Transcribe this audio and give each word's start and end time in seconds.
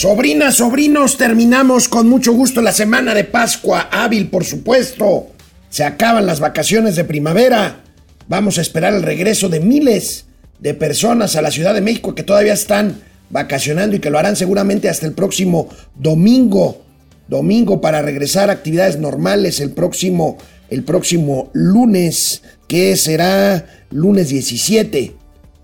Sobrinas, 0.00 0.56
sobrinos, 0.56 1.18
terminamos 1.18 1.86
con 1.86 2.08
mucho 2.08 2.32
gusto 2.32 2.62
la 2.62 2.72
semana 2.72 3.12
de 3.12 3.24
Pascua, 3.24 3.90
hábil 3.92 4.30
por 4.30 4.46
supuesto. 4.46 5.26
Se 5.68 5.84
acaban 5.84 6.24
las 6.24 6.40
vacaciones 6.40 6.96
de 6.96 7.04
primavera. 7.04 7.84
Vamos 8.26 8.56
a 8.56 8.62
esperar 8.62 8.94
el 8.94 9.02
regreso 9.02 9.50
de 9.50 9.60
miles 9.60 10.24
de 10.58 10.72
personas 10.72 11.36
a 11.36 11.42
la 11.42 11.50
Ciudad 11.50 11.74
de 11.74 11.82
México 11.82 12.14
que 12.14 12.22
todavía 12.22 12.54
están 12.54 13.02
vacacionando 13.28 13.94
y 13.94 13.98
que 13.98 14.08
lo 14.08 14.18
harán 14.18 14.36
seguramente 14.36 14.88
hasta 14.88 15.04
el 15.04 15.12
próximo 15.12 15.68
domingo. 15.96 16.80
Domingo 17.28 17.82
para 17.82 18.00
regresar 18.00 18.48
a 18.48 18.54
actividades 18.54 18.98
normales 18.98 19.60
el 19.60 19.72
próximo, 19.72 20.38
el 20.70 20.82
próximo 20.82 21.50
lunes, 21.52 22.40
que 22.68 22.96
será 22.96 23.66
lunes 23.90 24.30
17 24.30 25.14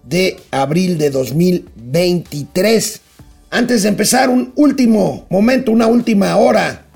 de 0.05 0.37
abril 0.51 0.99
de 0.99 1.09
2023. 1.09 3.01
Antes 3.51 3.85
de 3.85 3.89
empezar, 3.89 4.29
un 4.29 4.53
último 4.57 5.27
momento, 5.31 5.71
una 5.71 5.87
última 5.87 6.37
hora. 6.37 6.87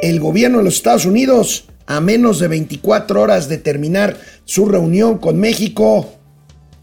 El 0.00 0.20
gobierno 0.20 0.58
de 0.58 0.64
los 0.64 0.76
Estados 0.76 1.06
Unidos, 1.06 1.64
a 1.86 2.00
menos 2.00 2.38
de 2.38 2.46
24 2.46 3.20
horas 3.20 3.48
de 3.48 3.58
terminar 3.58 4.16
su 4.44 4.66
reunión 4.66 5.18
con 5.18 5.40
México, 5.40 6.08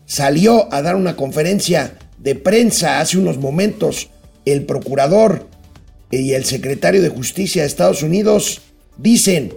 salió 0.05 0.71
a 0.73 0.81
dar 0.81 0.97
una 0.97 1.15
conferencia 1.15 1.97
de 2.17 2.35
prensa 2.35 2.99
hace 2.99 3.17
unos 3.17 3.37
momentos. 3.37 4.09
El 4.43 4.65
procurador 4.65 5.47
y 6.11 6.33
el 6.33 6.43
secretario 6.43 7.01
de 7.01 7.09
Justicia 7.09 7.61
de 7.61 7.69
Estados 7.69 8.03
Unidos 8.03 8.61
dicen, 8.97 9.53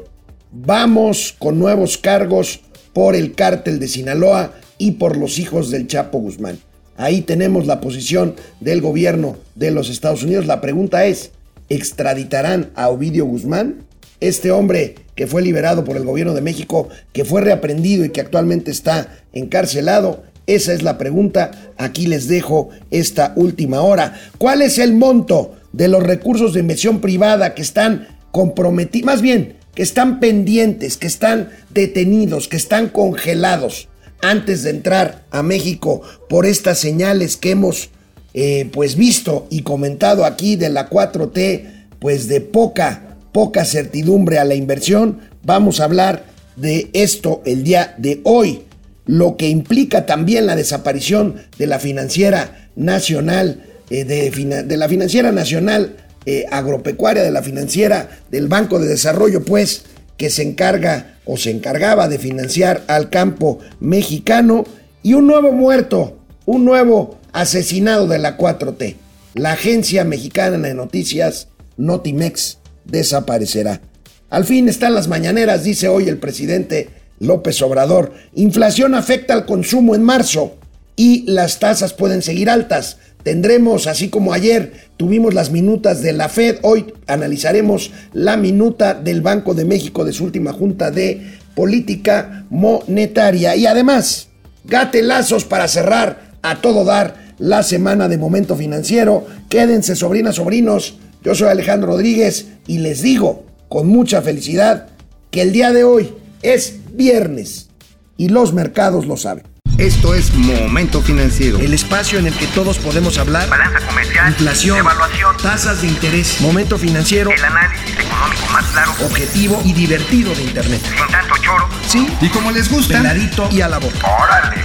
vamos 0.53 1.35
con 1.37 1.59
nuevos 1.59 1.99
cargos 1.99 2.61
por 2.93 3.17
el 3.17 3.35
cártel 3.35 3.81
de 3.81 3.89
Sinaloa 3.89 4.53
y 4.79 4.93
por 4.93 5.17
los 5.17 5.39
hijos 5.39 5.71
del 5.71 5.89
Chapo 5.89 6.19
Guzmán. 6.19 6.59
Ahí 6.99 7.23
tenemos 7.23 7.67
la 7.67 7.81
posición 7.81 8.35
del 8.59 8.81
gobierno 8.81 9.37
de 9.55 9.71
los 9.71 9.89
Estados 9.89 10.25
Unidos. 10.25 10.47
La 10.47 10.61
pregunta 10.61 11.07
es, 11.07 11.31
¿extraditarán 11.69 12.71
a 12.75 12.89
Ovidio 12.89 13.25
Guzmán? 13.25 13.85
Este 14.21 14.51
hombre 14.51 14.97
que 15.15 15.29
fue 15.29 15.41
liberado 15.43 15.85
por 15.85 15.97
el 15.97 16.05
gobierno 16.05 16.35
de 16.35 16.41
México, 16.41 16.89
que 17.13 17.25
fue 17.25 17.41
reaprendido 17.41 18.05
y 18.05 18.11
que 18.11 18.21
actualmente 18.21 18.73
está 18.73 19.17
encarcelado. 19.33 20.25
Esa 20.49 20.73
es 20.73 20.83
la 20.83 20.99
pregunta. 20.99 21.53
Aquí 21.77 22.09
les 22.09 22.27
dejo 22.27 22.71
esta 22.91 23.33
última 23.37 23.81
hora. 23.81 24.21
¿Cuál 24.37 24.61
es 24.61 24.79
el 24.79 24.93
monto 24.93 25.55
de 25.73 25.87
los 25.87 26.03
recursos 26.03 26.53
de 26.53 26.61
inversión 26.61 27.01
privada 27.01 27.55
que 27.55 27.63
están 27.63 28.09
comprometidos, 28.33 29.07
más 29.07 29.23
bien, 29.23 29.55
que 29.73 29.85
están 29.85 30.19
pendientes, 30.19 30.97
que 30.97 31.07
están 31.07 31.51
detenidos, 31.71 32.49
que 32.49 32.57
están 32.57 32.89
congelados? 32.89 33.89
Antes 34.23 34.63
de 34.63 34.71
entrar 34.71 35.25
a 35.31 35.43
México 35.43 36.03
por 36.29 36.47
estas 36.47 36.79
señales 36.79 37.37
que 37.37 37.53
hemos 37.53 37.91
eh, 38.35 38.69
pues 38.73 38.97
visto 38.97 39.47
y 39.51 39.63
comentado 39.63 40.25
aquí 40.25 40.57
de 40.57 40.69
la 40.69 40.91
4T, 40.91 41.87
pues 41.99 42.29
de 42.29 42.41
poca, 42.41 43.17
poca 43.33 43.65
certidumbre 43.65 44.39
a 44.39 44.45
la 44.45 44.55
inversión, 44.55 45.21
vamos 45.43 45.81
a 45.81 45.85
hablar 45.85 46.25
de 46.57 46.91
esto 46.93 47.43
el 47.47 47.65
día 47.65 47.95
de 47.99 48.21
hoy, 48.25 48.63
lo 49.07 49.37
que 49.37 49.49
implica 49.49 50.07
también 50.07 50.47
la 50.47 50.57
desaparición 50.57 51.37
de 51.59 51.67
la 51.67 51.79
financiera 51.79 52.69
nacional, 52.77 53.65
eh, 53.91 54.05
de, 54.05 54.77
la 54.77 54.89
financiera 54.89 55.33
nacional 55.33 55.97
eh, 56.27 56.45
agropecuaria, 56.51 57.23
de 57.23 57.31
la 57.31 57.43
financiera 57.43 58.21
del 58.31 58.49
Banco 58.49 58.79
de 58.79 58.89
Desarrollo, 58.89 59.43
pues, 59.45 59.85
que 60.19 60.29
se 60.29 60.43
encarga 60.43 61.19
o 61.25 61.39
se 61.39 61.51
encargaba 61.51 62.09
de 62.09 62.19
financiar 62.19 62.85
al 62.89 63.09
campo 63.09 63.61
mexicano 63.81 64.65
y 65.03 65.15
un 65.15 65.27
nuevo 65.27 65.53
muerto, 65.53 66.19
un 66.45 66.67
nuevo 66.67 67.19
asesinado 67.33 68.07
de 68.07 68.19
la 68.19 68.37
4T. 68.37 68.97
La 69.35 69.53
agencia 69.53 70.05
mexicana 70.05 70.59
de 70.59 70.75
noticias 70.75 71.49
Notimex 71.77 72.59
desaparecerá. 72.85 73.81
Al 74.29 74.45
fin 74.45 74.69
están 74.69 74.95
las 74.95 75.09
mañaneras, 75.09 75.65
dice 75.65 75.89
hoy 75.89 76.09
el 76.09 76.19
presidente 76.19 76.91
López 77.21 77.63
Obrador. 77.63 78.13
Inflación 78.35 78.95
afecta 78.95 79.35
al 79.35 79.47
consumo 79.47 79.95
en 79.95 80.03
marzo 80.03 80.57
y 80.97 81.31
las 81.31 81.61
tasas 81.61 81.95
pueden 81.95 82.23
seguir 82.23 82.51
altas. 82.51 82.99
Tendremos, 83.29 83.87
así 83.87 84.09
como 84.09 84.33
ayer 84.33 84.73
tuvimos 84.97 85.35
las 85.35 85.51
minutas 85.51 86.01
de 86.01 86.15
la 86.15 86.31
Fed, 86.31 86.61
hoy 86.63 86.95
analizaremos 87.07 87.91
la 88.15 88.39
minuta 88.39 88.95
del 88.95 89.21
Banco 89.21 89.53
de 89.53 89.67
México 89.67 90.03
de 90.07 90.15
su 90.15 90.25
última 90.25 90.55
junta 90.55 90.91
de 90.91 91.35
política 91.55 92.47
monetaria. 92.49 93.55
Y 93.55 93.67
además, 93.67 94.29
gatelazos 94.65 95.45
para 95.45 95.69
cerrar 95.69 96.39
a 96.41 96.63
todo 96.63 96.87
dar 96.87 97.35
la 97.37 97.63
semana 97.63 98.09
de 98.09 98.17
momento 98.17 98.57
financiero. 98.57 99.27
Quédense, 99.51 99.95
sobrinas, 99.95 100.37
sobrinos. 100.37 100.97
Yo 101.23 101.35
soy 101.35 101.49
Alejandro 101.49 101.89
Rodríguez 101.89 102.47
y 102.67 102.79
les 102.79 103.03
digo 103.03 103.45
con 103.69 103.89
mucha 103.89 104.23
felicidad 104.23 104.87
que 105.31 105.43
el 105.43 105.53
día 105.53 105.75
de 105.75 105.85
hoy 105.85 106.15
es 106.41 106.79
viernes 106.95 107.69
y 108.17 108.31
los 108.31 108.55
mercados 108.55 109.05
lo 109.05 109.19
saben. 109.19 109.45
Esto 109.79 110.13
es 110.13 110.35
Momento 110.35 111.01
Financiero. 111.03 111.61
El 111.61 111.73
espacio 111.73 112.19
en 112.19 112.27
el 112.27 112.35
que 112.35 112.49
todos 112.49 112.81
podemos 112.81 113.17
hablar. 113.17 113.49
Balanza 113.49 113.79
comercial. 113.87 114.31
Inflación. 114.31 114.79
Evaluación. 114.79 115.37
Tasas 115.41 115.83
de 115.83 115.87
interés. 115.87 116.41
Momento 116.41 116.77
Financiero. 116.77 117.31
El 117.31 117.45
análisis 117.45 117.97
económico 117.97 118.43
más 118.53 118.65
claro. 118.73 118.91
Objetivo 119.07 119.63
y 119.65 119.73
divertido 119.73 120.35
de 120.35 120.43
Internet. 120.43 120.81
Sin 120.83 121.07
tanto 121.07 121.37
choro. 121.41 121.69
Sí. 121.87 122.09
Y 122.21 122.29
como 122.31 122.51
les 122.51 122.69
gusta. 122.69 122.99
Peladito 122.99 123.49
y 123.53 123.61
a 123.61 123.69
la 123.69 123.79
boca. 123.79 123.99
Órale. 124.21 124.57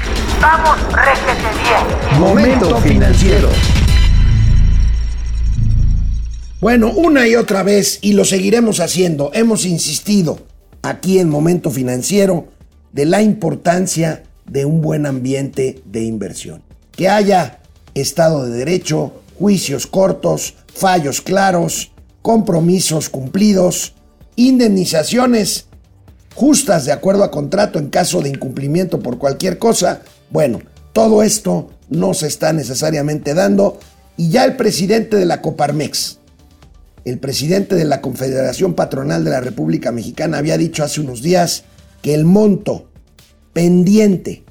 Vamos, 0.42 0.80
réjete 0.92 1.48
bien. 1.62 2.20
Momento 2.20 2.82
Financiero. 2.82 3.50
Bueno, 6.60 6.88
una 6.88 7.28
y 7.28 7.36
otra 7.36 7.62
vez, 7.62 8.00
y 8.02 8.14
lo 8.14 8.26
seguiremos 8.26 8.80
haciendo, 8.80 9.30
hemos 9.36 9.66
insistido 9.66 10.48
aquí 10.82 11.20
en 11.20 11.30
Momento 11.30 11.70
Financiero 11.70 12.48
de 12.92 13.06
la 13.06 13.22
importancia 13.22 14.24
de 14.54 14.66
un 14.66 14.82
buen 14.82 15.08
ambiente 15.08 15.82
de 15.84 16.04
inversión. 16.04 16.62
Que 16.92 17.10
haya 17.10 17.60
Estado 17.96 18.46
de 18.46 18.56
Derecho, 18.56 19.24
juicios 19.38 19.88
cortos, 19.88 20.54
fallos 20.72 21.22
claros, 21.22 21.92
compromisos 22.22 23.10
cumplidos, 23.10 23.96
indemnizaciones 24.36 25.66
justas 26.36 26.86
de 26.86 26.92
acuerdo 26.92 27.24
a 27.24 27.32
contrato 27.32 27.80
en 27.80 27.90
caso 27.90 28.22
de 28.22 28.30
incumplimiento 28.30 29.00
por 29.00 29.18
cualquier 29.18 29.58
cosa. 29.58 30.02
Bueno, 30.30 30.60
todo 30.94 31.24
esto 31.24 31.72
no 31.90 32.14
se 32.14 32.28
está 32.28 32.54
necesariamente 32.54 33.34
dando 33.34 33.80
y 34.18 34.30
ya 34.30 34.46
el 34.46 34.56
presidente 34.56 35.18
de 35.18 35.26
la 35.26 35.42
Coparmex, 35.42 36.20
el 37.06 37.18
presidente 37.18 37.76
de 37.76 37.86
la 37.86 38.02
Confederación 38.02 38.76
Patronal 38.76 39.24
de 39.24 39.32
la 39.32 39.42
República 39.42 39.92
Mexicana 39.92 40.38
había 40.38 40.60
dicho 40.60 40.84
hace 40.84 41.02
unos 41.02 41.24
días 41.24 41.64
que 42.04 42.14
el 42.14 42.24
monto 42.24 42.90
pendiente 43.54 44.43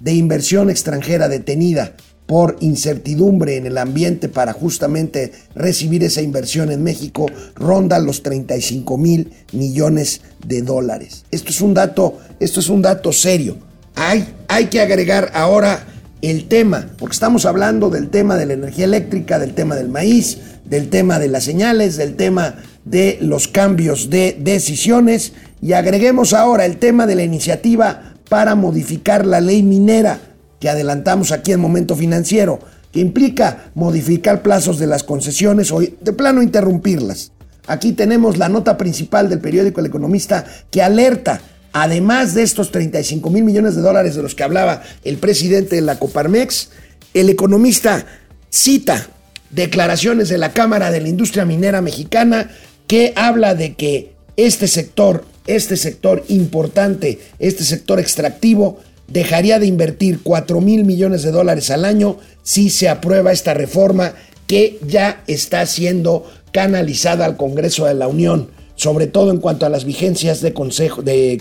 de 0.00 0.14
inversión 0.14 0.70
extranjera 0.70 1.28
detenida 1.28 1.94
por 2.26 2.56
incertidumbre 2.60 3.56
en 3.56 3.66
el 3.66 3.78
ambiente 3.78 4.28
para 4.28 4.52
justamente 4.52 5.32
recibir 5.54 6.04
esa 6.04 6.20
inversión 6.20 6.70
en 6.70 6.82
México 6.82 7.26
ronda 7.54 7.98
los 7.98 8.22
35 8.22 8.98
mil 8.98 9.32
millones 9.52 10.20
de 10.46 10.60
dólares. 10.60 11.24
Esto 11.30 11.50
es 11.50 11.62
un 11.62 11.72
dato, 11.72 12.18
esto 12.38 12.60
es 12.60 12.68
un 12.68 12.82
dato 12.82 13.12
serio. 13.12 13.56
Hay, 13.94 14.28
hay 14.48 14.66
que 14.66 14.82
agregar 14.82 15.30
ahora 15.32 15.86
el 16.20 16.48
tema, 16.48 16.90
porque 16.98 17.14
estamos 17.14 17.46
hablando 17.46 17.88
del 17.88 18.10
tema 18.10 18.36
de 18.36 18.44
la 18.44 18.52
energía 18.52 18.84
eléctrica, 18.84 19.38
del 19.38 19.54
tema 19.54 19.74
del 19.74 19.88
maíz, 19.88 20.38
del 20.66 20.90
tema 20.90 21.18
de 21.18 21.28
las 21.28 21.44
señales, 21.44 21.96
del 21.96 22.14
tema 22.14 22.56
de 22.84 23.18
los 23.20 23.48
cambios 23.48 24.10
de 24.10 24.36
decisiones 24.38 25.32
y 25.60 25.72
agreguemos 25.72 26.32
ahora 26.32 26.64
el 26.64 26.78
tema 26.78 27.06
de 27.06 27.16
la 27.16 27.22
iniciativa 27.22 28.07
para 28.28 28.54
modificar 28.54 29.26
la 29.26 29.40
ley 29.40 29.62
minera 29.62 30.20
que 30.60 30.68
adelantamos 30.68 31.32
aquí 31.32 31.52
en 31.52 31.60
Momento 31.60 31.96
Financiero, 31.96 32.58
que 32.92 33.00
implica 33.00 33.70
modificar 33.74 34.42
plazos 34.42 34.78
de 34.78 34.86
las 34.86 35.04
concesiones 35.04 35.70
o 35.72 35.80
de 35.80 36.12
plano 36.12 36.42
interrumpirlas. 36.42 37.32
Aquí 37.66 37.92
tenemos 37.92 38.38
la 38.38 38.48
nota 38.48 38.76
principal 38.76 39.28
del 39.28 39.40
periódico 39.40 39.80
El 39.80 39.86
Economista 39.86 40.44
que 40.70 40.82
alerta, 40.82 41.40
además 41.72 42.34
de 42.34 42.42
estos 42.42 42.72
35 42.72 43.28
mil 43.30 43.44
millones 43.44 43.76
de 43.76 43.82
dólares 43.82 44.16
de 44.16 44.22
los 44.22 44.34
que 44.34 44.42
hablaba 44.42 44.82
el 45.04 45.18
presidente 45.18 45.76
de 45.76 45.82
la 45.82 45.98
Coparmex, 45.98 46.70
el 47.14 47.30
economista 47.30 48.04
cita 48.50 49.08
declaraciones 49.50 50.28
de 50.28 50.38
la 50.38 50.52
Cámara 50.52 50.90
de 50.90 51.00
la 51.00 51.08
Industria 51.08 51.44
Minera 51.44 51.80
Mexicana 51.80 52.50
que 52.86 53.12
habla 53.16 53.54
de 53.54 53.74
que 53.74 54.14
este 54.36 54.68
sector 54.68 55.24
este 55.48 55.76
sector 55.76 56.24
importante, 56.28 57.18
este 57.38 57.64
sector 57.64 57.98
extractivo, 57.98 58.78
dejaría 59.08 59.58
de 59.58 59.66
invertir 59.66 60.20
4 60.22 60.60
mil 60.60 60.84
millones 60.84 61.22
de 61.22 61.32
dólares 61.32 61.70
al 61.70 61.84
año 61.84 62.18
si 62.42 62.70
se 62.70 62.88
aprueba 62.88 63.32
esta 63.32 63.54
reforma 63.54 64.12
que 64.46 64.78
ya 64.86 65.22
está 65.26 65.64
siendo 65.66 66.24
canalizada 66.52 67.24
al 67.24 67.36
Congreso 67.36 67.86
de 67.86 67.94
la 67.94 68.08
Unión, 68.08 68.50
sobre 68.76 69.06
todo 69.06 69.30
en 69.30 69.38
cuanto 69.38 69.66
a 69.66 69.70
las 69.70 69.84
vigencias 69.84 70.40
de, 70.40 70.52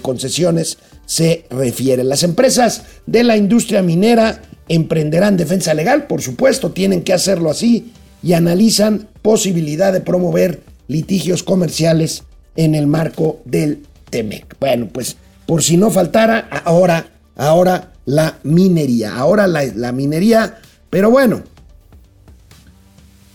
concesiones 0.01 0.77
se 1.05 1.45
refiere. 1.49 2.03
Las 2.03 2.23
empresas 2.23 2.83
de 3.05 3.23
la 3.23 3.37
industria 3.37 3.81
minera 3.81 4.41
emprenderán 4.69 5.37
defensa 5.37 5.73
legal, 5.73 6.07
por 6.07 6.21
supuesto, 6.21 6.71
tienen 6.71 7.03
que 7.03 7.13
hacerlo 7.13 7.49
así, 7.49 7.91
y 8.23 8.33
analizan 8.33 9.07
posibilidad 9.21 9.93
de 9.93 10.01
promover 10.01 10.61
litigios 10.87 11.43
comerciales 11.43 12.23
en 12.55 12.75
el 12.75 12.87
marco 12.87 13.39
del 13.45 13.83
TEMEC. 14.09 14.55
Bueno, 14.59 14.89
pues 14.91 15.17
por 15.45 15.63
si 15.63 15.77
no 15.77 15.89
faltara, 15.91 16.47
ahora, 16.65 17.07
ahora 17.35 17.93
la 18.05 18.39
minería, 18.43 19.15
ahora 19.15 19.47
la, 19.47 19.63
la 19.63 19.91
minería, 19.91 20.59
pero 20.89 21.09
bueno, 21.09 21.43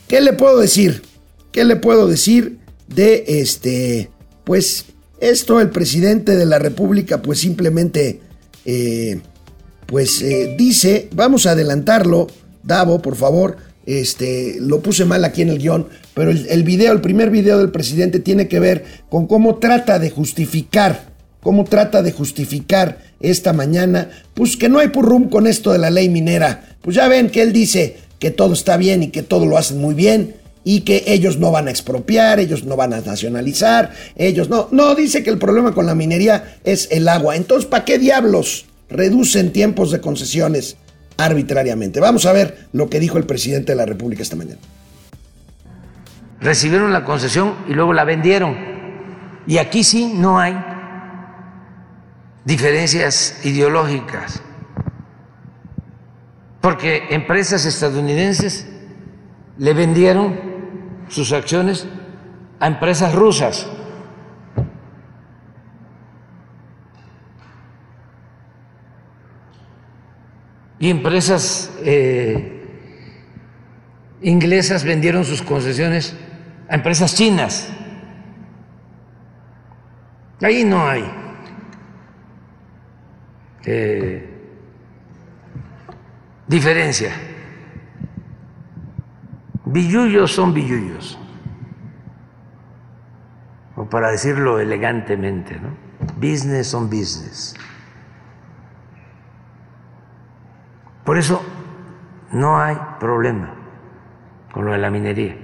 ¿qué 0.08 0.20
le 0.20 0.32
puedo 0.32 0.58
decir? 0.58 1.02
¿Qué 1.52 1.64
le 1.64 1.76
puedo 1.76 2.06
decir 2.06 2.58
de 2.88 3.24
este, 3.26 4.10
pues 4.44 4.86
esto 5.20 5.60
el 5.60 5.70
presidente 5.70 6.36
de 6.36 6.46
la 6.46 6.58
República 6.58 7.22
pues 7.22 7.40
simplemente 7.40 8.20
eh, 8.64 9.20
pues 9.86 10.22
eh, 10.22 10.54
dice, 10.56 11.08
vamos 11.14 11.46
a 11.46 11.50
adelantarlo, 11.50 12.26
Davo, 12.62 13.02
por 13.02 13.16
favor, 13.16 13.56
este, 13.86 14.56
lo 14.60 14.80
puse 14.80 15.04
mal 15.04 15.24
aquí 15.24 15.42
en 15.42 15.50
el 15.50 15.58
guion, 15.58 15.88
pero 16.14 16.30
el, 16.30 16.62
video, 16.62 16.92
el 16.92 17.00
primer 17.00 17.30
video 17.30 17.58
del 17.58 17.70
presidente 17.70 18.20
tiene 18.20 18.48
que 18.48 18.60
ver 18.60 18.84
con 19.08 19.26
cómo 19.26 19.56
trata 19.56 19.98
de 19.98 20.10
justificar, 20.10 21.12
cómo 21.40 21.64
trata 21.64 22.02
de 22.02 22.12
justificar 22.12 22.98
esta 23.20 23.52
mañana, 23.52 24.10
pues 24.34 24.56
que 24.56 24.68
no 24.68 24.78
hay 24.78 24.88
purrum 24.88 25.28
con 25.28 25.46
esto 25.46 25.72
de 25.72 25.78
la 25.78 25.90
ley 25.90 26.08
minera. 26.08 26.76
Pues 26.82 26.96
ya 26.96 27.08
ven 27.08 27.30
que 27.30 27.42
él 27.42 27.52
dice 27.52 27.96
que 28.18 28.30
todo 28.30 28.54
está 28.54 28.76
bien 28.76 29.02
y 29.02 29.08
que 29.08 29.22
todo 29.22 29.46
lo 29.46 29.58
hacen 29.58 29.78
muy 29.78 29.94
bien, 29.94 30.34
y 30.64 30.82
que 30.82 31.04
ellos 31.06 31.38
no 31.38 31.50
van 31.50 31.68
a 31.68 31.70
expropiar, 31.70 32.38
ellos 32.40 32.64
no 32.64 32.76
van 32.76 32.92
a 32.92 33.00
nacionalizar, 33.00 33.90
ellos 34.16 34.48
no. 34.48 34.68
No, 34.70 34.94
dice 34.94 35.22
que 35.22 35.30
el 35.30 35.38
problema 35.38 35.74
con 35.74 35.86
la 35.86 35.94
minería 35.94 36.56
es 36.64 36.88
el 36.90 37.08
agua. 37.08 37.36
Entonces, 37.36 37.68
¿para 37.68 37.84
qué 37.84 37.98
diablos 37.98 38.66
reducen 38.88 39.52
tiempos 39.52 39.90
de 39.90 40.00
concesiones 40.00 40.76
arbitrariamente? 41.16 42.00
Vamos 42.00 42.26
a 42.26 42.32
ver 42.32 42.68
lo 42.72 42.88
que 42.88 43.00
dijo 43.00 43.18
el 43.18 43.24
presidente 43.24 43.72
de 43.72 43.76
la 43.76 43.86
República 43.86 44.22
esta 44.22 44.36
mañana. 44.36 44.60
Recibieron 46.40 46.92
la 46.92 47.04
concesión 47.04 47.54
y 47.68 47.72
luego 47.74 47.92
la 47.92 48.04
vendieron. 48.04 48.56
Y 49.46 49.58
aquí 49.58 49.84
sí 49.84 50.12
no 50.14 50.38
hay 50.38 50.56
diferencias 52.44 53.40
ideológicas. 53.44 54.42
Porque 56.60 57.06
empresas 57.10 57.64
estadounidenses 57.64 58.66
le 59.58 59.74
vendieron 59.74 60.40
sus 61.08 61.32
acciones 61.32 61.86
a 62.60 62.66
empresas 62.66 63.14
rusas. 63.14 63.66
Y 70.82 70.90
empresas 70.90 71.70
eh, 71.84 72.60
inglesas 74.20 74.82
vendieron 74.82 75.24
sus 75.24 75.40
concesiones 75.40 76.16
a 76.68 76.74
empresas 76.74 77.14
chinas. 77.14 77.68
Ahí 80.40 80.64
no 80.64 80.84
hay 80.84 81.04
eh, 83.64 84.28
diferencia. 86.48 87.12
Billullos 89.66 90.32
son 90.32 90.52
billullos. 90.52 91.16
O 93.76 93.84
para 93.84 94.10
decirlo 94.10 94.58
elegantemente, 94.58 95.60
¿no? 95.60 95.76
Business 96.16 96.66
son 96.66 96.90
business. 96.90 97.54
Por 101.04 101.18
eso 101.18 101.44
no 102.30 102.60
hay 102.60 102.76
problema 103.00 103.54
con 104.52 104.66
lo 104.66 104.72
de 104.72 104.78
la 104.78 104.90
minería. 104.90 105.36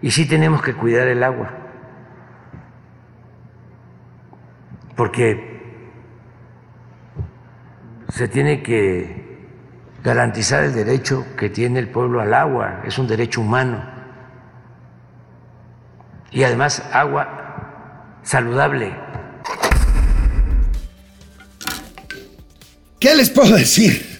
Y 0.00 0.10
sí 0.10 0.26
tenemos 0.26 0.62
que 0.62 0.74
cuidar 0.74 1.08
el 1.08 1.22
agua. 1.22 1.50
Porque 4.96 5.54
se 8.08 8.28
tiene 8.28 8.62
que 8.62 9.48
garantizar 10.02 10.62
el 10.64 10.74
derecho 10.74 11.26
que 11.36 11.50
tiene 11.50 11.80
el 11.80 11.88
pueblo 11.88 12.20
al 12.20 12.32
agua, 12.34 12.82
es 12.84 12.98
un 12.98 13.08
derecho 13.08 13.40
humano. 13.40 13.82
Y 16.30 16.44
además 16.44 16.82
agua 16.92 18.18
saludable. 18.22 18.94
¿Qué 23.00 23.14
les 23.14 23.30
puedo 23.30 23.56
decir? 23.56 24.13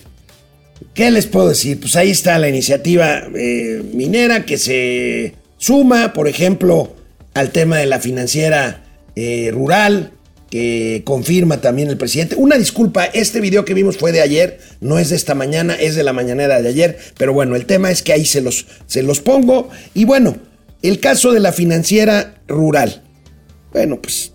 ¿Qué 0.94 1.11
les 1.11 1.26
puedo 1.26 1.49
decir? 1.49 1.81
Pues 1.81 1.96
ahí 1.96 2.11
está 2.11 2.38
la 2.38 2.49
iniciativa 2.49 3.25
eh, 3.35 3.82
minera 3.93 4.46
que 4.46 4.58
se 4.58 5.35
suma, 5.58 6.12
por 6.12 6.29
ejemplo, 6.29 6.94
al 7.35 7.50
tema 7.50 7.79
de 7.79 7.87
la 7.87 7.99
financiera 7.99 8.85
eh, 9.17 9.50
rural, 9.52 10.12
que 10.50 11.02
confirma 11.05 11.61
también 11.61 11.88
el 11.91 11.96
presidente. 11.96 12.37
Una 12.37 12.56
disculpa, 12.56 13.06
este 13.06 13.41
video 13.41 13.64
que 13.64 13.75
vimos 13.75 13.96
fue 13.96 14.12
de 14.12 14.20
ayer, 14.20 14.61
no 14.81 15.00
es 15.00 15.11
de 15.11 15.17
esta 15.17 15.35
mañana, 15.35 15.75
es 15.75 15.96
de 15.96 16.05
la 16.05 16.12
mañanera 16.12 16.62
de 16.62 16.69
ayer, 16.69 16.97
pero 17.19 17.32
bueno, 17.32 17.56
el 17.56 17.67
tema 17.67 17.90
es 17.90 18.02
que 18.02 18.12
ahí 18.12 18.25
se 18.25 18.40
los, 18.40 18.67
se 18.87 19.02
los 19.02 19.20
pongo. 19.20 19.70
Y 19.94 20.05
bueno, 20.05 20.37
el 20.81 21.00
caso 21.00 21.32
de 21.32 21.40
la 21.40 21.50
financiera 21.50 22.40
rural. 22.47 23.02
Bueno, 23.73 24.00
pues... 24.00 24.32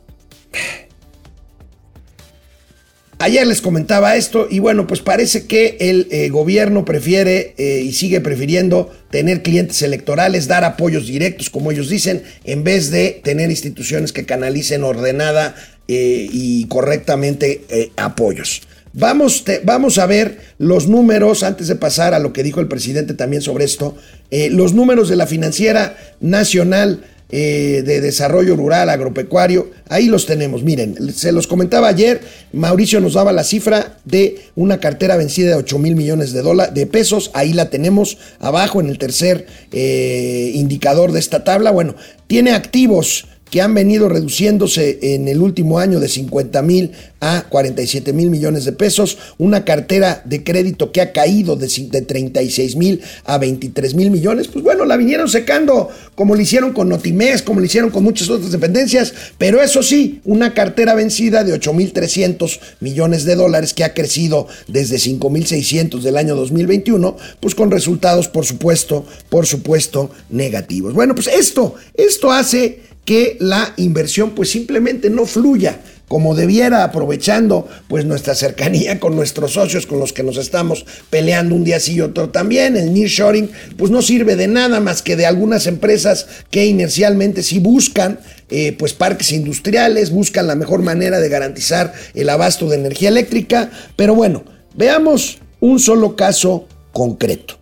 Ayer 3.21 3.45
les 3.45 3.59
comentaba 3.59 4.15
esto 4.15 4.47
y 4.49 4.59
bueno, 4.59 4.87
pues 4.87 5.01
parece 5.01 5.45
que 5.45 5.75
el 5.81 6.07
eh, 6.09 6.29
gobierno 6.29 6.85
prefiere 6.85 7.53
eh, 7.57 7.81
y 7.83 7.91
sigue 7.91 8.21
prefiriendo 8.21 8.89
tener 9.11 9.43
clientes 9.43 9.81
electorales, 9.81 10.47
dar 10.47 10.63
apoyos 10.63 11.07
directos, 11.07 11.49
como 11.49 11.69
ellos 11.69 11.89
dicen, 11.89 12.23
en 12.45 12.63
vez 12.63 12.91
de 12.91 13.19
tener 13.21 13.49
instituciones 13.49 14.13
que 14.13 14.25
canalicen 14.25 14.85
ordenada 14.85 15.53
eh, 15.89 16.29
y 16.31 16.65
correctamente 16.67 17.91
apoyos. 17.97 18.61
Vamos, 18.93 19.43
vamos, 19.65 19.97
a 19.97 20.05
ver 20.05 20.39
los 20.57 20.87
números, 20.87 21.43
antes 21.43 21.67
de 21.67 21.75
pasar 21.75 22.13
a 22.13 22.19
lo 22.19 22.31
que 22.31 22.41
dijo 22.41 22.61
el 22.61 22.69
presidente 22.69 23.15
también 23.15 23.41
sobre 23.41 23.65
esto, 23.65 23.97
los 24.31 24.73
números 24.73 25.09
de 25.09 25.17
la 25.17 25.27
Financiera 25.27 25.97
Nacional 26.21 27.03
de 27.29 28.01
Desarrollo 28.01 28.55
Rural 28.55 28.89
Agropecuario, 28.89 29.69
ahí 29.87 30.07
los 30.07 30.25
tenemos, 30.25 30.63
miren, 30.63 31.13
se 31.13 31.31
los 31.31 31.45
comentaba 31.45 31.87
ayer, 31.87 32.21
Mauricio 32.53 32.99
nos 32.99 33.13
daba 33.13 33.31
la 33.31 33.43
cifra 33.43 33.99
de 34.03 34.41
una 34.55 34.79
cartera 34.79 35.15
vencida 35.15 35.49
de 35.49 35.55
8 35.55 35.77
mil 35.77 35.95
millones 35.95 36.33
de, 36.33 36.41
dólares, 36.41 36.73
de 36.73 36.87
pesos, 36.87 37.29
ahí 37.35 37.53
la 37.53 37.69
tenemos 37.69 38.17
abajo 38.39 38.81
en 38.81 38.89
el 38.89 38.97
tercer 38.97 39.45
indicador 39.71 41.11
de 41.11 41.19
esta 41.19 41.43
tabla, 41.43 41.69
bueno, 41.69 41.95
tiene 42.25 42.51
activos 42.51 43.27
que 43.49 43.61
han 43.61 43.73
venido 43.73 44.09
reduciéndose 44.09 44.99
en 45.01 45.27
el 45.27 45.41
último 45.41 45.79
año 45.79 45.99
de 45.99 46.07
50 46.07 46.61
mil 46.61 46.91
a 47.21 47.45
47 47.49 48.13
mil 48.13 48.29
millones 48.29 48.65
de 48.65 48.71
pesos, 48.71 49.17
una 49.37 49.65
cartera 49.65 50.21
de 50.25 50.43
crédito 50.43 50.91
que 50.91 51.01
ha 51.01 51.11
caído 51.11 51.55
de, 51.55 51.67
de 51.67 52.01
36 52.01 52.75
mil 52.75 53.01
a 53.25 53.37
23 53.37 53.93
mil 53.95 54.09
millones, 54.11 54.47
pues 54.47 54.63
bueno, 54.63 54.85
la 54.85 54.95
vinieron 54.95 55.27
secando 55.27 55.89
como 56.15 56.35
lo 56.35 56.41
hicieron 56.41 56.73
con 56.73 56.89
Notimés, 56.89 57.41
como 57.41 57.59
lo 57.59 57.65
hicieron 57.65 57.89
con 57.89 58.03
muchas 58.03 58.29
otras 58.29 58.51
dependencias, 58.51 59.13
pero 59.37 59.61
eso 59.61 59.83
sí, 59.83 60.21
una 60.23 60.53
cartera 60.53 60.93
vencida 60.93 61.43
de 61.43 61.53
8 61.53 61.73
mil 61.73 61.91
300 61.91 62.59
millones 62.79 63.25
de 63.25 63.35
dólares 63.35 63.73
que 63.73 63.83
ha 63.83 63.93
crecido 63.93 64.47
desde 64.67 64.99
5 64.99 65.29
mil 65.29 65.45
600 65.45 66.03
del 66.03 66.17
año 66.17 66.35
2021, 66.35 67.17
pues 67.39 67.55
con 67.55 67.71
resultados, 67.71 68.27
por 68.27 68.45
supuesto, 68.45 69.05
por 69.29 69.45
supuesto, 69.45 70.11
negativos. 70.29 70.93
Bueno, 70.93 71.15
pues 71.15 71.27
esto, 71.27 71.75
esto 71.95 72.31
hace 72.31 72.88
que 73.09 73.37
la 73.39 73.73
inversión 73.77 74.35
pues 74.35 74.51
simplemente 74.51 75.09
no 75.09 75.25
fluya 75.25 75.79
como 76.07 76.35
debiera, 76.35 76.83
aprovechando 76.83 77.67
pues 77.87 78.05
nuestra 78.05 78.35
cercanía 78.35 78.99
con 78.99 79.15
nuestros 79.15 79.53
socios 79.53 79.87
con 79.87 79.97
los 79.97 80.13
que 80.13 80.21
nos 80.21 80.37
estamos 80.37 80.85
peleando 81.09 81.55
un 81.55 81.63
día 81.63 81.79
sí 81.79 81.95
y 81.95 82.01
otro 82.01 82.29
también. 82.29 82.77
El 82.77 82.93
nearshoring 82.93 83.49
pues 83.77 83.89
no 83.89 84.03
sirve 84.03 84.35
de 84.35 84.47
nada 84.47 84.79
más 84.79 85.01
que 85.01 85.15
de 85.15 85.25
algunas 85.25 85.65
empresas 85.65 86.27
que 86.51 86.67
inercialmente 86.67 87.41
sí 87.41 87.57
buscan 87.57 88.19
eh, 88.51 88.75
pues 88.77 88.93
parques 88.93 89.31
industriales, 89.31 90.11
buscan 90.11 90.45
la 90.45 90.53
mejor 90.53 90.83
manera 90.83 91.19
de 91.19 91.29
garantizar 91.29 91.91
el 92.13 92.29
abasto 92.29 92.69
de 92.69 92.75
energía 92.75 93.09
eléctrica. 93.09 93.71
Pero 93.95 94.13
bueno, 94.13 94.43
veamos 94.75 95.39
un 95.61 95.79
solo 95.79 96.15
caso 96.15 96.67
concreto 96.91 97.58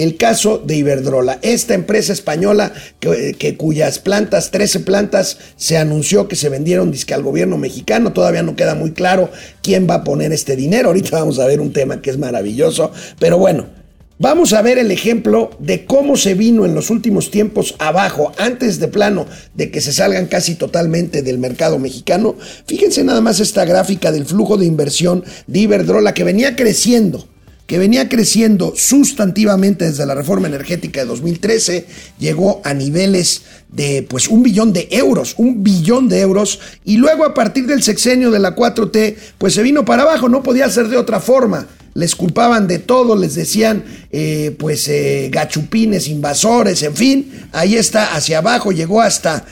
el 0.00 0.16
caso 0.16 0.58
de 0.58 0.76
Iberdrola, 0.76 1.38
esta 1.42 1.74
empresa 1.74 2.12
española 2.12 2.72
que, 2.98 3.56
cuyas 3.56 3.98
plantas, 3.98 4.50
13 4.50 4.80
plantas, 4.80 5.38
se 5.56 5.76
anunció 5.76 6.28
que 6.28 6.36
se 6.36 6.48
vendieron 6.48 6.90
disque 6.90 7.14
al 7.14 7.22
gobierno 7.22 7.58
mexicano, 7.58 8.12
todavía 8.12 8.42
no 8.42 8.56
queda 8.56 8.74
muy 8.74 8.92
claro 8.92 9.30
quién 9.62 9.88
va 9.88 9.96
a 9.96 10.04
poner 10.04 10.32
este 10.32 10.56
dinero, 10.56 10.88
ahorita 10.88 11.18
vamos 11.18 11.38
a 11.38 11.46
ver 11.46 11.60
un 11.60 11.72
tema 11.72 12.00
que 12.02 12.10
es 12.10 12.18
maravilloso, 12.18 12.92
pero 13.18 13.38
bueno, 13.38 13.80
Vamos 14.22 14.52
a 14.52 14.60
ver 14.60 14.76
el 14.76 14.90
ejemplo 14.90 15.48
de 15.60 15.86
cómo 15.86 16.14
se 16.14 16.34
vino 16.34 16.66
en 16.66 16.74
los 16.74 16.90
últimos 16.90 17.30
tiempos 17.30 17.74
abajo, 17.78 18.32
antes 18.36 18.78
de 18.78 18.86
plano 18.86 19.24
de 19.54 19.70
que 19.70 19.80
se 19.80 19.94
salgan 19.94 20.26
casi 20.26 20.56
totalmente 20.56 21.22
del 21.22 21.38
mercado 21.38 21.78
mexicano. 21.78 22.36
Fíjense 22.66 23.02
nada 23.02 23.22
más 23.22 23.40
esta 23.40 23.64
gráfica 23.64 24.12
del 24.12 24.26
flujo 24.26 24.58
de 24.58 24.66
inversión 24.66 25.24
de 25.46 25.60
Iberdrola 25.60 26.12
que 26.12 26.24
venía 26.24 26.54
creciendo 26.54 27.26
que 27.70 27.78
venía 27.78 28.08
creciendo 28.08 28.72
sustantivamente 28.74 29.84
desde 29.84 30.04
la 30.04 30.16
reforma 30.16 30.48
energética 30.48 31.02
de 31.02 31.06
2013, 31.06 31.86
llegó 32.18 32.60
a 32.64 32.74
niveles 32.74 33.42
de 33.68 34.04
pues 34.10 34.26
un 34.26 34.42
billón 34.42 34.72
de 34.72 34.88
euros, 34.90 35.34
un 35.36 35.62
billón 35.62 36.08
de 36.08 36.18
euros, 36.18 36.58
y 36.84 36.96
luego 36.96 37.24
a 37.24 37.32
partir 37.32 37.68
del 37.68 37.84
sexenio 37.84 38.32
de 38.32 38.40
la 38.40 38.56
4T, 38.56 39.14
pues 39.38 39.54
se 39.54 39.62
vino 39.62 39.84
para 39.84 40.02
abajo, 40.02 40.28
no 40.28 40.42
podía 40.42 40.68
ser 40.68 40.88
de 40.88 40.96
otra 40.96 41.20
forma. 41.20 41.68
Les 41.94 42.16
culpaban 42.16 42.66
de 42.66 42.80
todo, 42.80 43.14
les 43.14 43.36
decían 43.36 43.84
eh, 44.10 44.52
pues 44.58 44.88
eh, 44.88 45.28
gachupines, 45.30 46.08
invasores, 46.08 46.82
en 46.82 46.96
fin, 46.96 47.32
ahí 47.52 47.76
está, 47.76 48.16
hacia 48.16 48.38
abajo, 48.38 48.72
llegó 48.72 49.00
hasta 49.00 49.44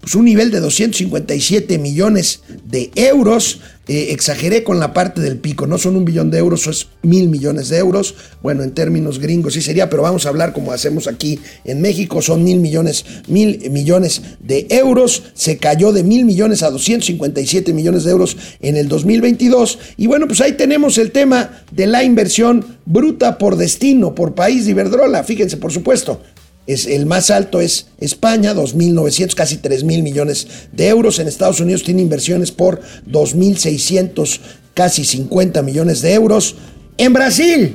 pues, 0.00 0.14
un 0.14 0.24
nivel 0.24 0.50
de 0.50 0.60
257 0.60 1.78
millones 1.78 2.40
de 2.64 2.90
euros. 2.94 3.60
Eh, 3.88 4.12
exageré 4.12 4.64
con 4.64 4.78
la 4.78 4.92
parte 4.92 5.22
del 5.22 5.38
pico, 5.38 5.66
no 5.66 5.78
son 5.78 5.96
un 5.96 6.04
billón 6.04 6.30
de 6.30 6.36
euros, 6.36 6.66
es 6.66 6.88
mil 7.00 7.28
millones 7.30 7.70
de 7.70 7.78
euros. 7.78 8.14
Bueno, 8.42 8.62
en 8.62 8.72
términos 8.72 9.18
gringos 9.18 9.54
sí 9.54 9.62
sería, 9.62 9.88
pero 9.88 10.02
vamos 10.02 10.26
a 10.26 10.28
hablar 10.28 10.52
como 10.52 10.72
hacemos 10.72 11.08
aquí 11.08 11.40
en 11.64 11.80
México, 11.80 12.20
son 12.20 12.44
mil 12.44 12.60
millones, 12.60 13.06
mil 13.28 13.70
millones 13.70 14.20
de 14.40 14.66
euros. 14.68 15.22
Se 15.32 15.56
cayó 15.56 15.92
de 15.92 16.02
mil 16.02 16.26
millones 16.26 16.62
a 16.62 16.70
257 16.70 17.72
millones 17.72 18.04
de 18.04 18.10
euros 18.10 18.36
en 18.60 18.76
el 18.76 18.88
2022. 18.88 19.78
Y 19.96 20.06
bueno, 20.06 20.26
pues 20.26 20.42
ahí 20.42 20.52
tenemos 20.52 20.98
el 20.98 21.10
tema 21.10 21.62
de 21.72 21.86
la 21.86 22.04
inversión 22.04 22.78
bruta 22.84 23.38
por 23.38 23.56
destino, 23.56 24.14
por 24.14 24.34
país 24.34 24.66
de 24.66 24.72
Iberdrola. 24.72 25.24
Fíjense, 25.24 25.56
por 25.56 25.72
supuesto, 25.72 26.20
es, 26.68 26.86
el 26.86 27.06
más 27.06 27.30
alto 27.30 27.60
es 27.62 27.86
España, 27.98 28.54
2.900, 28.54 29.34
casi 29.34 29.56
3.000 29.56 30.02
millones 30.02 30.46
de 30.70 30.88
euros. 30.88 31.18
En 31.18 31.26
Estados 31.26 31.60
Unidos 31.60 31.82
tiene 31.82 32.02
inversiones 32.02 32.52
por 32.52 32.82
2.600, 33.10 34.38
casi 34.74 35.02
50 35.04 35.62
millones 35.62 36.02
de 36.02 36.12
euros. 36.12 36.56
En 36.98 37.14
Brasil, 37.14 37.74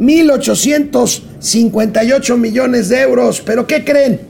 1.858 0.00 2.36
millones 2.36 2.88
de 2.88 3.00
euros. 3.00 3.40
¿Pero 3.40 3.68
qué 3.68 3.84
creen? 3.84 4.22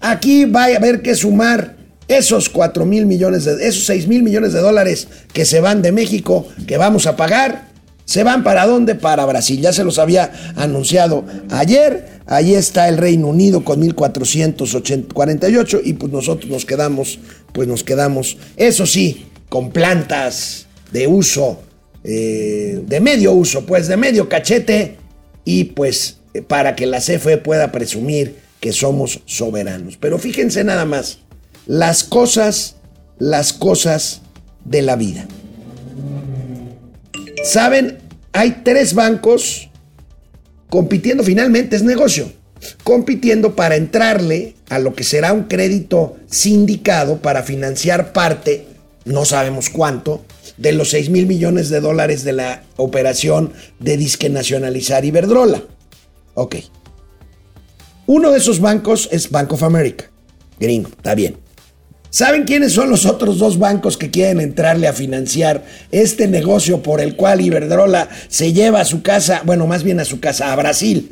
Aquí 0.00 0.44
va 0.44 0.64
a 0.64 0.76
haber 0.76 1.00
que 1.00 1.14
sumar 1.14 1.78
esos 2.08 2.50
4 2.50 2.84
mil 2.84 3.06
millones 3.06 3.46
de, 3.46 3.66
esos 3.66 3.86
6 3.86 4.06
mil 4.06 4.22
millones 4.22 4.52
de 4.52 4.60
dólares 4.60 5.08
que 5.32 5.46
se 5.46 5.60
van 5.60 5.80
de 5.80 5.92
México, 5.92 6.46
que 6.66 6.76
vamos 6.76 7.06
a 7.06 7.16
pagar, 7.16 7.68
se 8.08 8.24
van 8.24 8.42
para 8.42 8.66
dónde? 8.66 8.94
Para 8.94 9.26
Brasil. 9.26 9.60
Ya 9.60 9.74
se 9.74 9.84
los 9.84 9.98
había 9.98 10.32
anunciado 10.56 11.26
ayer. 11.50 12.17
Ahí 12.30 12.54
está 12.54 12.90
el 12.90 12.98
Reino 12.98 13.28
Unido 13.28 13.64
con 13.64 13.80
1448 13.80 15.80
y 15.82 15.94
pues 15.94 16.12
nosotros 16.12 16.50
nos 16.50 16.66
quedamos, 16.66 17.18
pues 17.54 17.66
nos 17.66 17.82
quedamos, 17.82 18.36
eso 18.58 18.84
sí, 18.84 19.24
con 19.48 19.70
plantas 19.70 20.66
de 20.92 21.06
uso, 21.06 21.58
eh, 22.04 22.82
de 22.86 23.00
medio 23.00 23.32
uso, 23.32 23.64
pues 23.64 23.88
de 23.88 23.96
medio 23.96 24.28
cachete 24.28 24.98
y 25.46 25.64
pues 25.64 26.18
para 26.48 26.76
que 26.76 26.84
la 26.84 27.00
CFE 27.00 27.38
pueda 27.38 27.72
presumir 27.72 28.36
que 28.60 28.72
somos 28.72 29.22
soberanos. 29.24 29.96
Pero 29.96 30.18
fíjense 30.18 30.64
nada 30.64 30.84
más, 30.84 31.20
las 31.66 32.04
cosas, 32.04 32.76
las 33.18 33.54
cosas 33.54 34.20
de 34.66 34.82
la 34.82 34.96
vida. 34.96 35.26
Saben, 37.42 37.96
hay 38.32 38.60
tres 38.64 38.92
bancos 38.92 39.67
compitiendo 40.68 41.22
finalmente 41.22 41.76
es 41.76 41.82
negocio, 41.82 42.30
compitiendo 42.84 43.54
para 43.56 43.76
entrarle 43.76 44.54
a 44.68 44.78
lo 44.78 44.94
que 44.94 45.04
será 45.04 45.32
un 45.32 45.44
crédito 45.44 46.16
sindicado 46.30 47.18
para 47.18 47.42
financiar 47.42 48.12
parte, 48.12 48.66
no 49.04 49.24
sabemos 49.24 49.70
cuánto, 49.70 50.24
de 50.56 50.72
los 50.72 50.90
6 50.90 51.10
mil 51.10 51.26
millones 51.26 51.70
de 51.70 51.80
dólares 51.80 52.24
de 52.24 52.32
la 52.32 52.62
operación 52.76 53.52
de 53.78 53.96
disque 53.96 54.28
nacionalizar 54.28 55.04
Iberdrola. 55.04 55.62
Ok. 56.34 56.56
Uno 58.06 58.30
de 58.30 58.38
esos 58.38 58.60
bancos 58.60 59.08
es 59.12 59.30
Bank 59.30 59.52
of 59.52 59.62
America. 59.62 60.10
Gringo, 60.58 60.88
está 60.88 61.14
bien. 61.14 61.36
¿Saben 62.10 62.44
quiénes 62.44 62.72
son 62.72 62.90
los 62.90 63.04
otros 63.04 63.38
dos 63.38 63.58
bancos 63.58 63.96
que 63.98 64.10
quieren 64.10 64.40
entrarle 64.40 64.88
a 64.88 64.92
financiar 64.92 65.64
este 65.92 66.26
negocio 66.26 66.82
por 66.82 67.00
el 67.00 67.16
cual 67.16 67.40
Iberdrola 67.40 68.08
se 68.28 68.52
lleva 68.52 68.80
a 68.80 68.84
su 68.86 69.02
casa, 69.02 69.42
bueno, 69.44 69.66
más 69.66 69.82
bien 69.82 70.00
a 70.00 70.04
su 70.04 70.18
casa, 70.18 70.52
a 70.52 70.56
Brasil? 70.56 71.10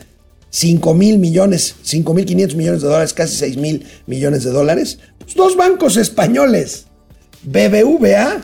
5 0.51 0.95
mil 0.95 1.19
millones, 1.19 1.77
5 1.83 2.15
mil 2.15 2.25
500 2.25 2.57
millones 2.57 2.83
de 2.83 2.89
dólares, 2.89 3.13
casi 3.13 3.37
6 3.37 3.57
mil 3.59 3.87
millones 4.07 4.45
de 4.45 4.51
dólares. 4.51 4.99
Pues 5.19 5.35
dos 5.35 5.57
bancos 5.57 5.99
españoles, 5.99 6.87
BBVA 7.43 8.43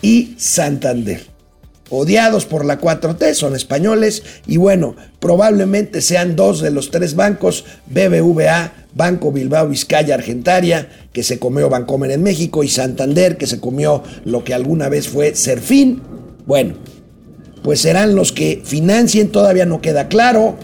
y 0.00 0.34
Santander 0.38 1.33
odiados 1.90 2.46
por 2.46 2.64
la 2.64 2.80
4T, 2.80 3.34
son 3.34 3.54
españoles 3.54 4.22
y 4.46 4.56
bueno, 4.56 4.96
probablemente 5.20 6.00
sean 6.00 6.36
dos 6.36 6.60
de 6.60 6.70
los 6.70 6.90
tres 6.90 7.14
bancos, 7.14 7.64
BBVA, 7.86 8.72
Banco 8.94 9.32
Bilbao 9.32 9.68
Vizcaya 9.68 10.14
Argentaria, 10.14 10.88
que 11.12 11.22
se 11.22 11.38
comió 11.38 11.68
Bancomer 11.68 12.10
en 12.10 12.22
México, 12.22 12.62
y 12.62 12.68
Santander, 12.68 13.36
que 13.36 13.46
se 13.46 13.60
comió 13.60 14.02
lo 14.24 14.44
que 14.44 14.54
alguna 14.54 14.88
vez 14.88 15.08
fue 15.08 15.34
Serfín. 15.34 16.00
Bueno, 16.46 16.74
pues 17.62 17.80
serán 17.80 18.14
los 18.14 18.32
que 18.32 18.62
financien, 18.64 19.30
todavía 19.30 19.66
no 19.66 19.80
queda 19.80 20.08
claro 20.08 20.56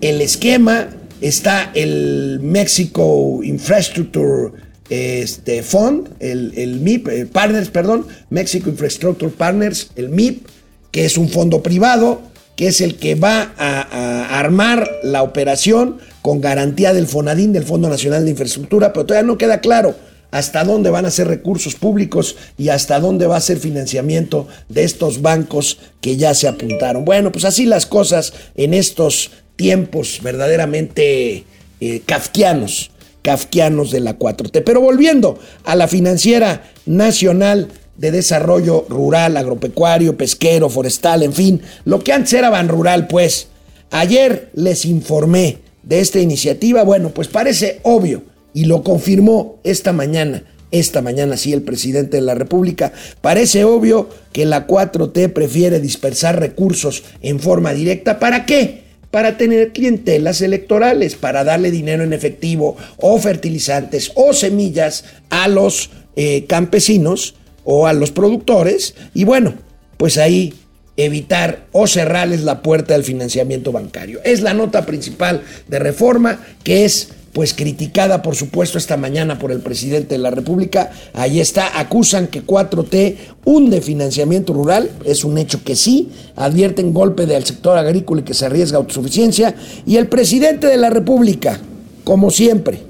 el 0.00 0.20
esquema, 0.20 0.88
está 1.20 1.70
el 1.74 2.40
Mexico 2.42 3.40
Infrastructure 3.42 4.52
este 4.90 5.62
Fund, 5.62 6.08
el, 6.20 6.80
MIP, 6.80 7.08
eh, 7.08 7.26
Partners, 7.26 7.70
perdón, 7.70 8.06
Mexico 8.30 8.70
Infrastructure 8.70 9.30
Partners, 9.30 9.90
el 9.96 10.08
MIP, 10.08 10.46
que 10.90 11.04
es 11.04 11.18
un 11.18 11.28
fondo 11.28 11.62
privado, 11.62 12.22
que 12.56 12.68
es 12.68 12.80
el 12.80 12.96
que 12.96 13.14
va 13.14 13.52
a, 13.58 14.38
armar 14.38 14.88
la 15.02 15.22
operación 15.22 15.98
con 16.22 16.40
garantía 16.40 16.92
del 16.92 17.06
FONADIN, 17.06 17.52
del 17.52 17.64
Fondo 17.64 17.88
Nacional 17.88 18.24
de 18.24 18.30
Infraestructura, 18.30 18.92
pero 18.92 19.06
todavía 19.06 19.26
no 19.26 19.38
queda 19.38 19.60
claro 19.60 19.94
hasta 20.30 20.64
dónde 20.64 20.90
van 20.90 21.06
a 21.06 21.10
ser 21.10 21.28
recursos 21.28 21.76
públicos 21.76 22.36
y 22.58 22.68
hasta 22.68 22.98
dónde 23.00 23.26
va 23.26 23.36
a 23.36 23.40
ser 23.40 23.58
financiamiento 23.58 24.48
de 24.68 24.84
estos 24.84 25.22
bancos 25.22 25.78
que 26.00 26.16
ya 26.16 26.34
se 26.34 26.48
apuntaron. 26.48 27.04
Bueno, 27.04 27.30
pues 27.32 27.44
así 27.44 27.64
las 27.64 27.86
cosas 27.86 28.32
en 28.54 28.74
estos 28.74 29.30
tiempos 29.56 30.20
verdaderamente 30.22 31.44
eh, 31.80 32.02
kafkianos 32.04 32.90
kafkianos 33.26 33.90
de 33.90 33.98
la 33.98 34.20
4T. 34.20 34.62
Pero 34.64 34.80
volviendo 34.80 35.36
a 35.64 35.74
la 35.74 35.88
financiera 35.88 36.70
nacional 36.86 37.66
de 37.96 38.12
desarrollo 38.12 38.86
rural, 38.88 39.36
agropecuario, 39.36 40.16
pesquero, 40.16 40.70
forestal, 40.70 41.24
en 41.24 41.32
fin, 41.32 41.60
lo 41.84 41.98
que 42.04 42.12
antes 42.12 42.34
era 42.34 42.50
Ban 42.50 42.68
Rural, 42.68 43.08
pues 43.08 43.48
ayer 43.90 44.50
les 44.54 44.84
informé 44.84 45.58
de 45.82 45.98
esta 45.98 46.20
iniciativa, 46.20 46.84
bueno, 46.84 47.08
pues 47.10 47.26
parece 47.26 47.80
obvio 47.82 48.22
y 48.54 48.66
lo 48.66 48.84
confirmó 48.84 49.58
esta 49.64 49.92
mañana. 49.92 50.44
Esta 50.70 51.02
mañana 51.02 51.36
sí 51.36 51.52
el 51.52 51.62
presidente 51.62 52.18
de 52.18 52.22
la 52.22 52.36
República. 52.36 52.92
Parece 53.22 53.64
obvio 53.64 54.08
que 54.32 54.46
la 54.46 54.68
4T 54.68 55.32
prefiere 55.32 55.80
dispersar 55.80 56.38
recursos 56.38 57.02
en 57.22 57.40
forma 57.40 57.72
directa. 57.72 58.20
¿Para 58.20 58.46
qué? 58.46 58.85
Para 59.16 59.38
tener 59.38 59.72
clientelas 59.72 60.42
electorales, 60.42 61.14
para 61.14 61.42
darle 61.42 61.70
dinero 61.70 62.04
en 62.04 62.12
efectivo 62.12 62.76
o 62.98 63.18
fertilizantes 63.18 64.12
o 64.14 64.34
semillas 64.34 65.06
a 65.30 65.48
los 65.48 65.88
eh, 66.16 66.44
campesinos 66.46 67.34
o 67.64 67.86
a 67.86 67.94
los 67.94 68.10
productores 68.10 68.94
y 69.14 69.24
bueno, 69.24 69.54
pues 69.96 70.18
ahí 70.18 70.52
evitar 70.98 71.64
o 71.72 71.86
cerrarles 71.86 72.42
la 72.42 72.60
puerta 72.60 72.92
del 72.92 73.04
financiamiento 73.04 73.72
bancario. 73.72 74.20
Es 74.22 74.42
la 74.42 74.52
nota 74.52 74.84
principal 74.84 75.40
de 75.66 75.78
reforma 75.78 76.38
que 76.62 76.84
es 76.84 77.08
pues 77.36 77.52
criticada 77.52 78.22
por 78.22 78.34
supuesto 78.34 78.78
esta 78.78 78.96
mañana 78.96 79.38
por 79.38 79.52
el 79.52 79.60
presidente 79.60 80.14
de 80.14 80.18
la 80.18 80.30
República. 80.30 80.90
Ahí 81.12 81.38
está, 81.38 81.78
acusan 81.78 82.28
que 82.28 82.42
4T 82.42 83.16
hunde 83.44 83.82
financiamiento 83.82 84.54
rural, 84.54 84.90
es 85.04 85.22
un 85.22 85.36
hecho 85.36 85.62
que 85.62 85.76
sí, 85.76 86.08
advierten 86.34 86.94
golpe 86.94 87.26
del 87.26 87.44
sector 87.44 87.76
agrícola 87.76 88.22
y 88.22 88.24
que 88.24 88.32
se 88.32 88.46
arriesga 88.46 88.78
autosuficiencia. 88.78 89.54
Y 89.84 89.96
el 89.98 90.06
presidente 90.06 90.66
de 90.66 90.78
la 90.78 90.88
República, 90.88 91.60
como 92.04 92.30
siempre, 92.30 92.80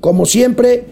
como 0.00 0.26
siempre, 0.26 0.84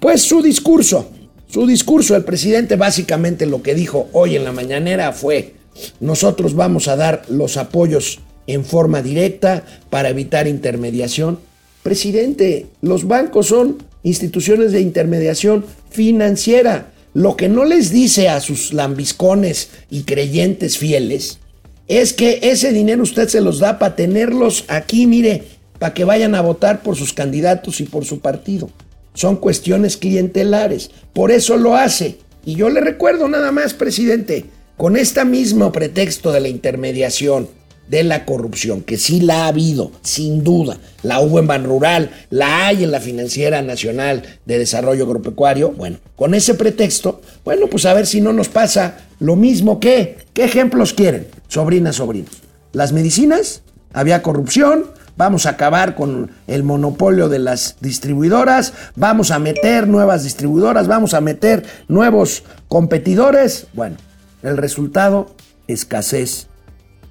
pues 0.00 0.22
su 0.22 0.42
discurso, 0.42 1.06
su 1.46 1.68
discurso, 1.68 2.16
el 2.16 2.24
presidente 2.24 2.74
básicamente 2.74 3.46
lo 3.46 3.62
que 3.62 3.76
dijo 3.76 4.08
hoy 4.12 4.34
en 4.34 4.42
la 4.42 4.50
mañanera 4.50 5.12
fue, 5.12 5.54
nosotros 6.00 6.56
vamos 6.56 6.88
a 6.88 6.96
dar 6.96 7.22
los 7.28 7.56
apoyos 7.56 8.18
en 8.48 8.64
forma 8.64 9.02
directa 9.02 9.62
para 9.88 10.08
evitar 10.08 10.48
intermediación 10.48 11.46
Presidente, 11.88 12.66
los 12.82 13.08
bancos 13.08 13.46
son 13.46 13.78
instituciones 14.02 14.72
de 14.72 14.82
intermediación 14.82 15.64
financiera. 15.88 16.92
Lo 17.14 17.34
que 17.34 17.48
no 17.48 17.64
les 17.64 17.90
dice 17.90 18.28
a 18.28 18.40
sus 18.40 18.74
lambiscones 18.74 19.70
y 19.88 20.02
creyentes 20.02 20.76
fieles 20.76 21.38
es 21.86 22.12
que 22.12 22.40
ese 22.42 22.74
dinero 22.74 23.02
usted 23.02 23.26
se 23.28 23.40
los 23.40 23.58
da 23.58 23.78
para 23.78 23.96
tenerlos 23.96 24.66
aquí, 24.68 25.06
mire, 25.06 25.44
para 25.78 25.94
que 25.94 26.04
vayan 26.04 26.34
a 26.34 26.42
votar 26.42 26.82
por 26.82 26.94
sus 26.94 27.14
candidatos 27.14 27.80
y 27.80 27.84
por 27.84 28.04
su 28.04 28.20
partido. 28.20 28.68
Son 29.14 29.36
cuestiones 29.36 29.96
clientelares. 29.96 30.90
Por 31.14 31.30
eso 31.30 31.56
lo 31.56 31.74
hace. 31.74 32.18
Y 32.44 32.56
yo 32.56 32.68
le 32.68 32.82
recuerdo 32.82 33.28
nada 33.28 33.50
más, 33.50 33.72
presidente, 33.72 34.44
con 34.76 34.98
este 34.98 35.24
mismo 35.24 35.72
pretexto 35.72 36.32
de 36.32 36.40
la 36.40 36.48
intermediación, 36.48 37.48
de 37.88 38.04
la 38.04 38.24
corrupción, 38.24 38.82
que 38.82 38.98
sí 38.98 39.20
la 39.20 39.44
ha 39.44 39.48
habido, 39.48 39.92
sin 40.02 40.44
duda, 40.44 40.78
la 41.02 41.20
hubo 41.20 41.38
en 41.38 41.46
Ban 41.46 41.64
Rural, 41.64 42.10
la 42.30 42.66
hay 42.66 42.84
en 42.84 42.90
la 42.90 43.00
Financiera 43.00 43.62
Nacional 43.62 44.22
de 44.44 44.58
Desarrollo 44.58 45.04
Agropecuario, 45.04 45.70
bueno, 45.70 45.98
con 46.16 46.34
ese 46.34 46.54
pretexto, 46.54 47.20
bueno, 47.44 47.66
pues 47.68 47.86
a 47.86 47.94
ver 47.94 48.06
si 48.06 48.20
no 48.20 48.32
nos 48.32 48.48
pasa 48.48 49.08
lo 49.20 49.36
mismo 49.36 49.80
que, 49.80 50.18
¿qué 50.34 50.44
ejemplos 50.44 50.92
quieren? 50.92 51.28
Sobrinas, 51.48 51.96
sobrinos. 51.96 52.42
Las 52.72 52.92
medicinas, 52.92 53.62
había 53.92 54.22
corrupción, 54.22 54.84
vamos 55.16 55.46
a 55.46 55.50
acabar 55.50 55.94
con 55.94 56.30
el 56.46 56.62
monopolio 56.62 57.28
de 57.28 57.38
las 57.38 57.76
distribuidoras, 57.80 58.72
vamos 58.94 59.30
a 59.30 59.38
meter 59.38 59.88
nuevas 59.88 60.24
distribuidoras, 60.24 60.86
vamos 60.86 61.14
a 61.14 61.20
meter 61.20 61.64
nuevos 61.88 62.44
competidores. 62.68 63.66
Bueno, 63.72 63.96
el 64.42 64.56
resultado, 64.56 65.34
escasez 65.66 66.46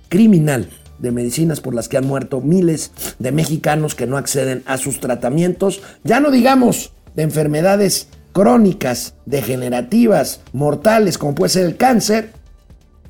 criminal 0.10 0.70
de 1.00 1.12
medicinas 1.12 1.62
por 1.62 1.76
las 1.76 1.90
que 1.90 1.98
han 1.98 2.08
muerto 2.08 2.42
miles 2.42 2.92
de 3.20 3.32
mexicanos 3.32 3.96
que 3.96 4.08
no 4.08 4.18
acceden 4.18 4.64
a 4.66 4.78
sus 4.78 5.00
tratamientos, 5.00 5.82
ya 6.04 6.20
no 6.20 6.32
digamos 6.32 6.92
de 7.16 7.24
enfermedades 7.24 8.08
crónicas, 8.34 9.16
degenerativas, 9.26 10.42
mortales, 10.54 11.18
como 11.18 11.36
puede 11.36 11.50
ser 11.50 11.66
el 11.66 11.78
cáncer, 11.78 12.32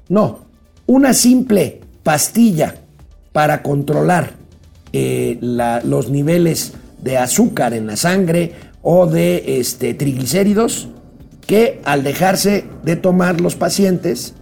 no, 0.10 0.46
una 0.86 1.13
simple 1.13 1.82
pastilla 2.04 2.75
para 3.34 3.62
controlar 3.62 4.34
eh, 4.94 5.38
los 5.42 6.10
niveles 6.10 6.74
de 7.01 7.18
azúcar 7.18 7.74
en 7.74 7.88
la 7.88 7.98
sangre 7.98 8.54
o 8.82 9.06
de 9.06 9.60
este, 9.60 9.94
triglicéridos 9.94 10.88
que 11.46 11.82
al 11.84 12.04
dejarse 12.04 12.66
de 12.84 12.96
tomar 12.96 13.42
los 13.42 13.56
pacientes, 13.56 14.34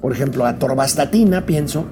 por 0.00 0.12
ejemplo, 0.12 0.44
la 0.44 0.58
torvastatina, 0.58 1.46
pienso, 1.46 1.86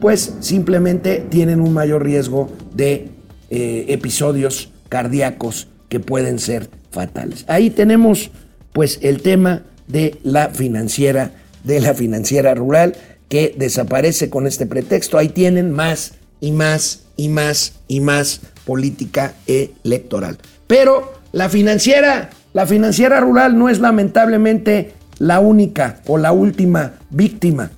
pues 0.00 0.34
simplemente 0.40 1.24
tienen 1.28 1.60
un 1.60 1.72
mayor 1.72 2.04
riesgo 2.04 2.50
de 2.74 3.10
eh, 3.50 3.86
episodios 3.88 4.72
cardíacos 4.88 5.68
que 5.88 6.00
pueden 6.00 6.38
ser 6.38 6.70
fatales. 6.90 7.44
Ahí 7.48 7.70
tenemos 7.70 8.30
pues 8.72 8.98
el 9.02 9.22
tema 9.22 9.62
de 9.88 10.18
la 10.22 10.50
financiera, 10.50 11.32
de 11.64 11.80
la 11.80 11.94
financiera 11.94 12.54
rural 12.54 12.96
que 13.28 13.54
desaparece 13.56 14.30
con 14.30 14.46
este 14.46 14.66
pretexto. 14.66 15.18
Ahí 15.18 15.28
tienen 15.28 15.70
más 15.70 16.14
y 16.40 16.52
más 16.52 17.04
y 17.16 17.28
más 17.28 17.74
y 17.86 18.00
más 18.00 18.40
política 18.64 19.34
electoral. 19.46 20.38
Pero 20.66 21.12
la 21.32 21.48
financiera, 21.48 22.30
la 22.52 22.66
financiera 22.66 23.20
rural 23.20 23.58
no 23.58 23.68
es 23.68 23.80
lamentablemente 23.80 24.92
la 25.18 25.40
única 25.40 26.00
o 26.06 26.18
la 26.18 26.32
última 26.32 26.94
víctima 27.10 27.70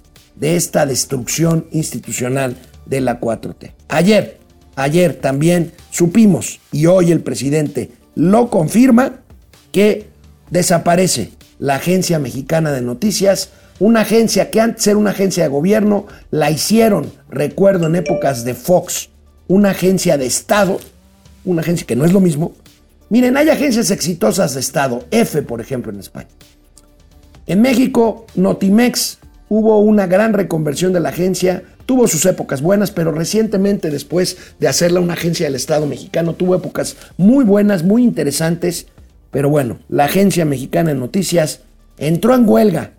de 0.43 0.57
esta 0.57 0.87
destrucción 0.87 1.69
institucional 1.71 2.57
de 2.85 3.01
la 3.01 3.21
4T. 3.21 3.75
Ayer, 3.89 4.39
ayer 4.75 5.15
también 5.15 5.71
supimos, 5.93 6.59
y 6.73 6.87
hoy 6.87 7.13
el 7.13 7.21
presidente 7.21 7.93
lo 8.17 8.51
confirma, 8.51 9.21
que 9.71 10.09
desaparece 10.51 11.31
la 11.61 11.77
Agencia 11.77 12.19
Mexicana 12.19 12.73
de 12.73 12.83
Noticias, 12.83 13.51
una 13.79 14.01
agencia 14.01 14.51
que 14.51 14.61
antes 14.61 14.85
era 14.89 14.97
una 14.97 15.11
agencia 15.11 15.45
de 15.45 15.49
gobierno, 15.49 16.09
la 16.33 16.51
hicieron, 16.51 17.13
recuerdo, 17.31 17.87
en 17.87 17.95
épocas 17.95 18.45
de 18.45 18.55
Fox, 18.55 19.11
una 19.47 19.71
agencia 19.71 20.19
de 20.19 20.27
Estado, 20.27 20.81
una 21.45 21.63
agencia 21.63 21.87
que 21.87 21.95
no 21.95 22.05
es 22.05 22.13
lo 22.13 22.21
mismo. 22.21 22.53
Miren, 23.11 23.37
hay 23.37 23.49
agencias 23.49 23.93
exitosas 23.93 24.55
de 24.55 24.61
Estado, 24.61 25.05
F 25.13 25.41
por 25.43 25.61
ejemplo 25.61 25.93
en 25.93 26.01
España. 26.01 26.31
En 27.47 27.61
México, 27.61 28.27
Notimex 28.35 29.19
hubo 29.53 29.81
una 29.81 30.07
gran 30.07 30.33
reconversión 30.33 30.95
de 30.95 31.01
la 31.01 31.11
agencia, 31.11 31.63
tuvo 31.85 32.09
sus 32.09 32.25
épocas 32.25 32.63
buenas, 32.63 32.91
pero 32.91 33.13
recientemente 33.13 33.91
después 33.91 34.39
de 34.59 34.67
hacerla 34.67 35.01
una 35.01 35.13
agencia 35.13 35.45
del 35.45 35.57
Estado 35.57 35.85
mexicano, 35.85 36.33
tuvo 36.33 36.55
épocas 36.55 36.97
muy 37.19 37.45
buenas, 37.45 37.83
muy 37.83 38.03
interesantes, 38.03 38.87
pero 39.31 39.51
bueno, 39.51 39.79
la 39.91 40.07
agencia 40.07 40.47
mexicana 40.47 40.95
de 40.95 40.99
noticias 40.99 41.61
entró 41.99 42.35
en 42.35 42.49
huelga 42.49 42.93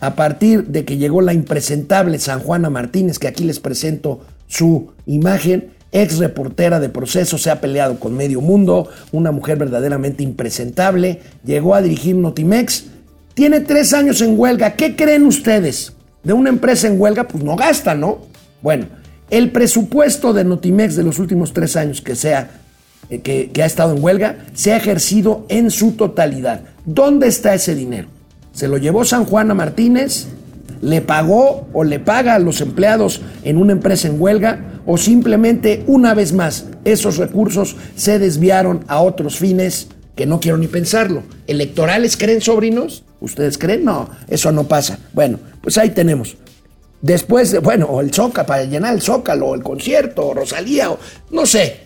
a 0.00 0.16
partir 0.16 0.66
de 0.66 0.84
que 0.84 0.98
llegó 0.98 1.22
la 1.22 1.32
impresentable 1.32 2.18
San 2.18 2.40
Juana 2.40 2.68
Martínez, 2.68 3.18
que 3.18 3.28
aquí 3.28 3.44
les 3.44 3.58
presento 3.58 4.20
su 4.48 4.92
imagen, 5.06 5.70
ex 5.92 6.18
reportera 6.18 6.78
de 6.78 6.90
proceso, 6.90 7.38
se 7.38 7.50
ha 7.50 7.62
peleado 7.62 7.98
con 7.98 8.14
medio 8.14 8.42
mundo, 8.42 8.90
una 9.12 9.32
mujer 9.32 9.56
verdaderamente 9.56 10.22
impresentable, 10.22 11.20
llegó 11.42 11.74
a 11.74 11.80
dirigir 11.80 12.16
Notimex 12.16 12.84
tiene 13.40 13.60
tres 13.60 13.94
años 13.94 14.20
en 14.20 14.38
huelga. 14.38 14.74
¿Qué 14.74 14.96
creen 14.96 15.24
ustedes? 15.24 15.94
De 16.22 16.34
una 16.34 16.50
empresa 16.50 16.88
en 16.88 17.00
huelga, 17.00 17.26
pues 17.26 17.42
no 17.42 17.56
gasta, 17.56 17.94
¿no? 17.94 18.18
Bueno, 18.60 18.84
el 19.30 19.50
presupuesto 19.50 20.34
de 20.34 20.44
Notimex 20.44 20.94
de 20.94 21.04
los 21.04 21.18
últimos 21.18 21.54
tres 21.54 21.74
años 21.74 22.02
que, 22.02 22.16
sea, 22.16 22.50
eh, 23.08 23.20
que, 23.22 23.62
ha 23.62 23.64
estado 23.64 23.96
en 23.96 24.04
huelga 24.04 24.44
se 24.52 24.74
ha 24.74 24.76
ejercido 24.76 25.46
en 25.48 25.70
su 25.70 25.92
totalidad. 25.92 26.64
¿Dónde 26.84 27.28
está 27.28 27.54
ese 27.54 27.74
dinero? 27.74 28.08
¿Se 28.52 28.68
lo 28.68 28.76
llevó 28.76 29.06
San 29.06 29.24
Juana 29.24 29.54
Martínez? 29.54 30.26
¿Le 30.82 31.00
pagó 31.00 31.66
o 31.72 31.82
le 31.82 31.98
paga 31.98 32.34
a 32.34 32.40
los 32.40 32.60
empleados 32.60 33.22
en 33.42 33.56
una 33.56 33.72
empresa 33.72 34.06
en 34.06 34.20
huelga? 34.20 34.82
¿O 34.84 34.98
simplemente, 34.98 35.82
una 35.86 36.12
vez 36.12 36.34
más, 36.34 36.66
esos 36.84 37.16
recursos 37.16 37.74
se 37.96 38.18
desviaron 38.18 38.84
a 38.86 39.00
otros 39.00 39.38
fines 39.38 39.88
que 40.20 40.26
no 40.26 40.38
quiero 40.38 40.58
ni 40.58 40.66
pensarlo? 40.66 41.22
¿Electorales 41.46 42.18
creen 42.18 42.42
sobrinos? 42.42 43.04
¿Ustedes 43.22 43.56
creen? 43.56 43.86
No, 43.86 44.10
eso 44.28 44.52
no 44.52 44.68
pasa. 44.68 44.98
Bueno, 45.14 45.38
pues 45.62 45.78
ahí 45.78 45.88
tenemos. 45.88 46.36
Después, 47.00 47.52
de, 47.52 47.60
bueno, 47.60 47.86
o 47.86 48.02
el 48.02 48.12
Zócalo, 48.12 48.46
para 48.46 48.64
llenar 48.64 48.92
el 48.92 49.00
Zócalo, 49.00 49.46
o 49.46 49.54
el 49.54 49.62
concierto, 49.62 50.26
o 50.26 50.34
Rosalía, 50.34 50.90
o 50.90 50.98
no 51.30 51.46
sé. 51.46 51.78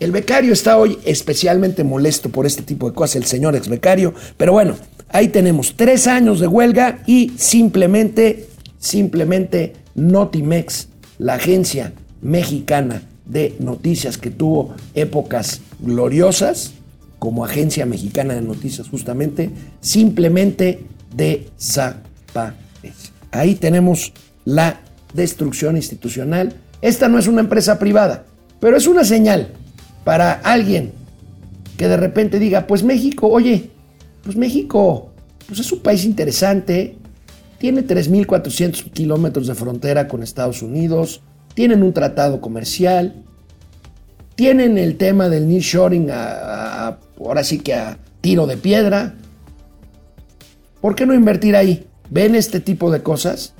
El 0.00 0.10
becario 0.10 0.52
está 0.52 0.76
hoy 0.78 0.98
especialmente 1.04 1.84
molesto 1.84 2.28
por 2.28 2.44
este 2.44 2.64
tipo 2.64 2.88
de 2.88 2.94
cosas, 2.96 3.14
el 3.14 3.26
señor 3.26 3.54
ex 3.54 3.68
becario. 3.68 4.14
Pero 4.36 4.50
bueno, 4.50 4.74
ahí 5.10 5.28
tenemos 5.28 5.74
tres 5.76 6.08
años 6.08 6.40
de 6.40 6.48
huelga 6.48 7.04
y 7.06 7.34
simplemente, 7.38 8.48
simplemente 8.80 9.74
Notimex, 9.94 10.88
la 11.18 11.34
agencia 11.34 11.92
mexicana 12.20 13.02
de 13.26 13.54
noticias 13.60 14.18
que 14.18 14.30
tuvo 14.32 14.74
épocas 14.94 15.60
gloriosas, 15.78 16.72
como 17.18 17.44
agencia 17.44 17.86
mexicana 17.86 18.34
de 18.34 18.42
noticias 18.42 18.88
justamente, 18.88 19.50
simplemente 19.80 20.84
desaparece. 21.14 23.10
Ahí 23.30 23.54
tenemos 23.54 24.12
la 24.44 24.80
destrucción 25.14 25.76
institucional. 25.76 26.54
Esta 26.82 27.08
no 27.08 27.18
es 27.18 27.26
una 27.26 27.40
empresa 27.40 27.78
privada, 27.78 28.26
pero 28.60 28.76
es 28.76 28.86
una 28.86 29.04
señal 29.04 29.48
para 30.04 30.32
alguien 30.32 30.92
que 31.76 31.88
de 31.88 31.96
repente 31.96 32.38
diga, 32.38 32.66
pues 32.66 32.82
México, 32.82 33.28
oye, 33.28 33.70
pues 34.22 34.36
México, 34.36 35.10
pues 35.46 35.60
es 35.60 35.72
un 35.72 35.80
país 35.80 36.04
interesante, 36.04 36.96
tiene 37.58 37.86
3.400 37.86 38.90
kilómetros 38.92 39.46
de 39.46 39.54
frontera 39.54 40.08
con 40.08 40.22
Estados 40.22 40.62
Unidos, 40.62 41.22
tienen 41.54 41.82
un 41.82 41.92
tratado 41.92 42.40
comercial, 42.40 43.22
tienen 44.34 44.76
el 44.78 44.96
tema 44.96 45.28
del 45.28 45.48
nearshoring 45.48 46.10
a, 46.10 46.65
ahora 47.18 47.44
sí 47.44 47.58
que 47.58 47.74
a 47.74 47.98
tiro 48.20 48.46
de 48.46 48.56
piedra. 48.56 49.14
¿Por 50.80 50.94
qué 50.94 51.06
no 51.06 51.14
invertir 51.14 51.56
ahí? 51.56 51.86
Ven 52.10 52.34
este 52.34 52.60
tipo 52.60 52.90
de 52.90 53.02
cosas 53.02 53.54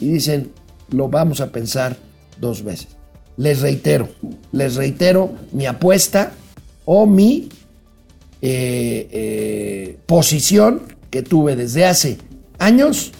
y 0.00 0.08
dicen, 0.08 0.52
lo 0.90 1.08
vamos 1.08 1.40
a 1.40 1.52
pensar 1.52 1.96
dos 2.40 2.62
veces. 2.62 2.88
Les 3.36 3.60
reitero, 3.60 4.08
les 4.52 4.74
reitero 4.74 5.32
mi 5.52 5.66
apuesta 5.66 6.32
o 6.84 7.06
mi 7.06 7.48
eh, 8.42 9.08
eh, 9.10 9.98
posición 10.06 10.82
que 11.10 11.22
tuve 11.22 11.56
desde 11.56 11.84
hace 11.84 12.18
años 12.58 13.12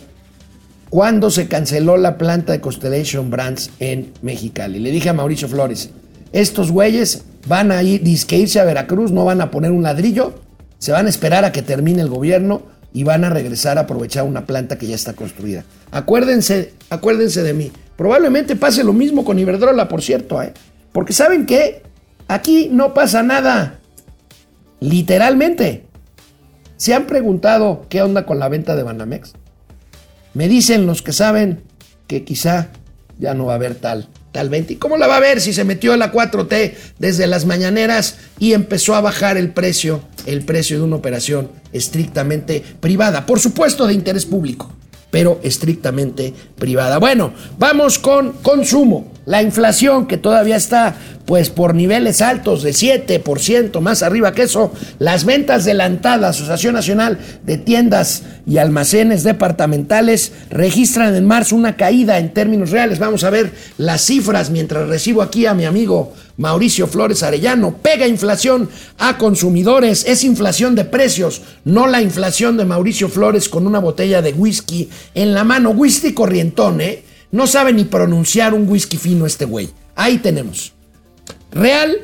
cuando 0.91 1.31
se 1.31 1.49
canceló 1.49 1.97
la 1.97 2.19
planta 2.19 2.53
de 2.53 2.61
Constellation 2.61 3.31
Brands 3.31 3.71
en 3.79 4.13
Mexicali. 4.23 4.79
Le 4.79 4.91
dije 4.91 5.09
a 5.09 5.13
Mauricio 5.13 5.49
Flores, 5.49 5.91
estos 6.33 6.73
güeyes 6.73 7.25
van 7.49 7.73
a 7.73 7.83
ir, 7.83 8.03
que 8.27 8.37
irse 8.37 8.61
a 8.61 8.65
Veracruz, 8.65 9.11
no 9.11 9.25
van 9.25 9.41
a 9.41 9.51
poner 9.51 9.73
un 9.73 9.83
ladrillo, 9.83 10.35
se 10.79 10.93
van 10.93 11.07
a 11.07 11.09
esperar 11.09 11.45
a 11.45 11.53
que 11.53 11.63
termine 11.63 12.03
el 12.03 12.09
gobierno 12.09 12.63
y 12.93 13.05
van 13.05 13.25
a 13.25 13.31
regresar 13.31 13.79
a 13.79 13.83
aprovechar 13.83 14.25
una 14.25 14.47
planta 14.47 14.79
que 14.79 14.87
ya 14.87 14.95
está 14.95 15.15
construida. 15.15 15.65
Acuérdense, 15.91 16.75
acuérdense 16.91 17.43
de 17.43 17.55
mí. 17.55 17.73
Probablemente 17.97 18.55
pase 18.55 18.85
lo 18.85 18.93
mismo 18.93 19.25
con 19.25 19.39
Iberdrola, 19.39 19.89
por 19.89 20.03
cierto, 20.03 20.41
¿eh? 20.43 20.53
Porque 20.93 21.13
¿saben 21.13 21.47
qué? 21.47 21.83
Aquí 22.29 22.69
no 22.71 22.95
pasa 22.95 23.23
nada. 23.23 23.81
Literalmente. 24.81 25.85
¿Se 26.77 26.95
han 26.95 27.07
preguntado 27.07 27.87
qué 27.89 28.03
onda 28.03 28.25
con 28.25 28.39
la 28.39 28.49
venta 28.49 28.77
de 28.77 28.85
Banamex? 28.85 29.33
Me 30.35 30.47
dicen 30.47 30.87
los 30.87 31.03
que 31.03 31.13
saben 31.13 31.63
que 32.07 32.25
quizá 32.25 32.69
ya 33.19 33.35
no 33.35 33.47
va 33.47 33.55
a 33.55 33.57
haber 33.57 33.75
tal 33.75 34.09
¿Y 34.69 34.77
cómo 34.77 34.97
la 34.99 35.09
va 35.09 35.17
a 35.17 35.21
ver 35.21 35.41
si 35.41 35.53
se 35.53 35.65
metió 35.65 35.93
a 35.93 35.97
la 35.97 36.13
4T 36.13 36.75
desde 36.99 37.27
las 37.27 37.45
mañaneras 37.45 38.19
y 38.39 38.53
empezó 38.53 38.95
a 38.95 39.01
bajar 39.01 39.37
el 39.37 39.51
precio, 39.51 40.03
el 40.27 40.45
precio 40.45 40.79
de 40.79 40.85
una 40.85 40.97
operación 40.97 41.51
estrictamente 41.73 42.63
privada? 42.81 43.27
Por 43.27 43.41
supuesto 43.41 43.87
de 43.87 43.95
interés 43.95 44.27
público. 44.27 44.73
Pero 45.11 45.41
estrictamente 45.43 46.35
privada. 46.57 46.99
Bueno, 46.99 47.33
vamos 47.59 47.99
con 47.99 48.33
consumo. 48.43 49.13
La 49.25 49.43
inflación 49.43 50.07
que 50.07 50.17
todavía 50.17 50.57
está 50.57 50.97
pues 51.27 51.51
por 51.51 51.75
niveles 51.75 52.23
altos 52.23 52.63
de 52.63 52.71
7%, 52.71 53.81
más 53.81 54.03
arriba 54.03 54.33
que 54.33 54.45
eso, 54.45 54.73
las 54.99 55.27
ventas 55.27 55.67
de 55.67 55.75
la 55.75 55.85
ANTAD, 55.85 56.25
Asociación 56.25 56.73
Nacional 56.73 57.19
de 57.45 57.59
Tiendas 57.59 58.23
y 58.47 58.57
Almacenes 58.57 59.25
Departamentales, 59.25 60.33
registran 60.49 61.15
en 61.15 61.27
marzo 61.27 61.55
una 61.55 61.77
caída 61.77 62.19
en 62.19 62.33
términos 62.33 62.71
reales. 62.71 62.99
Vamos 62.99 63.25
a 63.25 63.31
ver 63.31 63.53
las 63.77 64.01
cifras 64.01 64.49
mientras 64.49 64.89
recibo 64.89 65.21
aquí 65.21 65.45
a 65.45 65.53
mi 65.53 65.67
amigo 65.67 66.15
Mauricio 66.39 66.87
Flores 66.87 67.23
Arellano. 67.23 67.77
Pega 67.77 68.07
inflación 68.07 68.71
a 68.97 69.19
consumidores, 69.19 70.07
es 70.07 70.25
inflación 70.25 70.75
de 70.75 70.87
precios, 70.87 71.43
no 71.65 71.87
la 71.87 72.01
inflación 72.01 72.57
de 72.57 72.65
Mauricio 72.65 73.11
Flores 73.11 73.49
con 73.49 73.67
una 73.67 73.81
botella 73.81 74.23
de 74.23 74.33
whisky 74.33 74.89
en 75.15 75.35
la 75.35 75.45
mano. 75.45 75.71
Whisky 75.71 76.15
corrientón, 76.15 76.81
¿eh? 76.81 77.03
No 77.31 77.47
sabe 77.47 77.75
ni 77.75 77.85
pronunciar 77.85 78.55
un 78.55 78.67
whisky 78.69 78.97
fino 78.97 79.27
este 79.27 79.45
güey. 79.45 79.69
Ahí 79.95 80.19
tenemos. 80.19 80.73
Real, 81.51 81.97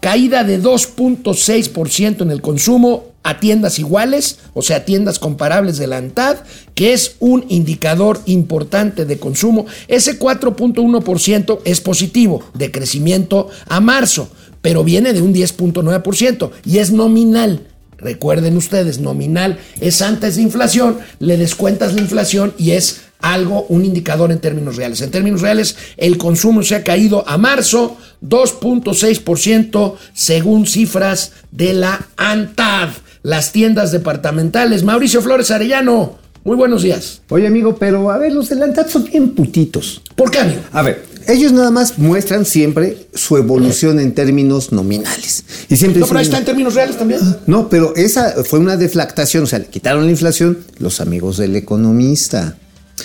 caída 0.00 0.42
de 0.42 0.60
2.6% 0.60 2.22
en 2.22 2.30
el 2.30 2.40
consumo 2.40 3.12
a 3.28 3.40
tiendas 3.40 3.78
iguales, 3.78 4.38
o 4.54 4.62
sea, 4.62 4.86
tiendas 4.86 5.18
comparables 5.18 5.76
de 5.76 5.86
la 5.86 5.98
ANTAD, 5.98 6.38
que 6.74 6.94
es 6.94 7.16
un 7.18 7.44
indicador 7.50 8.22
importante 8.24 9.04
de 9.04 9.18
consumo. 9.18 9.66
Ese 9.86 10.18
4.1% 10.18 11.58
es 11.66 11.82
positivo 11.82 12.42
de 12.54 12.70
crecimiento 12.70 13.50
a 13.66 13.80
marzo, 13.80 14.30
pero 14.62 14.82
viene 14.82 15.12
de 15.12 15.20
un 15.20 15.34
10.9% 15.34 16.50
y 16.64 16.78
es 16.78 16.90
nominal. 16.90 17.66
Recuerden 17.98 18.56
ustedes, 18.56 18.98
nominal 18.98 19.58
es 19.80 20.00
antes 20.00 20.36
de 20.36 20.42
inflación, 20.42 20.98
le 21.18 21.36
descuentas 21.36 21.92
la 21.92 22.00
inflación 22.00 22.54
y 22.56 22.70
es 22.70 23.02
algo, 23.20 23.66
un 23.68 23.84
indicador 23.84 24.32
en 24.32 24.38
términos 24.38 24.76
reales. 24.76 25.02
En 25.02 25.10
términos 25.10 25.42
reales, 25.42 25.76
el 25.98 26.16
consumo 26.16 26.62
se 26.62 26.76
ha 26.76 26.84
caído 26.84 27.28
a 27.28 27.36
marzo 27.36 27.98
2.6% 28.22 29.96
según 30.14 30.66
cifras 30.66 31.32
de 31.50 31.74
la 31.74 32.08
ANTAD, 32.16 32.90
las 33.22 33.52
tiendas 33.52 33.92
departamentales. 33.92 34.84
Mauricio 34.84 35.22
Flores 35.22 35.50
Arellano, 35.50 36.18
muy 36.44 36.56
buenos 36.56 36.82
días. 36.82 37.22
Oye, 37.28 37.46
amigo, 37.46 37.76
pero 37.76 38.10
a 38.10 38.18
ver, 38.18 38.32
los 38.32 38.48
de 38.48 38.56
la 38.56 38.66
ANTAD 38.66 38.88
son 38.88 39.04
bien 39.04 39.30
putitos. 39.30 40.02
¿Por 40.14 40.30
qué, 40.30 40.38
amigo? 40.38 40.60
A 40.72 40.82
ver, 40.82 41.04
ellos 41.26 41.52
nada 41.52 41.70
más 41.70 41.98
muestran 41.98 42.46
siempre 42.46 43.08
su 43.14 43.36
evolución 43.36 44.00
en 44.00 44.14
términos 44.14 44.72
nominales. 44.72 45.44
Y 45.68 45.76
siempre 45.76 46.00
No, 46.00 46.06
pero 46.06 46.18
ahí 46.20 46.24
está 46.24 46.38
en 46.38 46.44
términos 46.46 46.74
reales 46.74 46.96
también. 46.96 47.20
No, 47.46 47.68
pero 47.68 47.94
esa 47.96 48.44
fue 48.44 48.58
una 48.58 48.76
deflactación, 48.76 49.44
o 49.44 49.46
sea, 49.46 49.58
le 49.58 49.66
quitaron 49.66 50.06
la 50.06 50.10
inflación 50.10 50.58
los 50.78 51.00
amigos 51.02 51.36
del 51.36 51.54
economista. 51.56 52.56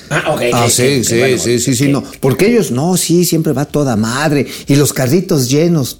Ah, 0.10 0.32
ok. 0.34 0.42
Ah, 0.54 0.68
sí, 0.70 1.04
sí, 1.04 1.38
sí, 1.38 1.60
sí, 1.60 1.76
sí, 1.76 1.88
no. 1.90 2.04
Porque 2.20 2.48
ellos, 2.48 2.72
no, 2.72 2.98
sí, 2.98 3.26
siempre 3.26 3.54
va 3.54 3.66
toda 3.66 3.96
madre. 3.96 4.48
Y 4.68 4.76
los 4.76 4.94
carritos 4.94 5.50
llenos. 5.50 6.00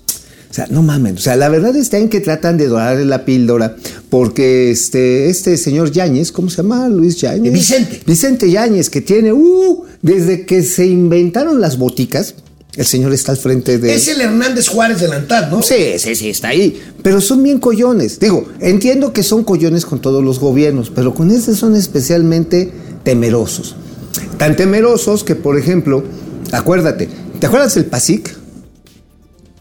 O 0.54 0.56
sea, 0.56 0.68
no 0.70 0.84
mamen. 0.84 1.16
O 1.16 1.20
sea, 1.20 1.36
la 1.36 1.50
verdad 1.50 1.76
está 1.76 1.98
en 1.98 2.10
que 2.10 2.20
tratan 2.20 2.58
de 2.58 2.68
dorarle 2.68 3.06
la 3.06 3.26
píldora. 3.26 3.76
Porque 4.12 4.70
este, 4.70 5.28
este 5.28 5.58
señor 5.58 5.90
Yáñez, 5.92 6.32
¿cómo 6.32 6.52
se 6.52 6.58
llama? 6.58 6.88
Luis 6.90 7.16
Yáñez. 7.16 7.52
Vicente. 7.52 8.02
Vicente 8.06 8.52
Yáñez, 8.52 8.92
que 8.92 9.02
tiene, 9.02 9.34
uh, 9.34 9.84
desde 10.04 10.46
que 10.46 10.62
se 10.62 10.86
inventaron 10.86 11.60
las 11.60 11.80
boticas, 11.80 12.36
el 12.76 12.86
señor 12.86 13.14
está 13.14 13.32
al 13.32 13.40
frente 13.40 13.80
de. 13.80 13.96
Es 13.96 14.08
el 14.08 14.22
Hernández 14.22 14.68
Juárez 14.68 15.02
de 15.02 15.08
la 15.08 15.16
ANTAD, 15.16 15.50
¿no? 15.50 15.64
Sí, 15.64 15.98
sí, 15.98 16.14
sí, 16.14 16.30
está 16.30 16.50
ahí. 16.50 16.80
Pero 17.02 17.20
son 17.20 17.42
bien 17.42 17.58
collones. 17.58 18.20
Digo, 18.20 18.48
entiendo 18.60 19.12
que 19.12 19.24
son 19.24 19.44
collones 19.44 19.88
con 19.88 20.02
todos 20.02 20.24
los 20.24 20.38
gobiernos, 20.38 20.92
pero 20.94 21.16
con 21.16 21.32
este 21.32 21.56
son 21.56 21.76
especialmente 21.76 22.72
temerosos. 23.04 23.76
Tan 24.38 24.56
temerosos 24.56 25.24
que, 25.24 25.34
por 25.34 25.58
ejemplo, 25.58 26.04
acuérdate, 26.52 27.10
¿te 27.40 27.48
acuerdas 27.48 27.74
del 27.74 27.86
PASIC? 27.86 28.43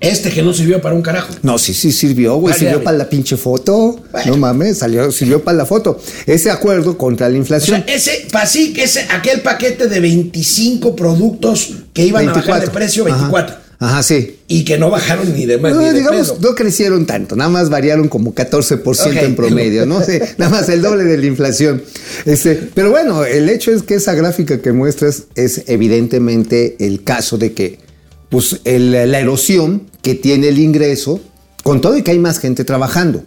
Este 0.03 0.31
que 0.31 0.43
no 0.43 0.53
sirvió 0.53 0.81
para 0.83 0.95
un 0.95 1.03
carajo. 1.03 1.33
No, 1.43 1.59
sí, 1.59 1.73
sí 1.73 1.93
sirvió, 1.93 2.37
güey. 2.37 2.55
Sirvió 2.55 2.83
para 2.83 2.99
la 2.99 3.09
pinche 3.09 3.37
foto. 3.37 4.01
No 4.27 4.37
mames, 4.37 4.79
salió, 4.79 5.11
sirvió 5.13 5.43
para 5.43 5.57
la 5.57 5.65
foto. 5.67 5.99
Ese 6.27 6.51
acuerdo 6.51 6.99
contra 6.99 7.29
la 7.29 7.35
O 7.37 7.39
inflación. 7.39 7.85
sea, 7.87 7.95
ese 7.95 8.27
PASIC, 8.31 8.79
ese, 8.79 9.07
aquel 9.11 9.41
paquete 9.43 9.87
de 9.89 10.01
25 10.01 10.97
productos 10.97 11.71
que 11.93 12.05
iban 12.05 12.29
a 12.29 12.33
bajar 12.35 12.61
de 12.63 12.69
precio, 12.71 13.05
24. 13.05 13.55
Ajá, 13.55 13.63
Ajá, 13.79 14.03
sí. 14.05 14.39
Y 14.47 14.65
que 14.65 14.79
no 14.79 14.91
bajaron 14.91 15.33
ni 15.35 15.45
de 15.47 15.59
más. 15.59 15.73
No, 15.73 15.81
ni 15.81 15.87
de 15.89 15.93
digamos, 15.95 16.41
no 16.41 16.55
crecieron 16.55 17.05
tanto, 17.05 17.35
nada 17.35 17.51
más 17.51 17.69
variaron 17.69 18.09
como 18.09 18.33
14% 18.33 19.07
Ok. 19.11 19.17
en 19.23 19.35
promedio, 19.35 19.87
¿no? 19.87 20.01
Sí, 20.05 20.19
nada 20.39 20.51
más 20.53 20.69
el 20.69 20.83
doble 20.83 21.03
de 21.03 21.19
la 21.19 21.27
inflación. 21.27 21.83
Este, 22.25 22.55
pero 22.75 22.91
bueno, 22.91 23.25
el 23.25 23.49
hecho 23.49 23.73
es 23.73 23.83
que 23.83 23.95
esa 23.97 24.15
gráfica 24.15 24.61
que 24.63 24.71
muestras 24.73 25.25
es 25.35 25.63
evidentemente 25.67 26.77
el 26.79 27.03
caso 27.05 27.39
de 27.39 27.53
que 27.55 27.79
pues, 28.29 28.61
el- 28.65 28.93
la 28.93 29.19
erosión 29.21 29.83
que 30.03 30.15
tiene 30.15 30.49
el 30.49 30.59
ingreso, 30.59 31.21
con 31.63 31.81
todo 31.81 31.97
y 31.97 32.03
que 32.03 32.11
hay 32.11 32.19
más 32.19 32.39
gente 32.39 32.65
trabajando. 32.65 33.25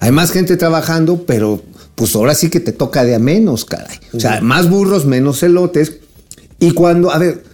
Hay 0.00 0.10
más 0.10 0.30
gente 0.30 0.56
trabajando, 0.56 1.24
pero 1.26 1.62
pues 1.94 2.14
ahora 2.14 2.34
sí 2.34 2.48
que 2.48 2.60
te 2.60 2.72
toca 2.72 3.04
de 3.04 3.14
a 3.14 3.18
menos, 3.18 3.64
caray. 3.64 3.98
O 4.12 4.20
sea, 4.20 4.40
más 4.40 4.68
burros, 4.68 5.04
menos 5.04 5.42
elotes. 5.42 5.98
Y 6.58 6.72
cuando, 6.72 7.10
a 7.10 7.18
ver, 7.18 7.44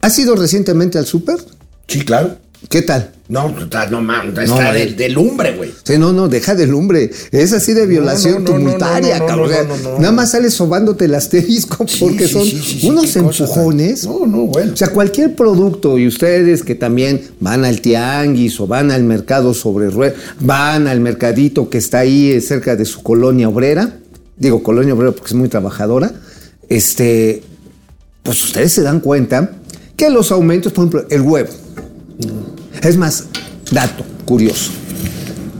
¿has 0.00 0.18
ido 0.18 0.36
recientemente 0.36 0.98
al 0.98 1.06
súper? 1.06 1.38
Sí, 1.86 2.04
claro. 2.04 2.36
¿Qué 2.68 2.82
tal? 2.82 3.12
No, 3.28 3.54
está, 3.58 3.88
no 3.88 4.00
mames, 4.02 4.36
está 4.36 4.46
No, 4.46 4.72
de, 4.72 4.82
eh. 4.82 4.92
de 4.94 5.08
lumbre, 5.10 5.56
güey. 5.56 5.72
Sí, 5.84 5.96
no, 5.96 6.12
no, 6.12 6.28
deja 6.28 6.54
de 6.54 6.66
lumbre. 6.66 7.10
Es 7.30 7.52
así 7.52 7.72
de 7.72 7.86
violación 7.86 8.42
no, 8.42 8.58
no, 8.58 8.72
no, 8.72 8.78
cabrón. 8.78 9.02
no, 9.28 9.42
O 9.42 9.48
sea, 9.48 9.62
no, 9.64 9.76
no, 9.76 9.90
no. 9.92 9.98
Nada 9.98 10.12
más 10.12 10.32
sales 10.32 10.54
sobándote 10.54 11.04
el 11.04 11.14
asterisco 11.14 11.86
Sí, 11.86 11.98
porque 12.00 12.26
sí, 12.26 12.32
son 12.32 12.44
sí, 12.44 12.60
sí, 12.62 12.80
sí, 12.80 12.88
unos 12.88 13.06
cosa 13.06 13.20
empujones. 13.20 14.06
No, 14.06 14.26
no, 14.26 14.38
bueno. 14.46 14.72
O 14.72 14.76
sea, 14.76 14.88
cualquier 14.88 15.36
producto, 15.36 15.98
y 15.98 16.06
ustedes 16.06 16.62
que 16.62 16.74
también 16.74 17.22
van 17.38 17.64
al 17.64 17.80
tianguis 17.80 18.58
o 18.60 18.66
van 18.66 18.90
al 18.90 19.04
mercado 19.04 19.54
sobre 19.54 19.90
ruedas, 19.90 20.16
van 20.40 20.88
al 20.88 21.00
mercadito 21.00 21.70
que 21.70 21.78
está 21.78 22.00
ahí 22.00 22.32
eh, 22.32 22.40
cerca 22.40 22.76
de 22.76 22.86
su 22.86 23.02
colonia 23.02 23.48
obrera, 23.48 23.98
digo 24.36 24.62
colonia 24.62 24.94
obrera 24.94 25.12
porque 25.12 25.28
es 25.28 25.34
muy 25.34 25.48
trabajadora, 25.48 26.12
este, 26.68 27.42
pues 28.22 28.42
ustedes 28.42 28.72
se 28.72 28.82
dan 28.82 29.00
cuenta 29.00 29.52
que 29.96 30.10
los 30.10 30.32
aumentos, 30.32 30.72
por 30.72 30.86
ejemplo, 30.86 31.06
el 31.10 31.20
huevo. 31.22 31.50
Es 32.82 32.96
más, 32.96 33.24
dato 33.70 34.04
curioso. 34.24 34.72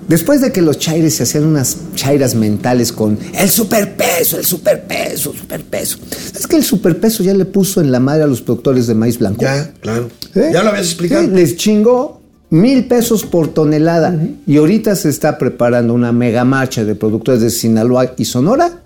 Después 0.09 0.41
de 0.41 0.53
que 0.53 0.63
los 0.63 0.79
chaires 0.79 1.17
se 1.17 1.25
hacían 1.25 1.45
unas 1.45 1.77
chairas 1.95 2.35
mentales 2.35 2.93
con 2.93 3.19
el 3.35 3.51
superpeso, 3.51 4.39
el 4.39 4.47
superpeso, 4.47 5.35
superpeso. 5.35 5.99
Es 6.35 6.47
que 6.47 6.57
el 6.57 6.65
superpeso 6.65 7.23
ya 7.23 7.35
le 7.35 7.45
puso 7.45 7.83
en 7.83 7.93
la 7.93 8.01
madre 8.01 8.23
a 8.23 8.27
los 8.27 8.41
productores 8.41 8.87
de 8.87 8.95
maíz 8.95 9.19
blanco. 9.19 9.43
Ya, 9.43 9.71
claro. 9.81 10.09
¿Eh? 10.35 10.51
Ya 10.51 10.63
lo 10.63 10.71
habías 10.71 10.87
explicado. 10.87 11.25
Sí, 11.25 11.31
les 11.31 11.57
chingó 11.57 12.23
mil 12.49 12.87
pesos 12.87 13.25
por 13.25 13.49
tonelada. 13.49 14.19
Y 14.47 14.57
ahorita 14.57 14.97
se 14.97 15.11
está 15.11 15.37
preparando 15.37 15.93
una 15.93 16.13
mega 16.13 16.45
marcha 16.45 16.85
de 16.85 16.95
productores 16.95 17.43
de 17.43 17.51
Sinaloa 17.51 18.15
y 18.17 18.25
Sonora 18.25 18.83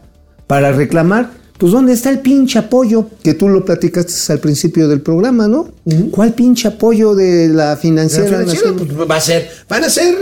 para 0.48 0.72
reclamar, 0.72 1.30
pues, 1.62 1.70
¿dónde 1.70 1.92
está 1.92 2.10
el 2.10 2.18
pinche 2.18 2.58
apoyo? 2.58 3.06
Que 3.22 3.34
tú 3.34 3.46
lo 3.48 3.64
platicaste 3.64 4.32
al 4.32 4.40
principio 4.40 4.88
del 4.88 5.00
programa, 5.00 5.46
¿no? 5.46 5.68
¿Cuál 6.10 6.32
pinche 6.32 6.66
apoyo 6.66 7.14
de 7.14 7.50
la 7.50 7.66
La 7.70 7.76
financiera? 7.76 8.40
financiera, 8.40 8.72
nacional? 8.72 8.96
pues, 8.96 9.08
va 9.08 9.14
a 9.14 9.20
ser, 9.20 9.48
van 9.68 9.84
a 9.84 9.88
ser 9.88 10.16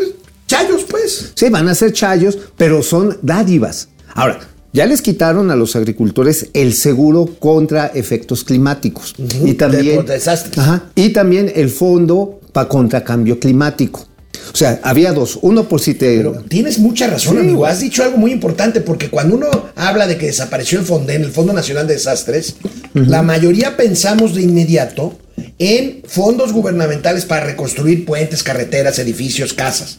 chayos, 0.47 0.85
pues. 0.85 1.33
Sí, 1.35 1.49
van 1.49 1.67
a 1.69 1.75
ser 1.75 1.95
chayos, 1.95 2.37
pero 2.59 2.83
son 2.83 3.17
dádivas. 3.23 3.89
Ahora, 4.13 4.39
ya 4.75 4.85
les 4.85 5.01
quitaron 5.01 5.51
a 5.51 5.57
los 5.57 5.77
agricultores 5.77 6.49
el 6.53 6.75
seguro 6.75 7.25
contra 7.39 7.87
efectos 7.87 8.45
climáticos. 8.45 9.15
Y 9.43 9.55
también. 9.55 9.97
por 9.97 10.05
desastres. 10.05 10.59
Ajá, 10.59 10.91
y 10.95 11.09
también 11.09 11.51
el 11.55 11.71
fondo 11.71 12.39
para 12.53 12.69
contra 12.69 13.03
cambio 13.03 13.41
climático. 13.41 14.07
O 14.53 14.57
sea, 14.57 14.81
había 14.83 15.13
dos. 15.13 15.39
Uno 15.43 15.69
por 15.69 15.81
si 15.81 15.95
te. 15.95 16.17
Pero 16.17 16.45
tienes 16.49 16.79
mucha 16.79 17.07
razón, 17.07 17.37
Sí, 17.37 17.41
amigo. 17.41 17.67
Has 17.67 17.81
dicho 17.81 18.03
algo 18.03 18.17
muy 18.17 18.33
importante 18.33 18.81
porque 18.81 19.09
cuando 19.09 19.37
uno 19.37 19.49
habla 19.77 20.07
de 20.07 20.17
que 20.17 20.27
desapareció 20.27 20.79
el 20.79 20.85
FONDEN, 20.85 21.23
el 21.23 21.31
Fondo 21.31 21.53
Nacional 21.53 21.87
de 21.87 21.95
Desastres, 21.95 22.57
la 22.95 23.23
mayoría 23.23 23.77
pensamos 23.77 24.35
de 24.35 24.43
inmediato 24.43 25.19
en 25.59 26.03
fondos 26.07 26.53
gubernamentales 26.53 27.25
para 27.25 27.47
reconstruir 27.47 28.05
puentes, 28.05 28.43
carreteras, 28.43 28.99
edificios, 28.99 29.53
casas. 29.53 29.99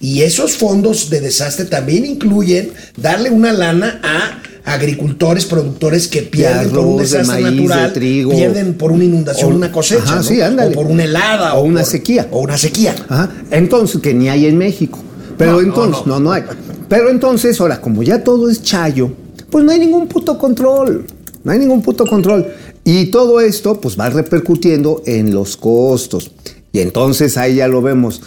Y 0.00 0.22
esos 0.22 0.56
fondos 0.56 1.10
de 1.10 1.20
desastre 1.20 1.66
también 1.66 2.06
incluyen 2.06 2.72
darle 2.96 3.30
una 3.30 3.52
lana 3.52 4.00
a 4.02 4.42
agricultores, 4.70 5.44
productores 5.46 6.08
que 6.08 6.22
pierden 6.22 6.70
por 6.70 6.78
un 6.86 6.96
de 6.96 7.02
desastre 7.02 7.40
maíz, 7.42 7.56
de 7.56 7.62
natural, 7.64 7.92
trigo. 7.92 8.30
pierden 8.30 8.74
por 8.74 8.92
una 8.92 9.04
inundación 9.04 9.52
O- 9.52 9.56
una 9.56 9.70
cosecha, 9.72 10.02
Ajá, 10.04 10.16
¿no? 10.16 10.22
sí, 10.22 10.40
ándale. 10.40 10.70
o 10.70 10.74
por 10.74 10.86
una 10.86 11.04
helada, 11.04 11.54
O 11.54 11.62
una 11.64 11.80
por- 11.80 11.88
sequía. 11.90 12.28
o 12.30 12.40
una 12.40 12.56
sequía. 12.58 12.94
Ajá. 13.08 13.30
Entonces, 13.50 14.00
que 14.00 14.14
ni 14.14 14.28
hay 14.28 14.46
en 14.46 14.56
México. 14.58 14.98
Pero 15.36 15.52
no, 15.52 15.60
entonces, 15.60 16.06
no. 16.06 16.14
no, 16.14 16.20
no, 16.20 16.32
hay. 16.32 16.42
Pero 16.88 17.08
entonces, 17.10 17.60
ahora, 17.60 17.80
como 17.80 18.02
ya 18.02 18.22
todo 18.24 18.50
es 18.50 18.62
chayo, 18.62 19.10
pues 19.50 19.64
no 19.64 19.72
hay 19.72 19.78
ningún 19.78 20.06
puto 20.06 20.36
control. 20.38 21.06
No 21.44 21.52
hay 21.52 21.58
ningún 21.58 21.82
puto 21.82 22.04
control. 22.06 22.46
Y 22.84 23.06
todo 23.06 23.40
esto, 23.40 23.80
pues 23.80 23.98
va 23.98 24.10
repercutiendo 24.10 25.02
en 25.06 25.32
los 25.34 25.56
costos. 25.56 26.30
Y 26.72 26.80
entonces 26.80 27.36
ahí 27.36 27.56
ya 27.56 27.68
lo 27.68 27.82
vemos. 27.82 28.20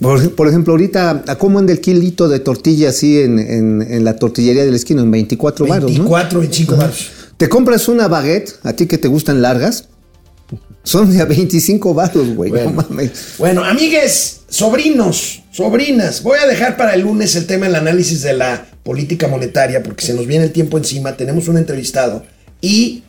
Por, 0.00 0.34
por 0.34 0.48
ejemplo, 0.48 0.72
ahorita, 0.74 1.24
¿a 1.26 1.36
cómo 1.36 1.58
anda 1.58 1.72
el 1.72 1.80
kilito 1.80 2.28
de 2.28 2.40
tortilla 2.40 2.90
así 2.90 3.20
en, 3.20 3.38
en- 3.38 3.82
en 3.82 4.04
la 4.04 4.16
tortillería 4.16 4.64
de 4.64 4.70
la 4.70 4.76
esquina? 4.76 5.02
En 5.02 5.10
24 5.10 5.66
baros, 5.66 5.82
¿no? 5.90 5.96
24, 5.96 6.40
25 6.40 6.76
baros. 6.76 7.10
Te 7.36 7.48
compras 7.48 7.88
una 7.88 8.08
baguette, 8.08 8.54
a 8.62 8.72
ti 8.72 8.86
que 8.86 8.98
te 8.98 9.08
gustan 9.08 9.40
largas, 9.42 9.88
son 10.82 11.10
de 11.12 11.20
a 11.20 11.24
25 11.26 11.92
baros, 11.94 12.34
güey. 12.34 12.50
Bueno. 12.50 12.70
No 12.70 12.82
mames. 12.88 13.10
Bueno, 13.38 13.64
amigues, 13.64 14.40
sobrinos, 14.48 15.42
sobrinas, 15.52 16.22
voy 16.22 16.38
a 16.42 16.46
dejar 16.46 16.76
para 16.76 16.94
el 16.94 17.02
lunes 17.02 17.36
el 17.36 17.46
tema 17.46 17.66
del 17.66 17.74
análisis 17.76 18.22
de 18.22 18.32
la 18.32 18.66
política 18.82 19.28
monetaria 19.28 19.82
porque 19.82 20.06
se 20.06 20.14
nos 20.14 20.26
viene 20.26 20.44
el 20.46 20.52
tiempo 20.52 20.78
encima, 20.78 21.16
tenemos 21.16 21.46
un 21.48 21.58
entrevistado 21.58 22.24
y 22.62 23.02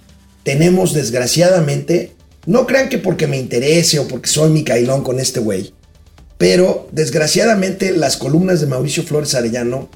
tenemos 0.43 0.93
desgraciadamente, 0.93 2.11
no 2.45 2.65
crean 2.67 2.89
que 2.89 2.97
porque 2.97 3.27
me 3.27 3.37
interese 3.39 3.99
o 3.99 4.07
porque 4.07 4.27
soy 4.29 4.49
Micailón 4.51 5.03
con 5.03 5.19
este 5.19 5.39
güey, 5.39 5.71
pero 6.39 6.87
desgraciadamente 6.93 7.91
las 7.91 8.15
columnas 8.15 8.61
de 8.61 8.67
Mauricio 8.67 9.03
Flores 9.03 9.35
Arellano 9.35 9.89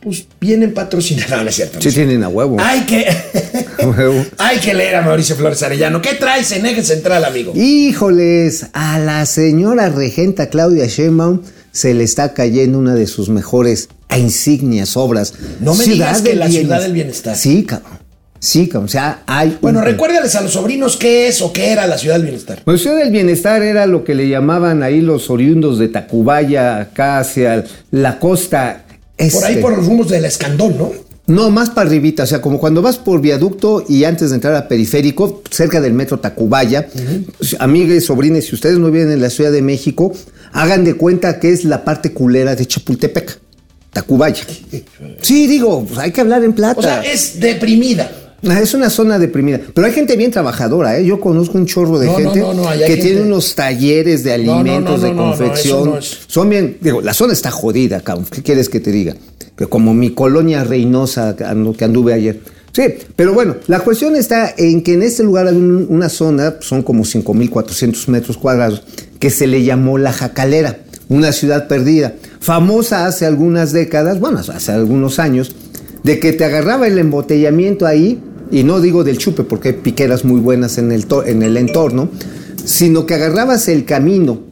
pues 0.00 0.26
vienen 0.40 0.72
patrocinadas, 0.72 1.30
no, 1.36 1.42
no 1.44 1.48
es 1.50 1.54
cierto. 1.54 1.80
Sí 1.80 1.92
tienen 1.92 2.24
a 2.24 2.28
huevo. 2.28 2.56
Hay 2.58 2.80
que 2.86 3.06
huevo. 3.84 4.24
hay 4.38 4.58
que 4.58 4.72
leer 4.72 4.96
a 4.96 5.02
Mauricio 5.02 5.36
Flores 5.36 5.62
Arellano. 5.62 6.00
¿Qué 6.00 6.14
traes 6.14 6.50
en 6.52 6.64
Eje 6.64 6.82
Central, 6.82 7.24
amigo? 7.24 7.52
Híjoles, 7.54 8.66
a 8.72 8.98
la 8.98 9.26
señora 9.26 9.90
regenta 9.90 10.48
Claudia 10.48 10.86
Sheinbaum 10.86 11.42
se 11.70 11.92
le 11.92 12.04
está 12.04 12.32
cayendo 12.32 12.78
una 12.78 12.94
de 12.94 13.06
sus 13.06 13.28
mejores 13.28 13.90
e 14.08 14.18
insignias 14.18 14.96
obras. 14.96 15.34
No 15.60 15.74
me 15.74 15.84
digas 15.84 16.22
que 16.22 16.34
la 16.34 16.50
Ciudad 16.50 16.80
del 16.80 16.94
Bienestar. 16.94 17.36
Sí, 17.36 17.64
cabrón. 17.64 18.05
Sí. 18.46 18.70
O 18.74 18.86
sea, 18.88 19.22
hay. 19.26 19.58
Bueno, 19.60 19.80
un- 19.80 19.84
recuérdales 19.84 20.34
a 20.36 20.40
los 20.40 20.52
sobrinos 20.52 20.96
qué 20.96 21.26
es 21.28 21.42
o 21.42 21.52
qué 21.52 21.72
era 21.72 21.86
la 21.86 21.98
Ciudad 21.98 22.14
del 22.16 22.24
Bienestar. 22.26 22.62
Pues 22.64 22.80
Ciudad 22.82 22.98
del 22.98 23.10
Bienestar 23.10 23.62
era 23.62 23.86
lo 23.86 24.04
que 24.04 24.14
le 24.14 24.28
llamaban 24.28 24.82
ahí 24.82 25.00
los 25.00 25.30
oriundos 25.30 25.78
de 25.78 25.88
Tacubaya, 25.88 26.78
acá 26.80 27.18
hacia 27.18 27.64
la 27.90 28.18
costa 28.18 28.84
este. 29.18 29.38
Por 29.38 29.44
ahí 29.46 29.56
por 29.56 29.76
los 29.76 29.86
rumbos 29.86 30.08
del 30.10 30.24
Escandón, 30.26 30.78
¿no? 30.78 30.92
No, 31.26 31.50
más 31.50 31.70
para 31.70 31.88
arribita, 31.88 32.22
o 32.22 32.26
sea, 32.26 32.40
como 32.40 32.60
cuando 32.60 32.82
vas 32.82 32.98
por 32.98 33.20
viaducto 33.20 33.84
y 33.88 34.04
antes 34.04 34.30
de 34.30 34.36
entrar 34.36 34.54
a 34.54 34.68
periférico, 34.68 35.42
cerca 35.50 35.80
del 35.80 35.92
metro 35.92 36.20
Tacubaya, 36.20 36.86
pues, 37.38 37.56
amigues, 37.58 38.06
sobrines, 38.06 38.46
si 38.46 38.54
ustedes 38.54 38.78
no 38.78 38.92
viven 38.92 39.10
en 39.10 39.20
la 39.20 39.28
Ciudad 39.30 39.50
de 39.50 39.60
México, 39.60 40.12
hagan 40.52 40.84
de 40.84 40.94
cuenta 40.94 41.40
que 41.40 41.50
es 41.52 41.64
la 41.64 41.82
parte 41.84 42.12
culera 42.12 42.54
de 42.54 42.64
Chapultepec, 42.66 43.40
Tacubaya. 43.92 44.44
Sí, 45.20 45.48
digo, 45.48 45.84
pues 45.84 45.98
hay 45.98 46.12
que 46.12 46.20
hablar 46.20 46.44
en 46.44 46.52
plata. 46.52 46.78
O 46.78 46.82
sea, 46.82 47.02
es 47.02 47.40
deprimida. 47.40 48.08
Es 48.42 48.74
una 48.74 48.90
zona 48.90 49.18
deprimida. 49.18 49.60
Pero 49.74 49.86
hay 49.86 49.92
gente 49.92 50.16
bien 50.16 50.30
trabajadora, 50.30 50.98
¿eh? 50.98 51.04
Yo 51.04 51.20
conozco 51.20 51.56
un 51.58 51.66
chorro 51.66 51.98
de 51.98 52.06
No, 52.06 52.14
gente 52.16 52.40
no, 52.40 52.54
no, 52.54 52.70
que 52.70 52.78
gente- 52.86 52.96
tiene 53.02 53.22
unos 53.22 53.54
talleres 53.54 54.22
de 54.24 54.32
alimentos, 54.34 55.02
de 55.02 55.14
confección. 55.14 55.96
es. 55.98 56.18
Son 56.26 56.48
bien. 56.48 56.76
Digo, 56.80 57.00
la 57.00 57.14
zona 57.14 57.32
está 57.32 57.50
jodida, 57.50 58.00
cabrón. 58.02 58.26
¿Qué 58.30 58.42
quieres 58.42 58.68
que 58.68 58.78
te 58.80 58.92
diga? 58.92 59.14
Que 59.56 59.66
como 59.66 59.94
mi 59.94 60.10
colonia 60.10 60.64
Reynosa 60.64 61.34
que 61.34 61.44
andu- 61.44 61.74
que 61.76 61.84
anduve 61.84 62.12
ayer. 62.12 62.40
Sí, 62.72 62.82
pero 63.16 63.32
bueno, 63.32 63.56
la 63.68 63.80
cuestión 63.80 64.16
está 64.16 64.54
en 64.58 64.82
que 64.82 64.92
en 64.92 65.02
este 65.02 65.22
lugar 65.22 65.46
hay 65.48 65.56
un- 65.56 65.86
una 65.88 66.10
zona, 66.10 66.56
son 66.60 66.82
como 66.82 67.04
5.400 67.06 68.06
metros 68.08 68.36
cuadrados, 68.36 68.82
que 69.18 69.30
se 69.30 69.46
le 69.46 69.64
llamó 69.64 69.96
La 69.96 70.12
Jacalera, 70.12 70.80
una 71.08 71.32
ciudad 71.32 71.68
perdida, 71.68 72.12
famosa 72.38 73.06
hace 73.06 73.24
algunas 73.24 73.72
décadas, 73.72 74.20
bueno, 74.20 74.40
hace 74.46 74.72
algunos 74.72 75.18
años, 75.18 75.52
de 76.06 76.20
que 76.20 76.32
te 76.32 76.44
agarraba 76.44 76.86
el 76.86 76.98
embotellamiento 76.98 77.84
ahí, 77.84 78.20
y 78.52 78.62
no 78.62 78.80
digo 78.80 79.02
del 79.02 79.18
chupe 79.18 79.42
porque 79.42 79.70
hay 79.70 79.74
piqueras 79.74 80.24
muy 80.24 80.40
buenas 80.40 80.78
en 80.78 80.92
el, 80.92 81.04
en 81.26 81.42
el 81.42 81.56
entorno, 81.56 82.08
sino 82.64 83.06
que 83.06 83.14
agarrabas 83.14 83.66
el 83.66 83.84
camino 83.84 84.42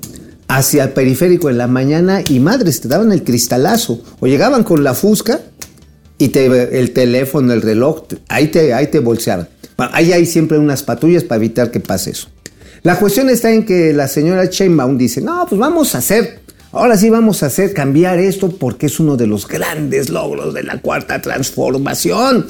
hacia 0.48 0.82
el 0.82 0.90
periférico 0.90 1.48
en 1.48 1.58
la 1.58 1.68
mañana 1.68 2.22
y 2.28 2.40
madres, 2.40 2.80
te 2.80 2.88
daban 2.88 3.12
el 3.12 3.22
cristalazo, 3.22 4.02
o 4.18 4.26
llegaban 4.26 4.64
con 4.64 4.82
la 4.82 4.94
fusca 4.94 5.42
y 6.18 6.30
te, 6.30 6.46
el 6.76 6.90
teléfono, 6.90 7.52
el 7.52 7.62
reloj, 7.62 8.02
ahí 8.26 8.48
te, 8.48 8.74
ahí 8.74 8.88
te 8.88 8.98
bolseaban. 8.98 9.48
Ahí 9.76 10.12
hay 10.12 10.26
siempre 10.26 10.58
unas 10.58 10.82
patrullas 10.82 11.22
para 11.22 11.36
evitar 11.36 11.70
que 11.70 11.78
pase 11.78 12.10
eso. 12.10 12.30
La 12.82 12.98
cuestión 12.98 13.30
está 13.30 13.52
en 13.52 13.64
que 13.64 13.92
la 13.92 14.08
señora 14.08 14.46
Sheinbaum 14.46 14.98
dice, 14.98 15.20
no, 15.20 15.46
pues 15.48 15.60
vamos 15.60 15.94
a 15.94 15.98
hacer, 15.98 16.40
ahora 16.74 16.96
sí 16.96 17.10
vamos 17.10 17.42
a 17.42 17.46
hacer 17.46 17.72
cambiar 17.72 18.18
esto 18.18 18.50
porque 18.50 18.86
es 18.86 19.00
uno 19.00 19.16
de 19.16 19.26
los 19.26 19.48
grandes 19.48 20.10
logros 20.10 20.54
de 20.54 20.62
la 20.62 20.80
cuarta 20.80 21.20
transformación. 21.22 22.46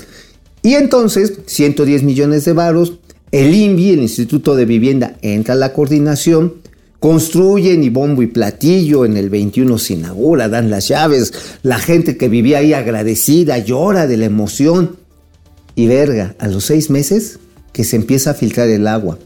Y 0.62 0.74
entonces, 0.74 1.34
110 1.46 2.02
millones 2.02 2.44
de 2.44 2.54
varos, 2.54 2.94
el 3.30 3.54
INVI, 3.54 3.90
el 3.90 4.00
Instituto 4.00 4.56
de 4.56 4.64
Vivienda, 4.64 5.16
entra 5.20 5.54
a 5.54 5.58
la 5.58 5.72
coordinación, 5.72 6.54
construyen 7.00 7.84
y 7.84 7.90
bombo 7.90 8.22
y 8.22 8.28
platillo, 8.28 9.04
en 9.04 9.16
el 9.16 9.28
21 9.28 9.76
se 9.76 9.94
inaugura, 9.94 10.48
dan 10.48 10.70
las 10.70 10.88
llaves, 10.88 11.32
la 11.62 11.78
gente 11.78 12.16
que 12.16 12.28
vivía 12.28 12.58
ahí 12.58 12.72
agradecida 12.72 13.58
llora 13.58 14.06
de 14.06 14.16
la 14.16 14.24
emoción. 14.24 14.96
Y 15.74 15.87
verga, 15.87 16.34
a 16.38 16.48
los 16.48 16.64
seis 16.64 16.88
meses 16.88 17.40
que 17.72 17.84
se 17.84 17.96
empieza 17.96 18.30
a 18.30 18.34
filtrar 18.34 18.68
el 18.68 18.87
agua. 18.87 19.18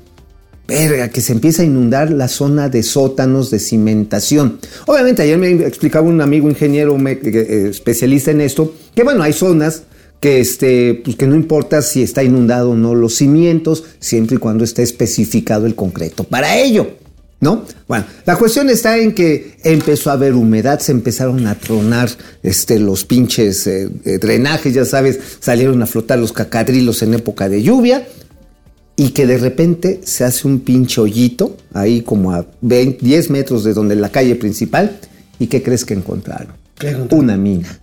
Verga, 0.69 1.09
que 1.09 1.23
se 1.23 1.33
empieza 1.33 1.63
a 1.63 1.65
inundar 1.65 2.11
la 2.11 2.29
zona 2.29 2.69
de 2.69 2.83
sótanos 2.83 3.51
de 3.51 3.59
cimentación. 3.59 4.59
Obviamente, 4.87 5.23
ayer 5.23 5.39
me 5.39 5.51
explicaba 5.67 6.07
un 6.07 6.21
amigo 6.21 6.49
ingeniero 6.51 6.97
me- 6.99 7.13
eh, 7.23 7.69
especialista 7.71 8.31
en 8.33 8.43
esto, 8.43 8.75
que 8.95 9.03
bueno, 9.03 9.23
hay 9.23 9.33
zonas 9.33 9.85
que, 10.21 10.41
este, 10.41 11.01
pues 11.03 11.17
que 11.17 11.27
no 11.27 11.37
importa 11.37 11.81
si 11.81 12.03
está 12.03 12.23
inundado 12.23 12.73
o 12.73 12.77
no 12.77 12.95
los 12.95 13.15
cimientos, 13.15 13.85
siempre 13.99 14.37
y 14.37 14.39
cuando 14.39 14.63
esté 14.63 14.83
especificado 14.83 15.65
el 15.65 15.75
concreto 15.75 16.25
para 16.25 16.59
ello. 16.59 16.87
¿No? 17.41 17.65
Bueno, 17.87 18.05
la 18.27 18.35
cuestión 18.35 18.69
está 18.69 18.99
en 18.99 19.13
que 19.15 19.53
empezó 19.63 20.11
a 20.11 20.15
haber 20.15 20.35
humedad, 20.35 20.81
se 20.81 20.91
empezaron 20.91 21.47
a 21.47 21.55
tronar 21.55 22.11
este, 22.43 22.81
los 22.81 23.05
pinches 23.05 23.65
eh, 23.69 23.89
eh, 24.05 24.19
drenajes, 24.19 24.75
ya 24.75 24.85
sabes, 24.85 25.21
salieron 25.39 25.81
a 25.81 25.87
flotar 25.87 26.19
los 26.19 26.33
cacadrilos 26.33 27.01
en 27.03 27.15
época 27.15 27.49
de 27.49 27.63
lluvia 27.63 28.09
y 28.99 29.11
que 29.11 29.29
de 29.29 29.39
repente 29.39 30.01
se 30.03 30.25
hace 30.25 30.49
un 30.49 30.59
pinche 30.59 31.01
hoyito 31.01 31.57
ahí 31.73 32.01
como 32.01 32.33
a 32.33 32.45
20, 32.63 32.99
10 33.01 33.31
metros 33.31 33.63
de 33.63 33.73
donde 33.73 33.95
la 33.95 34.09
calle 34.09 34.35
principal. 34.35 34.99
¿Y 35.39 35.47
qué 35.47 35.63
crees 35.63 35.85
que 35.85 35.95
encontraron? 35.95 36.55
¿Qué 36.77 36.89
encontraron? 36.89 37.25
Una 37.25 37.37
mina. 37.37 37.79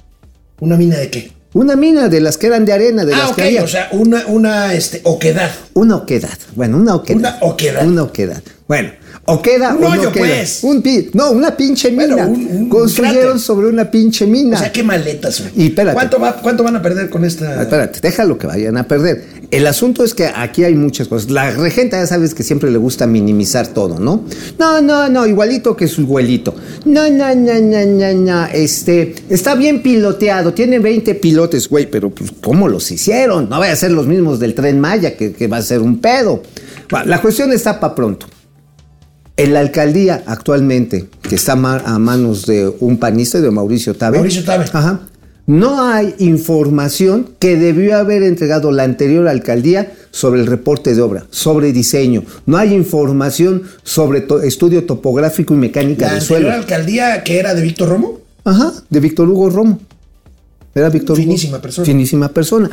¿Una 0.59 0.75
mina 0.75 0.97
de 0.97 1.09
qué? 1.09 1.31
Una 1.53 1.77
mina 1.77 2.09
de 2.09 2.19
las 2.19 2.37
que 2.37 2.47
eran 2.47 2.65
de 2.65 2.73
arena, 2.73 3.05
de 3.05 3.13
ah, 3.13 3.17
las 3.17 3.31
que 3.31 3.43
había. 3.43 3.63
o 3.63 3.67
sea, 3.67 3.87
una, 3.93 4.25
una 4.27 4.73
este, 4.73 4.99
oquedad. 5.05 5.51
Una 5.73 5.95
oquedad. 5.95 6.37
Bueno, 6.53 6.75
una 6.75 6.95
oquedad. 6.95 7.17
Una 7.17 7.49
oquedad. 7.49 7.87
Una 7.87 8.03
oquedad. 8.03 8.43
Bueno, 8.67 8.91
oqueda 9.27 9.73
Un 9.75 9.83
o 9.83 9.87
no 9.87 9.93
hoyo, 10.01 10.11
queda. 10.11 10.25
pues. 10.25 10.59
Un 10.63 10.81
pi- 10.81 11.09
no, 11.13 11.31
una 11.31 11.55
pinche 11.57 11.91
Bueno, 11.91 12.15
mina. 12.15 12.27
un- 12.27 12.47
un 12.63 12.69
Construyeron 12.69 13.39
sobre 13.39 13.67
una 13.67 13.89
pinche 13.89 14.25
mina. 14.27 14.55
O 14.55 14.59
sea, 14.59 14.71
qué 14.71 14.83
maletas 14.83 15.35
son. 15.35 15.47
Y 15.55 15.67
espérate. 15.67 15.93
¿Cuánto, 15.95 16.19
va, 16.19 16.33
¿Cuánto 16.41 16.63
van 16.63 16.75
a 16.75 16.81
perder 16.81 17.09
con 17.09 17.25
esta? 17.25 17.59
Ah, 17.59 17.61
Espérate, 17.63 17.99
déjalo 18.01 18.37
que 18.37 18.47
vayan 18.47 18.77
a 18.77 18.87
perder. 18.87 19.23
El 19.51 19.67
asunto 19.67 20.03
es 20.03 20.13
que 20.13 20.25
aquí 20.25 20.63
hay 20.63 20.75
muchas 20.75 21.07
cosas. 21.07 21.29
La 21.29 21.51
regenta 21.51 21.97
ya 21.99 22.07
sabes 22.07 22.33
que 22.33 22.43
siempre 22.43 22.69
le 22.71 22.77
gusta 22.77 23.07
minimizar 23.07 23.67
todo, 23.67 23.99
¿no? 23.99 24.23
No, 24.59 24.81
no, 24.81 25.07
no, 25.09 25.25
igualito 25.27 25.75
que 25.75 25.87
su 25.87 26.01
abuelito. 26.01 26.53
No, 26.85 27.09
no, 27.09 27.33
no, 27.35 27.53
no, 27.61 27.85
no, 27.85 28.13
no. 28.13 28.45
Este, 28.47 29.15
está 29.29 29.55
bien 29.55 29.81
piloteado, 29.81 30.53
tiene 30.53 30.79
20 30.79 31.15
pilotes, 31.15 31.69
güey, 31.69 31.89
pero 31.89 32.09
pues, 32.09 32.31
¿cómo 32.41 32.67
los 32.67 32.91
hicieron? 32.91 33.49
No 33.49 33.59
vaya 33.59 33.73
a 33.73 33.75
ser 33.75 33.91
los 33.91 34.07
mismos 34.07 34.39
del 34.39 34.53
tren 34.55 34.79
Maya, 34.79 35.15
que, 35.15 35.31
que 35.33 35.47
va 35.47 35.57
a 35.57 35.61
ser 35.61 35.81
un 35.81 35.99
pedo. 35.99 36.41
Bueno, 36.89 37.05
la 37.05 37.21
cuestión 37.21 37.51
está 37.53 37.79
para 37.79 37.95
pronto. 37.95 38.27
En 39.37 39.53
la 39.53 39.59
alcaldía 39.59 40.23
actualmente, 40.27 41.09
que 41.21 41.35
está 41.35 41.53
a 41.53 41.99
manos 41.99 42.45
de 42.45 42.71
un 42.79 42.97
panista, 42.97 43.41
de 43.41 43.51
Mauricio 43.51 43.93
Tabe. 43.95 44.17
Mauricio 44.17 44.43
Tabe. 44.45 44.65
Ajá. 44.71 45.01
No 45.47 45.83
hay 45.83 46.15
información 46.19 47.29
que 47.37 47.55
debió 47.57 47.97
haber 47.97 48.23
entregado 48.23 48.71
la 48.71 48.83
anterior 48.83 49.27
alcaldía 49.27 49.93
sobre 50.09 50.39
el 50.41 50.47
reporte 50.47 50.95
de 50.95 51.01
obra, 51.01 51.25
sobre 51.29 51.71
diseño. 51.73 52.23
No 52.47 52.57
hay 52.57 52.73
información 52.73 53.63
sobre 53.83 54.21
to- 54.21 54.41
estudio 54.41 54.85
topográfico 54.85 55.53
y 55.53 55.57
mecánica 55.57 56.07
La 56.07 56.13
del 56.13 56.21
anterior 56.21 56.41
suelo. 56.41 56.57
alcaldía 56.57 57.23
que 57.23 57.37
era 57.39 57.53
de 57.53 57.61
Víctor 57.61 57.89
Romo. 57.89 58.19
Ajá, 58.43 58.73
de 58.89 58.99
Víctor 58.99 59.29
Hugo 59.29 59.49
Romo. 59.49 59.79
Era 60.73 60.89
Víctor 60.89 61.17
Hugo. 61.17 61.23
Finísima 61.25 61.61
persona. 61.61 61.85
Finísima 61.85 62.29
persona. 62.29 62.69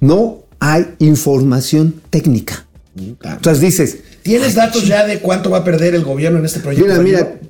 No 0.00 0.40
hay 0.58 0.86
información 0.98 1.94
técnica. 2.10 2.66
Entonces 2.96 3.60
dices, 3.60 3.98
¿Tienes 4.26 4.56
datos 4.56 4.84
ya 4.88 5.06
de 5.06 5.20
cuánto 5.20 5.50
va 5.50 5.58
a 5.58 5.64
perder 5.64 5.94
el 5.94 6.02
gobierno 6.02 6.40
en 6.40 6.46
este 6.46 6.58
proyecto? 6.58 7.00
Mira, 7.00 7.00
mira, 7.00 7.40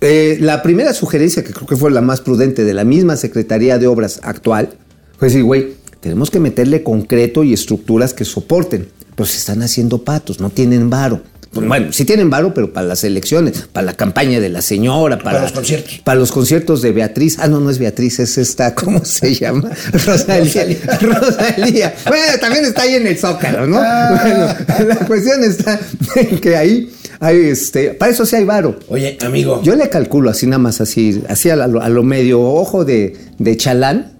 eh, 0.00 0.36
la 0.40 0.62
primera 0.64 0.92
sugerencia, 0.92 1.44
que 1.44 1.52
creo 1.52 1.68
que 1.68 1.76
fue 1.76 1.92
la 1.92 2.00
más 2.00 2.20
prudente 2.20 2.64
de 2.64 2.74
la 2.74 2.82
misma 2.82 3.16
Secretaría 3.16 3.78
de 3.78 3.86
Obras 3.86 4.18
actual, 4.24 4.70
fue 5.16 5.28
decir, 5.28 5.44
güey, 5.44 5.74
tenemos 6.00 6.32
que 6.32 6.40
meterle 6.40 6.82
concreto 6.82 7.44
y 7.44 7.52
estructuras 7.52 8.14
que 8.14 8.24
soporten. 8.24 8.88
Pero 9.14 9.28
se 9.28 9.38
están 9.38 9.62
haciendo 9.62 10.02
patos, 10.02 10.40
no 10.40 10.50
tienen 10.50 10.90
varo. 10.90 11.22
Pues, 11.54 11.66
bueno, 11.66 11.92
sí 11.92 12.04
tienen 12.04 12.30
varo, 12.30 12.52
pero 12.52 12.72
para 12.72 12.86
las 12.86 13.04
elecciones, 13.04 13.66
para 13.72 13.86
la 13.86 13.94
campaña 13.94 14.40
de 14.40 14.48
la 14.48 14.60
señora, 14.62 15.18
para, 15.18 15.32
Para 15.32 15.42
los 15.42 15.52
conciertos. 15.52 16.00
Para 16.04 16.18
los 16.18 16.32
conciertos 16.32 16.82
de 16.82 16.92
Beatriz. 16.92 17.36
Ah, 17.38 17.48
no, 17.48 17.60
no 17.60 17.70
es 17.70 17.78
Beatriz, 17.78 18.18
es 18.18 18.38
esta, 18.38 18.74
¿cómo 18.74 19.04
se 19.04 19.34
llama? 19.34 19.70
Rosalía. 19.92 20.98
Rosalía. 21.00 21.94
Bueno, 22.06 22.38
también 22.40 22.64
está 22.64 22.82
ahí 22.82 22.94
en 22.94 23.06
el 23.06 23.18
Zócalo, 23.18 23.66
¿no? 23.66 23.78
Ah. 23.80 24.56
Bueno, 24.66 24.88
la 24.88 24.96
cuestión 25.06 25.44
está 25.44 25.80
en 26.16 26.40
que 26.40 26.56
ahí 26.56 26.90
hay 27.20 27.48
este. 27.48 27.90
Para 27.90 28.12
eso 28.12 28.26
sí 28.26 28.36
hay 28.36 28.44
varo. 28.44 28.76
Oye, 28.88 29.16
amigo. 29.24 29.62
Yo 29.62 29.76
le 29.76 29.88
calculo 29.88 30.30
así 30.30 30.46
nada 30.46 30.58
más 30.58 30.80
así, 30.80 31.22
así 31.28 31.50
a 31.50 31.56
lo, 31.56 31.80
a 31.80 31.88
lo 31.88 32.02
medio 32.02 32.40
ojo 32.40 32.84
de, 32.84 33.16
de 33.38 33.56
chalán, 33.56 34.13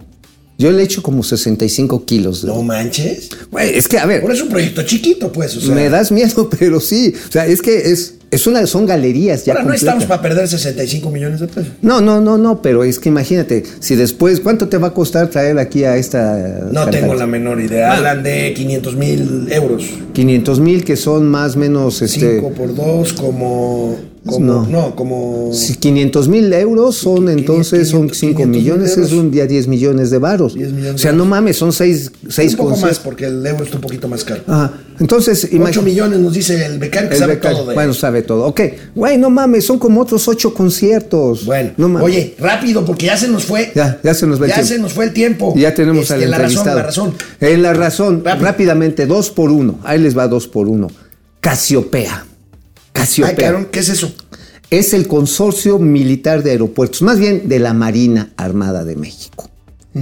Yo 0.56 0.70
le 0.70 0.82
echo 0.84 1.02
como 1.02 1.22
65 1.24 2.04
kilos. 2.04 2.42
de- 2.42 2.48
No 2.48 2.62
manches. 2.62 3.28
Güey, 3.50 3.76
es 3.76 3.88
que, 3.88 3.98
a 3.98 4.06
ver, 4.06 4.20
Por 4.22 4.30
eso 4.30 4.42
es 4.42 4.46
un 4.46 4.50
proyecto 4.52 4.82
chiquito, 4.82 5.32
pues. 5.32 5.56
O 5.56 5.60
sea, 5.60 5.74
me 5.74 5.88
das 5.90 6.12
miedo, 6.12 6.48
pero 6.58 6.78
sí. 6.80 7.12
O 7.28 7.32
sea, 7.32 7.44
es 7.46 7.60
que 7.60 7.90
es, 7.90 8.14
es 8.30 8.46
una, 8.46 8.64
son 8.66 8.86
galerías 8.86 9.44
ya 9.44 9.52
ahora 9.54 9.64
no 9.64 9.74
estamos 9.74 10.04
para 10.04 10.22
perder 10.22 10.46
65 10.48 11.10
millones 11.10 11.40
de 11.40 11.48
pesos. 11.48 11.72
No, 11.82 12.00
no, 12.00 12.20
no, 12.20 12.38
no, 12.38 12.62
pero 12.62 12.84
es 12.84 12.98
que 13.00 13.08
imagínate, 13.08 13.64
si 13.80 13.96
después, 13.96 14.38
¿cuánto 14.40 14.68
te 14.68 14.78
va 14.78 14.88
a 14.88 14.94
costar 14.94 15.28
traer 15.28 15.58
aquí 15.58 15.82
a 15.84 15.96
esta... 15.96 16.36
No 16.62 16.72
cantante? 16.84 16.98
tengo 17.00 17.14
la 17.14 17.26
menor 17.26 17.60
idea. 17.60 17.92
Hablan 17.92 18.22
de 18.22 18.54
500 18.54 18.96
mil 18.96 19.46
euros. 19.50 19.84
500 20.12 20.60
mil 20.60 20.84
que 20.84 20.96
son 20.96 21.26
más 21.26 21.56
o 21.56 21.58
menos, 21.58 22.00
este... 22.00 22.36
5 22.36 22.50
por 22.52 22.74
2 22.74 23.12
como... 23.14 24.13
como 24.24 24.38
No. 24.40 24.66
no. 24.66 24.96
como... 24.96 25.50
Si 25.52 25.74
500 25.76 26.28
mil 26.28 26.52
euros 26.52 26.96
son 26.96 27.28
entonces 27.28 27.88
son 27.88 28.08
500 28.08 28.18
5 28.18 28.40
mil 28.46 28.48
millones, 28.60 28.96
es 28.96 29.12
un 29.12 29.30
día 29.30 29.46
10 29.46 29.68
millones 29.68 30.10
de 30.10 30.18
varos. 30.18 30.54
10 30.54 30.72
millones 30.72 30.94
o 30.94 30.98
sea, 30.98 31.12
no 31.12 31.24
mames, 31.24 31.56
son 31.56 31.72
6 31.72 32.10
seis 32.28 32.52
un 32.52 32.58
poco 32.58 32.76
más 32.78 32.98
porque 32.98 33.26
el 33.26 33.44
euro 33.46 33.64
está 33.64 33.76
un 33.76 33.82
poquito 33.82 34.08
más 34.08 34.24
caro. 34.24 34.42
Ajá. 34.46 34.72
Entonces, 35.00 35.44
8 35.44 35.56
imagínate. 35.56 35.90
millones 35.90 36.18
nos 36.20 36.32
dice 36.32 36.64
el 36.64 36.78
becario 36.78 37.08
que 37.08 37.16
el 37.16 37.20
sabe 37.20 37.34
becario, 37.34 37.58
todo 37.58 37.68
de 37.68 37.74
Bueno, 37.74 37.94
sabe 37.94 38.22
todo. 38.22 38.44
Ok, 38.46 38.60
güey, 38.94 39.18
no 39.18 39.28
mames, 39.28 39.66
son 39.66 39.78
como 39.78 40.00
otros 40.00 40.26
8 40.28 40.54
conciertos. 40.54 41.44
Bueno, 41.44 41.72
no 41.76 41.88
mames. 41.88 42.06
oye, 42.06 42.34
rápido, 42.38 42.84
porque 42.84 43.06
ya 43.06 43.16
se 43.16 43.28
nos 43.28 43.44
fue. 43.44 43.72
Ya, 43.74 43.98
ya 44.02 44.14
se 44.14 44.26
nos 44.26 44.40
va 44.40 44.44
el 44.46 44.50
Ya 44.50 44.54
tiempo. 44.56 44.68
se 44.74 44.78
nos 44.78 44.92
fue 44.92 45.04
el 45.06 45.12
tiempo. 45.12 45.52
Y 45.56 45.60
ya 45.60 45.74
tenemos 45.74 46.10
Este, 46.10 46.24
al 46.24 46.30
la 46.30 46.38
razón, 46.38 46.66
la 46.66 46.82
razón. 46.82 47.14
En 47.40 47.62
la 47.62 47.72
razón, 47.74 48.22
Rápido. 48.24 48.44
rápidamente, 48.46 49.06
dos 49.06 49.30
por 49.30 49.50
uno. 49.50 49.78
Ahí 49.84 49.98
les 49.98 50.16
va 50.16 50.28
dos 50.28 50.46
por 50.48 50.68
uno. 50.68 50.88
Casiopea. 51.40 52.24
Casiopea. 53.04 53.66
¿qué 53.70 53.80
es 53.80 53.88
eso? 53.88 54.12
es 54.78 54.94
el 54.94 55.06
Consorcio 55.06 55.78
Militar 55.78 56.42
de 56.42 56.52
Aeropuertos, 56.52 57.02
más 57.02 57.18
bien 57.18 57.48
de 57.48 57.58
la 57.58 57.74
Marina 57.74 58.32
Armada 58.36 58.84
de 58.84 58.96
México. 58.96 59.50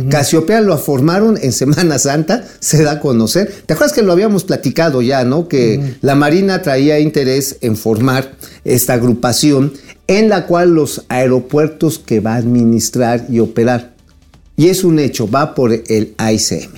Casiopea 0.09 0.63
lo 0.63 0.79
formaron 0.79 1.39
en 1.43 1.53
Semana 1.53 1.99
Santa, 1.99 2.47
se 2.61 2.83
da 2.83 2.93
a 2.93 3.01
conocer. 3.01 3.53
¿Te 3.67 3.75
acuerdas 3.75 3.95
que 3.95 4.01
lo 4.01 4.13
habíamos 4.13 4.45
platicado 4.45 5.03
ya, 5.03 5.23
no? 5.25 5.49
Que 5.49 5.97
la 6.01 6.15
Marina 6.15 6.63
traía 6.63 6.99
interés 6.99 7.59
en 7.61 7.77
formar 7.77 8.33
esta 8.65 8.95
agrupación 8.95 9.75
en 10.07 10.31
la 10.31 10.47
cual 10.47 10.75
los 10.75 11.05
aeropuertos 11.09 11.99
que 11.99 12.21
va 12.21 12.35
a 12.35 12.37
administrar 12.37 13.27
y 13.29 13.41
operar. 13.41 13.93
Y 14.57 14.69
es 14.69 14.83
un 14.83 14.99
hecho, 14.99 15.31
va 15.31 15.55
por 15.55 15.73
el 15.73 16.15
AICM. 16.17 16.73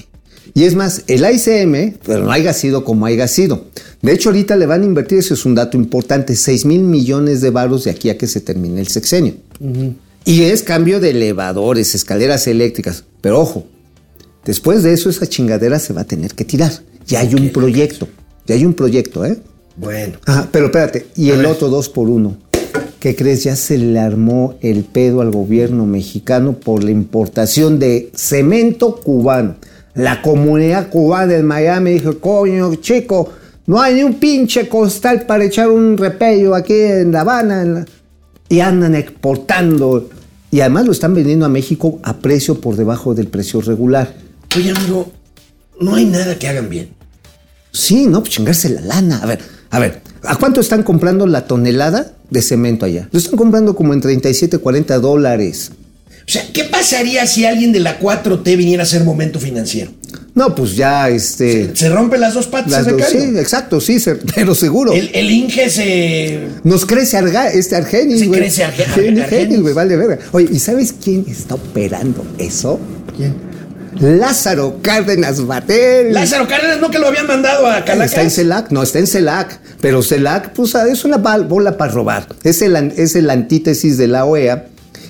Y 0.55 0.65
es 0.65 0.75
más, 0.75 1.05
el 1.07 1.25
AICM, 1.25 1.99
pero 2.05 2.25
no 2.25 2.33
haya 2.33 2.53
sido 2.53 2.85
como 2.85 3.07
haya 3.07 3.29
sido. 3.29 3.67
De 4.05 4.13
hecho, 4.13 4.29
ahorita 4.29 4.55
le 4.57 4.67
van 4.67 4.83
a 4.83 4.85
invertir, 4.85 5.19
eso 5.19 5.33
es 5.33 5.47
un 5.47 5.55
dato 5.55 5.79
importante, 5.79 6.37
6 6.37 6.67
mil 6.67 6.83
millones 6.83 7.41
de 7.41 7.49
varos 7.49 7.85
de 7.85 7.91
aquí 7.91 8.11
a 8.11 8.19
que 8.19 8.27
se 8.27 8.41
termine 8.41 8.81
el 8.81 8.89
sexenio. 8.89 9.35
Y 10.27 10.43
es 10.43 10.63
cambio 10.63 11.01
de 11.01 11.11
elevadores, 11.11 11.95
escaleras 11.95 12.47
eléctricas. 12.47 13.05
Pero 13.23 13.41
ojo, 13.41 13.65
después 14.45 14.83
de 14.83 14.93
eso 14.93 15.09
esa 15.09 15.27
chingadera 15.27 15.79
se 15.79 15.95
va 15.95 16.03
a 16.03 16.05
tener 16.05 16.35
que 16.35 16.45
tirar. 16.45 16.71
Ya 17.07 17.21
hay 17.21 17.35
un 17.35 17.49
proyecto, 17.49 18.07
ya 18.47 18.55
hay 18.55 18.67
un 18.67 18.75
proyecto, 18.75 19.25
¿eh? 19.25 19.39
Bueno. 19.77 20.19
Ajá, 20.27 20.49
pero 20.53 20.67
espérate, 20.67 21.07
y 21.17 21.31
A 21.31 21.35
el 21.35 21.39
ver. 21.41 21.47
otro 21.49 21.69
dos 21.71 21.89
por 21.89 22.09
uno. 22.11 22.37
¿Qué 23.01 23.17
crees? 23.17 23.45
Ya 23.45 23.57
se 23.57 23.79
le 23.79 23.99
armó 23.99 24.57
el 24.61 24.85
pedo 24.85 25.23
al 25.23 25.31
gobierno 25.31 25.87
mexicano 25.87 26.53
por 26.59 26.85
la 26.85 26.91
importación 26.91 27.79
de 27.79 28.11
cemento 28.15 28.97
cubano. 28.97 29.57
La 29.95 30.21
comunidad 30.21 30.91
cubana 30.91 31.35
en 31.37 31.47
Miami 31.47 31.93
dijo, 31.93 32.19
coño, 32.19 32.75
chico, 32.77 33.31
no 33.67 33.81
hay 33.81 33.95
ni 33.95 34.03
un 34.03 34.15
pinche 34.15 34.69
costal 34.69 35.27
para 35.27 35.45
echar 35.45 35.71
un 35.71 35.97
repello 35.97 36.55
aquí 36.55 36.75
en 36.75 37.13
La 37.13 37.21
Habana. 37.21 37.63
en 37.63 37.75
la-". 37.75 37.87
Y 38.49 38.61
andan 38.61 38.95
exportando. 38.95 40.11
Y 40.51 40.61
además 40.61 40.87
lo 40.87 40.93
están 40.93 41.15
vendiendo 41.15 41.47
a 41.47 41.49
México 41.49 41.99
a 42.03 42.19
precio 42.19 42.61
por 42.61 42.77
debajo 42.77 43.15
del 43.15 43.27
precio 43.29 43.61
regular. 43.61 44.15
Oye, 44.57 44.71
amigo, 44.71 45.11
no 45.81 45.95
hay 45.97 46.05
nada 46.05 46.39
que 46.39 46.47
hagan 46.47 46.69
bien. 46.69 46.91
Sí, 47.73 48.07
no, 48.07 48.21
pues 48.21 48.35
chingarse 48.35 48.69
la 48.69 48.83
lana. 48.83 49.19
A 49.19 49.27
ver, 49.27 49.41
a 49.71 49.81
ver, 49.81 50.03
¿a 50.23 50.37
cuánto 50.37 50.61
están 50.61 50.85
comprando 50.85 51.27
la 51.27 51.47
tonelada 51.47 52.13
de 52.31 52.43
cemento 52.43 52.87
allá? 52.87 53.09
Lo 53.11 53.19
están 53.19 53.37
comprando 53.37 53.75
como 53.75 53.93
en 53.93 54.01
37, 54.01 54.59
40 54.59 54.99
dólares. 55.01 55.73
O 56.27 56.31
sea, 56.31 56.47
¿qué 56.53 56.65
pasaría 56.65 57.27
si 57.27 57.45
alguien 57.45 57.73
de 57.73 57.81
la 57.81 57.99
4T 57.99 58.57
viniera 58.57 58.85
a 58.85 58.87
ser 58.87 59.03
momento 59.03 59.41
financiero? 59.41 59.91
No, 60.35 60.53
pues 60.55 60.75
ya, 60.75 61.09
este. 61.11 61.77
Se 61.77 61.89
rompen 61.91 62.21
las 62.21 62.35
dos 62.35 62.49
patas, 62.49 62.71
las 62.73 62.87
dos- 62.87 63.05
sí, 63.09 63.19
exacto, 63.39 63.81
sí, 63.81 64.01
se- 64.01 64.17
pero 64.35 64.55
seguro. 64.55 64.93
El, 64.93 65.11
el 65.15 65.31
Inge 65.31 65.71
se... 65.71 66.49
Nos 66.65 66.85
crece 66.87 67.17
Arga, 67.17 67.51
este 67.51 67.77
Argenis, 67.77 68.19
Sí, 68.21 68.27
güey. 68.27 68.41
crece 68.41 68.65
Arge- 68.65 68.85
Argenis, 68.89 69.23
Argenis. 69.23 69.61
güey, 69.61 69.75
vale 69.75 69.97
verga. 69.97 70.19
Oye, 70.33 70.49
¿y 70.51 70.59
sabes 70.59 70.93
quién 71.03 71.25
está 71.29 71.55
operando 71.55 72.25
eso? 72.39 72.81
¿Quién? 73.17 73.55
Lázaro 74.01 74.79
Cárdenas 74.83 75.47
Batel. 75.47 76.13
Lázaro 76.13 76.49
Cárdenas, 76.49 76.81
¿no 76.81 76.91
que 76.91 76.99
lo 76.99 77.07
habían 77.07 77.29
mandado 77.29 77.69
a 77.69 77.85
Calacas? 77.85 78.07
Está 78.11 78.23
en 78.23 78.31
CELAC, 78.33 78.73
no, 78.73 78.83
está 78.83 78.99
en 78.99 79.07
CELAC, 79.07 79.61
pero 79.81 80.03
CELAC, 80.03 80.53
pues 80.53 80.75
ah, 80.75 80.89
es 80.91 81.05
una 81.05 81.19
bola 81.19 81.77
para 81.77 81.93
robar. 81.93 82.27
Es 82.43 82.61
el, 82.63 82.75
es 82.97 83.15
el 83.15 83.31
antítesis 83.31 83.97
de 83.97 84.09
la 84.09 84.25
OEA 84.25 84.67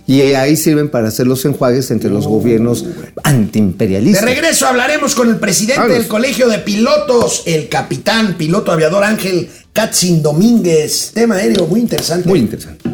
y 0.06 0.20
ahí 0.20 0.56
sirven 0.56 0.90
para 0.90 1.08
hacer 1.08 1.26
los 1.26 1.44
enjuagues 1.44 1.90
entre 1.90 2.10
los 2.10 2.26
gobiernos 2.26 2.84
De 2.84 3.12
antiimperialistas. 3.22 4.24
regreso 4.24 4.66
hablaremos 4.66 5.14
con 5.14 5.30
el 5.30 5.36
presidente 5.36 5.88
del 5.88 6.06
Colegio 6.06 6.48
de 6.48 6.58
Pilotos, 6.58 7.42
el 7.46 7.68
capitán 7.68 8.34
piloto 8.34 8.70
aviador 8.70 9.04
Ángel 9.04 9.48
Katzin 9.72 10.22
Domínguez. 10.22 11.12
Tema 11.14 11.36
aéreo 11.36 11.66
muy 11.66 11.80
interesante. 11.80 12.28
Muy 12.28 12.40
interesante. 12.40 12.88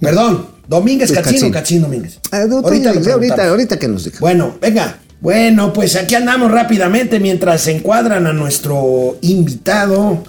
Perdón, 0.00 0.46
Domínguez 0.66 1.12
Katzin 1.12 1.44
o 1.44 1.50
Katzin. 1.50 1.82
Domínguez. 1.82 2.18
Ah, 2.30 2.44
no, 2.48 2.58
ahorita, 2.58 2.92
le 2.94 3.12
ahorita, 3.12 3.48
ahorita 3.48 3.78
que 3.78 3.88
nos 3.88 4.04
diga. 4.04 4.18
Bueno, 4.20 4.56
venga. 4.60 4.98
Bueno, 5.20 5.72
pues 5.72 5.96
aquí 5.96 6.14
andamos 6.14 6.50
rápidamente 6.50 7.18
mientras 7.18 7.62
se 7.62 7.72
encuadran 7.72 8.26
a 8.26 8.32
nuestro 8.32 9.16
invitado. 9.22 10.22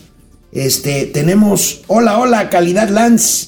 Este, 0.53 1.07
tenemos, 1.07 1.81
hola, 1.87 2.17
hola, 2.17 2.49
calidad 2.49 2.87
Lance, 2.87 3.47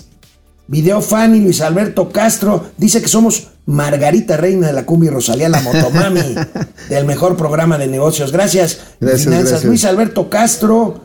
video 0.67 1.01
Fanny, 1.01 1.39
Luis 1.39 1.61
Alberto 1.61 2.09
Castro, 2.09 2.65
dice 2.77 3.01
que 3.01 3.07
somos 3.07 3.47
Margarita 3.65 4.37
Reina 4.37 4.67
de 4.67 4.73
la 4.73 4.85
Cumbia 4.85 5.09
y 5.09 5.13
Rosalía 5.13 5.49
la 5.49 5.61
Motomami, 5.61 6.21
del 6.89 7.05
mejor 7.05 7.35
programa 7.37 7.77
de 7.77 7.87
negocios. 7.87 8.31
Gracias, 8.31 8.77
Gracias, 8.99 9.23
Finanzas. 9.23 9.49
gracias. 9.49 9.65
Luis 9.65 9.85
Alberto 9.85 10.29
Castro, 10.29 11.01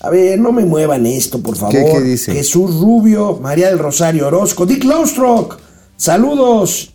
a 0.00 0.10
ver, 0.10 0.38
no 0.38 0.52
me 0.52 0.64
muevan 0.64 1.06
esto, 1.06 1.40
por 1.42 1.56
favor. 1.56 1.74
¿Qué- 1.74 1.90
qué 1.92 2.00
dice? 2.00 2.32
Jesús 2.32 2.80
Rubio, 2.80 3.38
María 3.40 3.68
del 3.68 3.78
Rosario 3.78 4.26
Orozco, 4.26 4.66
Dick 4.66 4.84
Lowstroke, 4.84 5.56
saludos. 5.96 6.91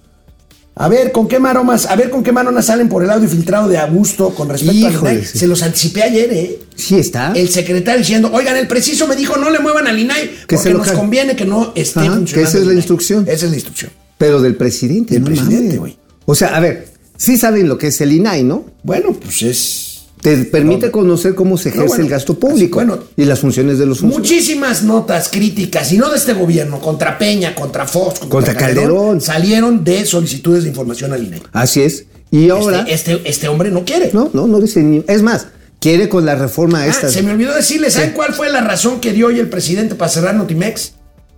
A 0.80 0.88
ver, 0.90 1.12
¿con 1.12 1.28
qué 1.28 1.40
maromas? 1.40 1.88
A 1.88 1.96
ver, 1.96 2.10
¿con 2.12 2.24
qué 2.24 2.32
maromas 2.32 2.66
salen 2.68 2.88
por 2.88 3.04
el 3.04 3.10
audio 3.10 3.28
filtrado 3.28 3.68
de 3.68 3.78
Augusto 3.80 4.30
con 4.36 4.48
respecto 4.50 4.86
al 4.88 4.94
Híjole, 4.94 5.12
INAI? 5.14 5.26
sí. 5.26 5.40
Se 5.40 5.48
los 5.48 5.64
anticipé 5.64 6.04
ayer, 6.04 6.32
¿eh? 6.32 6.60
Sí 6.76 6.96
está. 6.96 7.34
El 7.34 7.50
secretario 7.50 8.00
diciendo, 8.00 8.30
oigan, 8.32 8.56
el 8.58 8.68
preciso 8.68 9.08
me 9.08 9.16
dijo, 9.16 9.38
no 9.38 9.50
le 9.50 9.58
muevan 9.60 9.88
al 9.88 9.98
INAI 9.98 10.28
Que 10.48 10.56
porque 10.56 10.58
se 10.58 10.74
nos 10.74 10.92
conviene 10.92 11.36
que 11.36 11.46
no 11.46 11.72
esté 11.76 12.02
Ajá, 12.02 12.20
que 12.26 12.42
esa 12.44 12.50
es 12.50 12.54
la 12.56 12.62
INAI". 12.64 12.76
instrucción. 12.78 13.26
Esa 13.28 13.46
es 13.46 13.52
la 13.52 13.58
instrucción. 13.58 13.92
Pero 14.20 14.40
del 14.42 14.56
presidente, 14.56 15.16
Del 15.16 15.24
no 15.24 15.28
presidente, 15.28 15.78
güey. 15.78 15.98
O 16.26 16.36
sea, 16.36 16.56
a 16.56 16.60
ver, 16.60 16.88
sí 17.18 17.38
saben 17.38 17.68
lo 17.68 17.78
que 17.78 17.88
es 17.88 18.00
el 18.02 18.12
INAI, 18.12 18.44
¿no? 18.44 18.66
Bueno, 18.84 19.14
pues 19.14 19.42
es... 19.42 19.87
Te 20.22 20.36
permite 20.46 20.90
conocer 20.92 21.36
cómo 21.36 21.58
se 21.58 21.70
ejerce 21.70 21.88
bueno, 21.90 22.04
el 22.06 22.10
gasto 22.10 22.34
público 22.40 22.76
bueno. 22.80 22.98
y 23.16 23.24
las 23.26 23.40
funciones 23.40 23.78
de 23.78 23.86
los 23.86 24.00
funcionarios. 24.00 24.32
Muchísimas 24.32 24.84
notas 24.84 25.30
críticas, 25.30 25.92
y 25.94 25.98
no 25.98 26.10
de 26.10 26.18
este 26.18 26.34
gobierno, 26.34 26.80
contra 26.82 27.18
Peña, 27.18 27.54
contra 27.54 27.86
Fox, 27.86 28.20
contra, 28.20 28.30
Contra 28.30 28.54
Calderón. 28.56 29.22
salieron 29.22 29.84
de 29.84 30.06
solicitudes 30.06 30.64
de 30.64 30.70
información 30.70 31.14
al 31.14 31.24
INAI. 31.24 31.44
Así 31.54 31.82
es. 31.84 32.06
Y 32.32 32.50
ahora, 32.50 32.82
Este, 32.88 33.14
este, 33.14 33.30
este 33.30 33.48
hombre 33.48 33.70
no 33.72 33.86
quiere. 33.86 34.10
no, 34.14 34.30
no, 34.34 34.48
no 34.48 34.60
dice 34.60 34.82
ni. 34.84 35.04
Es 35.08 35.22
más, 35.22 35.48
quiere 35.80 36.10
con 36.10 36.26
la 36.26 36.36
reforma 36.36 36.82
Ah, 36.82 36.88
esta. 36.88 37.10
se 37.10 37.22
me 37.24 37.32
olvidó 37.32 37.54
decirle, 37.54 37.92
¿saben 37.92 38.12
cuál 38.12 38.34
fue 38.34 38.50
la 38.52 38.62
razón 38.62 39.00
que 39.00 39.14
dio 39.14 39.28
hoy 39.28 39.40
el 39.40 39.50
presidente 39.50 39.96
para 39.96 40.10
cerrar 40.12 40.36
Notimex? 40.36 40.94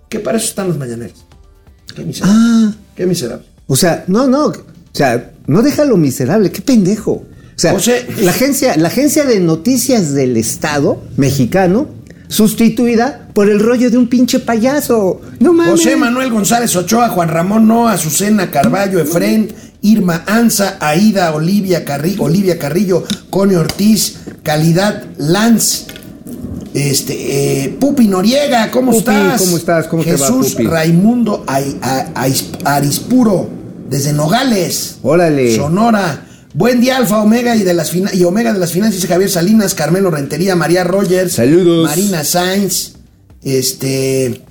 Que 0.07 0.19
para 0.19 0.37
eso 0.37 0.47
están 0.47 0.67
los 0.69 0.77
mañaneros. 0.77 1.25
Qué 1.95 2.03
miserable. 2.03 2.35
Ah, 2.39 2.73
Qué 2.95 3.05
miserable. 3.05 3.45
o 3.67 3.75
sea, 3.75 4.05
no, 4.07 4.25
no. 4.27 4.45
O 4.47 4.55
sea, 4.93 5.31
no 5.47 5.61
deja 5.61 5.85
lo 5.85 5.97
miserable, 5.97 6.49
qué 6.51 6.61
pendejo. 6.61 7.25
O 7.59 7.61
sea, 7.61 7.73
O 7.73 7.79
sea- 7.79 8.05
la, 8.21 8.31
agencia, 8.31 8.77
la 8.77 8.87
agencia 8.87 9.25
de 9.25 9.39
noticias 9.41 10.13
del 10.13 10.37
Estado 10.37 11.01
mexicano 11.17 11.87
sustituida 12.29 13.27
por 13.33 13.49
el 13.49 13.59
rollo 13.59 13.89
de 13.91 13.97
un 13.97 14.07
pinche 14.07 14.39
payaso. 14.39 15.19
No 15.39 15.51
mames. 15.51 15.71
José 15.73 15.95
Manuel 15.95 16.31
González 16.31 16.75
Ochoa, 16.75 17.09
Juan 17.09 17.27
Ramón 17.27 17.67
Noa, 17.67 17.93
Azucena 17.93 18.49
Carballo, 18.51 18.99
Efrén, 18.99 19.49
Irma 19.81 20.23
Anza, 20.27 20.77
Aida 20.79 21.33
Olivia, 21.33 21.83
Carri- 21.85 22.15
Olivia 22.19 22.57
Carrillo, 22.59 23.03
Cone 23.29 23.57
Ortiz, 23.57 24.17
Calidad 24.43 25.03
Lanz, 25.17 25.85
este, 26.73 27.63
eh, 27.65 27.69
Pupi 27.79 28.07
Noriega, 28.07 28.69
¿cómo 28.71 28.91
Pupi, 28.91 28.99
estás? 28.99 29.41
¿cómo 29.41 29.57
estás? 29.57 29.87
¿Cómo 29.87 30.03
te 30.03 30.11
va, 30.11 30.17
Jesús 30.17 30.51
Pupi? 30.51 30.67
Raimundo 30.67 31.43
Arispuro, 32.63 33.49
desde 33.89 34.13
Nogales. 34.13 34.97
Órale. 35.01 35.55
Sonora. 35.55 36.25
Buen 36.53 36.81
día, 36.81 36.97
Alfa 36.97 37.21
Omega 37.21 37.55
y 37.55 37.63
de 37.63 37.73
las 37.73 37.91
fina- 37.91 38.13
y 38.13 38.23
Omega 38.23 38.53
de 38.53 38.59
las 38.59 38.71
Finanzas, 38.71 39.05
Javier 39.05 39.29
Salinas, 39.29 39.75
Carmelo 39.75 40.09
Rentería, 40.09 40.55
María 40.55 40.83
Rogers, 40.83 41.33
Saludos. 41.33 41.87
Marina 41.87 42.23
Sainz, 42.23 42.93
este. 43.43 44.41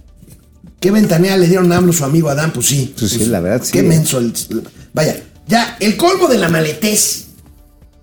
¿Qué 0.81 0.93
ventanea 0.93 1.37
le 1.37 1.49
dieron 1.49 1.73
a 1.73 1.77
AMLO 1.79 1.93
su 1.93 2.05
amigo 2.05 2.29
Adán? 2.29 2.53
Pues 2.53 2.67
sí. 2.67 2.95
Pues 2.97 3.11
sí, 3.11 3.27
la 3.27 3.41
verdad, 3.41 3.63
sí. 3.65 3.73
Qué 3.73 3.83
menso. 3.83 4.19
el- 4.19 4.33
vaya, 4.95 5.17
Ya, 5.49 5.77
el 5.81 5.97
colmo 5.97 6.29
de 6.29 6.39
la 6.39 6.49
maletez 6.51 7.25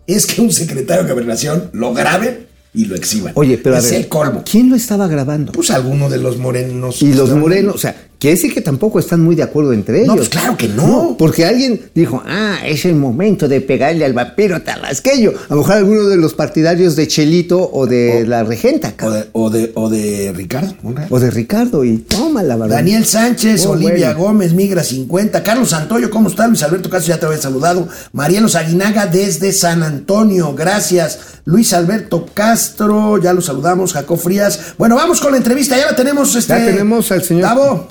es 0.07 0.25
que 0.25 0.41
un 0.41 0.51
secretario 0.51 1.03
de 1.05 1.11
gobernación 1.11 1.69
lo 1.73 1.93
grabe 1.93 2.47
y 2.73 2.85
lo 2.85 2.95
exhiban. 2.95 3.31
Oye, 3.35 3.57
pero 3.59 3.75
a 3.75 3.79
es 3.79 3.85
ver, 3.91 4.01
el 4.01 4.07
colmo. 4.09 4.43
¿quién 4.49 4.69
lo 4.69 4.75
estaba 4.75 5.07
grabando? 5.07 5.51
Pues 5.53 5.69
alguno 5.71 6.09
de 6.09 6.17
los 6.17 6.37
morenos. 6.37 7.01
Y 7.01 7.13
los 7.13 7.29
morenos, 7.31 7.75
o 7.75 7.77
sea, 7.77 7.95
quiere 8.25 8.37
decir 8.37 8.53
que 8.53 8.61
tampoco 8.61 8.97
están 8.99 9.21
muy 9.21 9.35
de 9.35 9.43
acuerdo 9.43 9.71
entre 9.71 10.01
ellos. 10.01 10.15
pues 10.15 10.29
claro 10.29 10.57
que 10.57 10.67
no. 10.67 11.15
porque 11.17 11.45
alguien 11.45 11.79
dijo, 11.93 12.23
ah, 12.25 12.57
es 12.65 12.83
el 12.85 12.95
momento 12.95 13.47
de 13.47 13.61
pegarle 13.61 14.03
al 14.03 14.13
vampiro 14.13 14.61
tarrasqueño. 14.63 15.31
A 15.49 15.53
lo 15.53 15.61
mejor 15.61 15.73
alguno 15.75 16.03
de 16.07 16.17
los 16.17 16.33
partidarios 16.33 16.95
de 16.95 17.07
Chelito 17.07 17.69
o 17.71 17.85
de 17.85 18.25
la 18.27 18.43
regenta, 18.43 18.93
O 19.03 19.11
de, 19.11 19.25
o 19.33 19.49
de, 19.51 19.71
o 19.75 19.89
de 19.89 20.33
Ricardo. 20.35 20.73
O 21.09 21.19
de 21.19 21.29
Ricardo, 21.29 21.83
y 21.85 21.97
toma 21.99 22.41
la 22.41 22.55
verdad. 22.57 22.77
Daniel 22.77 23.05
Sánchez, 23.05 23.65
Oh, 23.67 23.71
Olivia 23.71 24.13
bueno. 24.13 24.19
Gómez, 24.19 24.53
Migra 24.53 24.83
50, 24.83 25.43
Carlos 25.43 25.69
Santoyo, 25.69 26.09
¿cómo 26.09 26.29
está? 26.29 26.47
Luis 26.47 26.63
Alberto 26.63 26.89
Caso, 26.89 27.07
ya 27.07 27.19
te 27.19 27.25
había 27.27 27.37
saludado. 27.37 27.87
Marielos 28.11 28.55
Aguinaga 28.55 29.05
desde 29.05 29.51
San 29.51 29.83
Antonio, 29.83 30.55
gracias. 30.55 31.19
Luis 31.45 31.73
Alberto 31.73 32.25
Castro, 32.33 33.21
ya 33.21 33.33
lo 33.33 33.41
saludamos. 33.41 33.93
Jacob 33.93 34.17
Frías. 34.17 34.73
Bueno, 34.79 34.95
vamos 34.95 35.21
con 35.21 35.31
la 35.31 35.37
entrevista, 35.37 35.77
ya 35.77 35.85
la 35.91 35.95
tenemos. 35.95 36.35
Este, 36.35 36.53
Ya 36.53 36.65
tenemos 36.65 37.11
al 37.11 37.21
señor- 37.23 37.43
Gabo, 37.43 37.87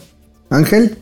Ángel. 0.50 0.98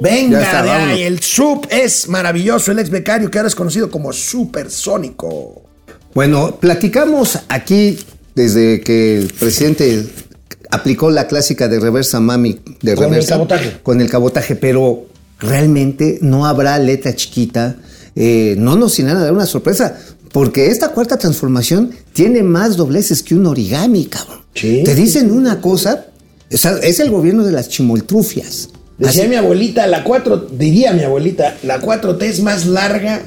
venga 0.00 0.40
Ya 0.40 0.44
está, 0.46 0.62
de 0.62 0.68
vámonos. 0.68 0.94
ahí. 0.94 1.02
El 1.02 1.20
sub 1.20 1.66
es 1.70 2.08
maravilloso, 2.08 2.72
el 2.72 2.78
ex 2.78 2.90
becario 2.90 3.30
que 3.30 3.38
ahora 3.38 3.48
es 3.48 3.54
conocido 3.54 3.90
como 3.90 4.12
Supersónico. 4.12 5.62
Bueno, 6.14 6.56
platicamos 6.60 7.38
aquí 7.48 7.98
desde 8.34 8.80
que 8.80 9.18
el 9.18 9.32
presidente 9.32 10.06
aplicó 10.70 11.10
la 11.10 11.26
clásica 11.26 11.68
de 11.68 11.78
reversa 11.80 12.20
mami 12.20 12.58
de 12.82 12.94
Con 12.94 13.04
el 13.04 13.10
reversa 13.10 13.34
cabotaje. 13.34 13.78
con 13.82 14.00
el 14.00 14.10
cabotaje, 14.10 14.56
pero 14.56 15.06
realmente 15.38 16.18
no 16.22 16.46
habrá 16.46 16.78
letra 16.78 17.14
chiquita, 17.14 17.76
eh, 18.14 18.54
no 18.58 18.76
nos 18.76 18.98
irán 18.98 19.16
a 19.18 19.20
dar 19.24 19.32
una 19.32 19.46
sorpresa, 19.46 19.98
porque 20.32 20.68
esta 20.68 20.88
cuarta 20.88 21.18
transformación 21.18 21.90
tiene 22.12 22.42
más 22.42 22.76
dobleces 22.76 23.22
que 23.22 23.34
un 23.34 23.46
origami, 23.46 24.06
cabrón. 24.06 24.40
Sí. 24.54 24.82
Te 24.84 24.94
dicen 24.94 25.30
una 25.30 25.60
cosa, 25.60 26.06
o 26.52 26.56
sea, 26.56 26.72
es 26.82 27.00
el 27.00 27.10
gobierno 27.10 27.44
de 27.44 27.52
las 27.52 27.68
chimoltrufias. 27.68 28.68
Decía 28.98 29.22
Así- 29.24 29.30
mi 29.30 29.36
abuelita, 29.36 29.86
la 29.86 30.04
4, 30.04 30.48
diría 30.52 30.92
mi 30.92 31.02
abuelita, 31.02 31.56
la 31.64 31.80
4T 31.80 32.22
es 32.26 32.40
más 32.42 32.66
larga 32.66 33.20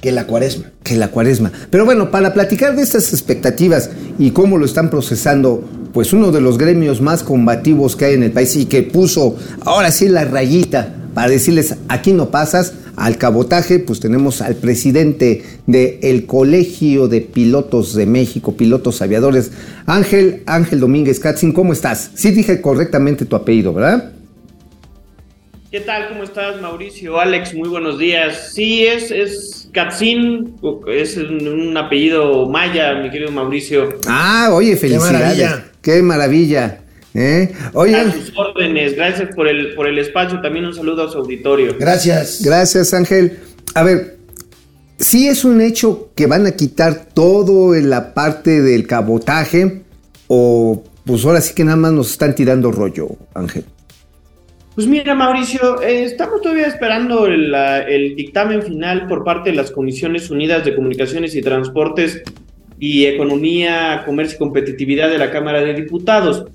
que 0.00 0.12
la 0.12 0.26
cuaresma. 0.26 0.70
que 0.82 0.96
la 0.96 1.08
cuaresma. 1.08 1.52
Pero 1.70 1.84
bueno, 1.84 2.10
para 2.10 2.34
platicar 2.34 2.74
de 2.76 2.82
estas 2.82 3.12
expectativas 3.12 3.90
y 4.18 4.30
cómo 4.32 4.58
lo 4.58 4.64
están 4.66 4.90
procesando, 4.90 5.62
pues 5.92 6.12
uno 6.12 6.32
de 6.32 6.40
los 6.40 6.58
gremios 6.58 7.00
más 7.00 7.22
combativos 7.22 7.94
que 7.96 8.06
hay 8.06 8.14
en 8.14 8.24
el 8.24 8.32
país 8.32 8.56
y 8.56 8.64
que 8.66 8.82
puso 8.82 9.36
ahora 9.64 9.92
sí 9.92 10.08
la 10.08 10.24
rayita 10.24 10.94
para 11.14 11.28
decirles 11.28 11.76
aquí 11.88 12.12
no 12.12 12.30
pasas 12.30 12.74
al 12.96 13.16
cabotaje, 13.16 13.78
pues 13.78 14.00
tenemos 14.00 14.42
al 14.42 14.56
presidente 14.56 15.42
del 15.66 16.26
Colegio 16.26 17.08
de 17.08 17.20
Pilotos 17.20 17.94
de 17.94 18.06
México, 18.06 18.56
Pilotos 18.56 19.02
Aviadores, 19.02 19.52
Ángel, 19.86 20.42
Ángel 20.46 20.80
Domínguez 20.80 21.20
Katzin, 21.20 21.52
¿cómo 21.52 21.72
estás? 21.72 22.10
Sí 22.14 22.30
dije 22.30 22.60
correctamente 22.60 23.24
tu 23.24 23.36
apellido, 23.36 23.72
¿verdad? 23.72 24.12
¿Qué 25.72 25.80
tal? 25.80 26.10
¿Cómo 26.10 26.22
estás, 26.22 26.60
Mauricio? 26.60 27.18
Alex, 27.18 27.54
muy 27.54 27.70
buenos 27.70 27.98
días. 27.98 28.52
Sí, 28.52 28.84
es, 28.84 29.10
es 29.10 29.70
Katzin, 29.72 30.54
es 30.86 31.16
un, 31.16 31.74
apellido 31.78 32.46
maya, 32.46 32.92
mi 32.96 33.08
querido 33.08 33.32
Mauricio. 33.32 33.88
Ah, 34.06 34.50
oye, 34.52 34.76
felicidades. 34.76 35.12
maravilla. 35.12 35.64
Qué 35.80 36.02
maravilla. 36.02 36.81
¿Eh? 37.14 37.52
Oye, 37.74 37.96
A 37.96 38.10
sus 38.12 38.32
órdenes, 38.36 38.96
gracias 38.96 39.34
por 39.34 39.48
el, 39.48 39.74
por 39.74 39.86
el 39.88 39.98
espacio. 39.98 40.40
También 40.40 40.64
un 40.66 40.74
saludo 40.74 41.04
a 41.04 41.10
su 41.10 41.18
auditorio. 41.18 41.76
Gracias. 41.78 42.42
Gracias, 42.44 42.94
Ángel. 42.94 43.38
A 43.74 43.82
ver, 43.82 44.16
sí 44.98 45.28
es 45.28 45.44
un 45.44 45.60
hecho 45.60 46.10
que 46.14 46.26
van 46.26 46.46
a 46.46 46.52
quitar 46.52 47.06
todo 47.14 47.74
en 47.74 47.90
la 47.90 48.14
parte 48.14 48.60
del 48.62 48.86
cabotaje 48.86 49.82
o 50.28 50.82
pues 51.04 51.24
ahora 51.24 51.40
sí 51.40 51.54
que 51.54 51.64
nada 51.64 51.76
más 51.76 51.92
nos 51.92 52.10
están 52.12 52.34
tirando 52.34 52.70
rollo, 52.70 53.08
Ángel. 53.34 53.64
Pues 54.74 54.86
mira, 54.86 55.14
Mauricio, 55.14 55.82
eh, 55.82 56.04
estamos 56.04 56.40
todavía 56.40 56.66
esperando 56.66 57.26
el, 57.26 57.50
la- 57.50 57.80
el 57.82 58.14
dictamen 58.16 58.62
final 58.62 59.06
por 59.06 59.22
parte 59.22 59.50
de 59.50 59.56
las 59.56 59.70
Comisiones 59.70 60.30
Unidas 60.30 60.64
de 60.64 60.74
Comunicaciones 60.74 61.34
y 61.34 61.42
Transportes 61.42 62.22
y 62.78 63.04
Economía, 63.04 64.02
Comercio 64.06 64.36
y 64.36 64.38
Competitividad 64.38 65.10
de 65.10 65.18
la 65.18 65.30
Cámara 65.30 65.60
de 65.60 65.74
Diputados. 65.74 66.46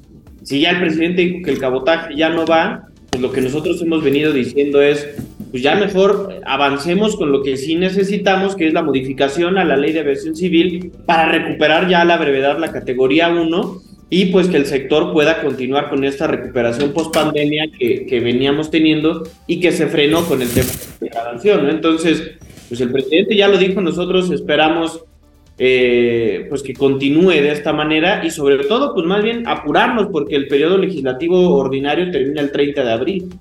Si 0.48 0.62
ya 0.62 0.70
el 0.70 0.80
presidente 0.80 1.24
dijo 1.24 1.44
que 1.44 1.52
el 1.52 1.60
cabotaje 1.60 2.16
ya 2.16 2.30
no 2.30 2.46
va, 2.46 2.88
pues 3.10 3.22
lo 3.22 3.34
que 3.34 3.42
nosotros 3.42 3.82
hemos 3.82 4.02
venido 4.02 4.32
diciendo 4.32 4.82
es, 4.82 5.06
pues 5.52 5.62
ya 5.62 5.76
mejor 5.76 6.40
avancemos 6.46 7.18
con 7.18 7.34
lo 7.34 7.44
que 7.44 7.58
sí 7.58 7.76
necesitamos, 7.76 8.56
que 8.56 8.66
es 8.66 8.74
la 8.74 8.82
modificación 8.82 9.58
a 9.58 9.66
la 9.66 9.76
ley 9.76 9.92
de 9.92 10.00
aviación 10.00 10.38
civil 10.38 10.94
para 11.06 11.30
recuperar 11.30 11.90
ya 11.90 12.00
a 12.00 12.06
la 12.06 12.16
brevedad 12.16 12.60
la 12.60 12.72
categoría 12.72 13.28
1 13.28 13.82
y 14.10 14.28
pues 14.28 14.48
que 14.48 14.56
el 14.56 14.68
sector 14.68 15.12
pueda 15.12 15.42
continuar 15.42 15.90
con 15.90 16.06
esta 16.06 16.28
recuperación 16.28 16.94
post 16.94 17.14
pandemia 17.14 17.66
que, 17.78 18.06
que 18.06 18.22
veníamos 18.22 18.72
teniendo 18.72 19.24
y 19.48 19.60
que 19.60 19.74
se 19.74 19.88
frenó 19.88 20.24
con 20.24 20.42
el 20.42 20.48
tema 20.48 20.70
de 21.02 21.10
la 21.10 21.58
¿no? 21.62 21.70
Entonces, 21.70 22.38
pues 22.70 22.80
el 22.80 22.94
presidente 22.94 23.36
ya 23.36 23.50
lo 23.50 23.58
dijo, 23.58 23.82
nosotros 23.82 24.32
esperamos 24.32 25.04
eh, 25.60 26.46
pues 26.50 26.62
que 26.62 26.74
continúe 26.74 27.32
de 27.32 27.52
esta 27.52 27.74
manera 27.74 28.24
y 28.24 28.30
sobre 28.30 28.58
todo, 28.66 28.94
pues 28.94 29.06
más 29.06 29.24
bien 29.24 29.48
apurarnos 29.48 30.08
porque 30.12 30.36
el 30.36 30.48
periodo 30.48 30.78
legislativo 30.78 31.56
ordinario 31.56 32.12
termina 32.12 32.42
el 32.42 32.52
30 32.52 32.84
de 32.84 32.92
abril. 32.92 33.40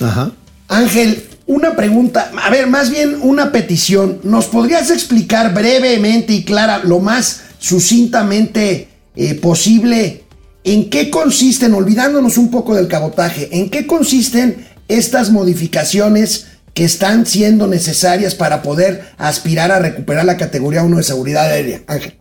Ajá. 0.00 0.32
Ángel, 0.68 1.22
una 1.46 1.74
pregunta, 1.74 2.30
a 2.42 2.50
ver, 2.50 2.66
más 2.66 2.90
bien 2.90 3.16
una 3.22 3.50
petición. 3.50 4.20
¿Nos 4.22 4.46
podrías 4.46 4.90
explicar 4.90 5.54
brevemente 5.54 6.32
y 6.32 6.44
clara, 6.44 6.82
lo 6.84 7.00
más 7.00 7.44
sucintamente 7.58 8.88
eh, 9.16 9.34
posible, 9.34 10.24
en 10.64 10.90
qué 10.90 11.10
consisten, 11.10 11.74
olvidándonos 11.74 12.38
un 12.38 12.50
poco 12.50 12.74
del 12.74 12.88
cabotaje, 12.88 13.48
en 13.52 13.70
qué 13.70 13.86
consisten 13.86 14.66
estas 14.88 15.30
modificaciones 15.30 16.51
que 16.74 16.84
están 16.84 17.26
siendo 17.26 17.66
necesarias 17.66 18.34
para 18.34 18.62
poder 18.62 19.02
aspirar 19.18 19.70
a 19.70 19.78
recuperar 19.78 20.24
la 20.24 20.36
categoría 20.36 20.82
1 20.82 20.96
de 20.96 21.02
seguridad 21.02 21.50
aérea? 21.50 21.80
Ángel. 21.86 22.14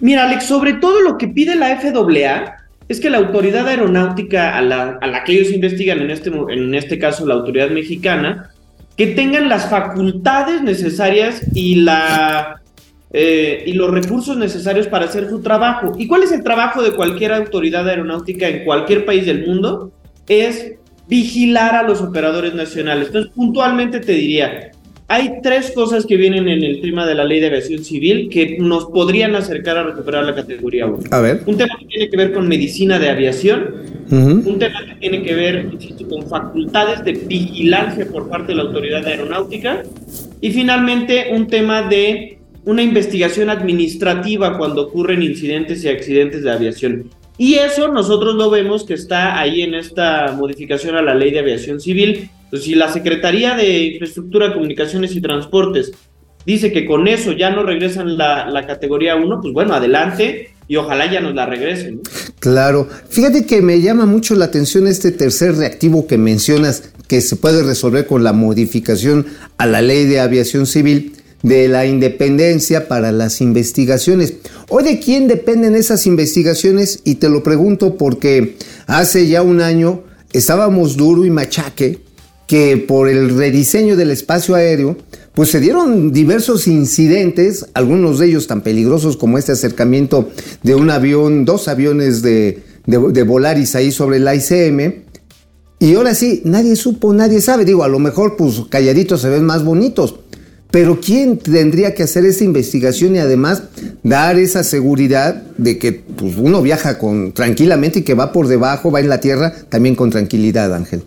Mira, 0.00 0.24
Alex, 0.24 0.44
sobre 0.46 0.74
todo 0.74 1.00
lo 1.00 1.18
que 1.18 1.28
pide 1.28 1.54
la 1.54 1.76
FAA 1.76 2.56
es 2.88 3.00
que 3.00 3.10
la 3.10 3.18
autoridad 3.18 3.66
aeronáutica 3.66 4.56
a 4.56 4.60
la, 4.60 4.98
a 5.00 5.06
la 5.06 5.24
que 5.24 5.32
ellos 5.32 5.52
investigan, 5.52 6.00
en 6.00 6.10
este, 6.10 6.30
en 6.30 6.74
este 6.74 6.98
caso 6.98 7.26
la 7.26 7.34
autoridad 7.34 7.70
mexicana, 7.70 8.50
que 8.96 9.08
tengan 9.08 9.48
las 9.48 9.68
facultades 9.68 10.62
necesarias 10.62 11.42
y, 11.54 11.76
la, 11.76 12.60
eh, 13.12 13.64
y 13.66 13.72
los 13.72 13.90
recursos 13.90 14.36
necesarios 14.36 14.86
para 14.86 15.06
hacer 15.06 15.28
su 15.28 15.40
trabajo. 15.40 15.92
¿Y 15.98 16.06
cuál 16.06 16.22
es 16.22 16.32
el 16.32 16.42
trabajo 16.42 16.82
de 16.82 16.92
cualquier 16.92 17.32
autoridad 17.32 17.88
aeronáutica 17.88 18.48
en 18.48 18.64
cualquier 18.64 19.04
país 19.04 19.26
del 19.26 19.46
mundo? 19.46 19.92
Es 20.28 20.74
vigilar 21.08 21.74
a 21.74 21.82
los 21.82 22.00
operadores 22.00 22.54
nacionales. 22.54 23.08
Entonces, 23.08 23.32
puntualmente 23.34 24.00
te 24.00 24.12
diría, 24.12 24.72
hay 25.06 25.40
tres 25.42 25.70
cosas 25.72 26.06
que 26.06 26.16
vienen 26.16 26.48
en 26.48 26.64
el 26.64 26.80
tema 26.80 27.06
de 27.06 27.14
la 27.14 27.24
ley 27.24 27.38
de 27.38 27.48
aviación 27.48 27.84
civil 27.84 28.30
que 28.30 28.56
nos 28.58 28.86
podrían 28.86 29.34
acercar 29.34 29.76
a 29.76 29.82
recuperar 29.82 30.24
la 30.24 30.34
categoría 30.34 30.86
1. 30.86 30.98
A 31.10 31.20
ver. 31.20 31.42
Un 31.44 31.58
tema 31.58 31.76
que 31.78 31.86
tiene 31.86 32.08
que 32.08 32.16
ver 32.16 32.32
con 32.32 32.48
medicina 32.48 32.98
de 32.98 33.10
aviación, 33.10 33.74
un 34.10 34.58
tema 34.58 34.80
que 34.86 34.94
tiene 35.00 35.22
que 35.22 35.34
ver 35.34 35.70
con 36.08 36.26
facultades 36.26 37.04
de 37.04 37.12
vigilancia 37.12 38.06
por 38.10 38.28
parte 38.28 38.52
de 38.52 38.56
la 38.56 38.62
autoridad 38.62 39.06
aeronáutica 39.06 39.82
y 40.40 40.50
finalmente 40.52 41.28
un 41.32 41.48
tema 41.48 41.82
de 41.82 42.38
una 42.64 42.82
investigación 42.82 43.50
administrativa 43.50 44.56
cuando 44.56 44.86
ocurren 44.86 45.22
incidentes 45.22 45.84
y 45.84 45.88
accidentes 45.88 46.42
de 46.42 46.50
aviación. 46.50 47.10
Y 47.36 47.54
eso 47.54 47.88
nosotros 47.88 48.36
lo 48.36 48.48
vemos 48.48 48.84
que 48.84 48.94
está 48.94 49.40
ahí 49.40 49.62
en 49.62 49.74
esta 49.74 50.32
modificación 50.38 50.96
a 50.96 51.02
la 51.02 51.14
ley 51.14 51.32
de 51.32 51.40
aviación 51.40 51.80
civil. 51.80 52.30
Entonces, 52.44 52.64
si 52.64 52.74
la 52.74 52.92
Secretaría 52.92 53.54
de 53.56 53.84
Infraestructura, 53.84 54.52
Comunicaciones 54.52 55.14
y 55.16 55.20
Transportes 55.20 55.92
dice 56.46 56.72
que 56.72 56.86
con 56.86 57.08
eso 57.08 57.32
ya 57.32 57.50
no 57.50 57.64
regresan 57.64 58.16
la, 58.16 58.64
categoría 58.66 59.16
1, 59.16 59.40
pues 59.40 59.52
bueno, 59.52 59.74
adelante 59.74 60.50
y 60.68 60.76
ojalá 60.76 61.10
ya 61.10 61.20
nos 61.20 61.34
la 61.34 61.46
regresen. 61.46 62.00
Claro. 62.38 62.88
Fíjate 63.08 63.46
que 63.46 63.62
me 63.62 63.80
llama 63.80 64.06
mucho 64.06 64.34
la 64.34 64.46
atención 64.46 64.86
este 64.86 65.10
tercer 65.10 65.56
reactivo 65.56 66.06
que 66.06 66.18
mencionas 66.18 66.92
que 67.08 67.20
se 67.20 67.36
puede 67.36 67.62
resolver 67.62 68.06
con 68.06 68.22
la 68.22 68.32
modificación 68.32 69.26
a 69.58 69.66
la 69.66 69.82
ley 69.82 70.04
de 70.04 70.20
aviación 70.20 70.66
civil 70.66 71.12
de 71.44 71.68
la 71.68 71.86
independencia 71.86 72.88
para 72.88 73.12
las 73.12 73.42
investigaciones. 73.42 74.34
¿O 74.70 74.82
de 74.82 74.98
quién 74.98 75.28
dependen 75.28 75.76
esas 75.76 76.06
investigaciones? 76.06 77.00
Y 77.04 77.16
te 77.16 77.28
lo 77.28 77.42
pregunto 77.42 77.96
porque 77.96 78.56
hace 78.86 79.28
ya 79.28 79.42
un 79.42 79.60
año 79.60 80.02
estábamos 80.32 80.96
duro 80.96 81.24
y 81.26 81.30
machaque 81.30 82.00
que 82.46 82.78
por 82.78 83.08
el 83.08 83.36
rediseño 83.36 83.94
del 83.94 84.10
espacio 84.10 84.54
aéreo, 84.54 84.96
pues 85.34 85.50
se 85.50 85.60
dieron 85.60 86.12
diversos 86.12 86.66
incidentes, 86.66 87.66
algunos 87.74 88.18
de 88.18 88.26
ellos 88.26 88.46
tan 88.46 88.62
peligrosos 88.62 89.16
como 89.16 89.36
este 89.36 89.52
acercamiento 89.52 90.30
de 90.62 90.74
un 90.74 90.90
avión, 90.90 91.44
dos 91.44 91.68
aviones 91.68 92.22
de, 92.22 92.62
de, 92.86 92.98
de 93.12 93.22
Volaris 93.22 93.74
ahí 93.74 93.92
sobre 93.92 94.18
la 94.18 94.34
ICM, 94.34 95.04
Y 95.78 95.94
ahora 95.96 96.14
sí, 96.14 96.40
nadie 96.44 96.76
supo, 96.76 97.12
nadie 97.12 97.42
sabe. 97.42 97.66
Digo, 97.66 97.84
a 97.84 97.88
lo 97.88 97.98
mejor 97.98 98.36
pues 98.36 98.62
calladitos 98.70 99.20
se 99.20 99.28
ven 99.28 99.44
más 99.44 99.62
bonitos. 99.64 100.14
Pero 100.74 100.98
¿quién 101.00 101.38
tendría 101.38 101.94
que 101.94 102.02
hacer 102.02 102.24
esa 102.24 102.42
investigación 102.42 103.14
y 103.14 103.20
además 103.20 103.62
dar 104.02 104.36
esa 104.40 104.64
seguridad 104.64 105.40
de 105.56 105.78
que 105.78 105.92
pues, 105.92 106.34
uno 106.36 106.62
viaja 106.62 106.98
con 106.98 107.30
tranquilamente 107.30 108.00
y 108.00 108.02
que 108.02 108.14
va 108.14 108.32
por 108.32 108.48
debajo, 108.48 108.90
va 108.90 108.98
en 108.98 109.08
la 109.08 109.20
tierra, 109.20 109.52
también 109.68 109.94
con 109.94 110.10
tranquilidad, 110.10 110.74
Ángel? 110.74 111.02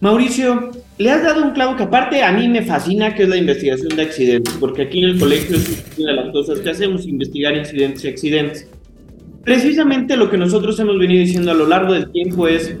Mauricio, 0.00 0.72
le 0.98 1.10
has 1.12 1.22
dado 1.22 1.44
un 1.44 1.52
clavo 1.52 1.76
que 1.76 1.84
aparte 1.84 2.24
a 2.24 2.32
mí 2.32 2.48
me 2.48 2.62
fascina, 2.62 3.14
que 3.14 3.22
es 3.22 3.28
la 3.28 3.36
investigación 3.36 3.94
de 3.94 4.02
accidentes, 4.02 4.52
porque 4.58 4.82
aquí 4.82 5.04
en 5.04 5.10
el 5.10 5.20
colegio 5.20 5.58
es 5.58 5.84
una 5.96 6.10
de 6.10 6.16
las 6.16 6.32
cosas 6.32 6.58
que 6.58 6.70
hacemos, 6.70 7.06
investigar 7.06 7.56
incidentes 7.56 8.04
y 8.04 8.08
accidentes. 8.08 8.66
Precisamente 9.44 10.16
lo 10.16 10.28
que 10.28 10.38
nosotros 10.38 10.76
hemos 10.80 10.98
venido 10.98 11.20
diciendo 11.20 11.52
a 11.52 11.54
lo 11.54 11.68
largo 11.68 11.92
del 11.92 12.10
tiempo 12.10 12.48
es, 12.48 12.74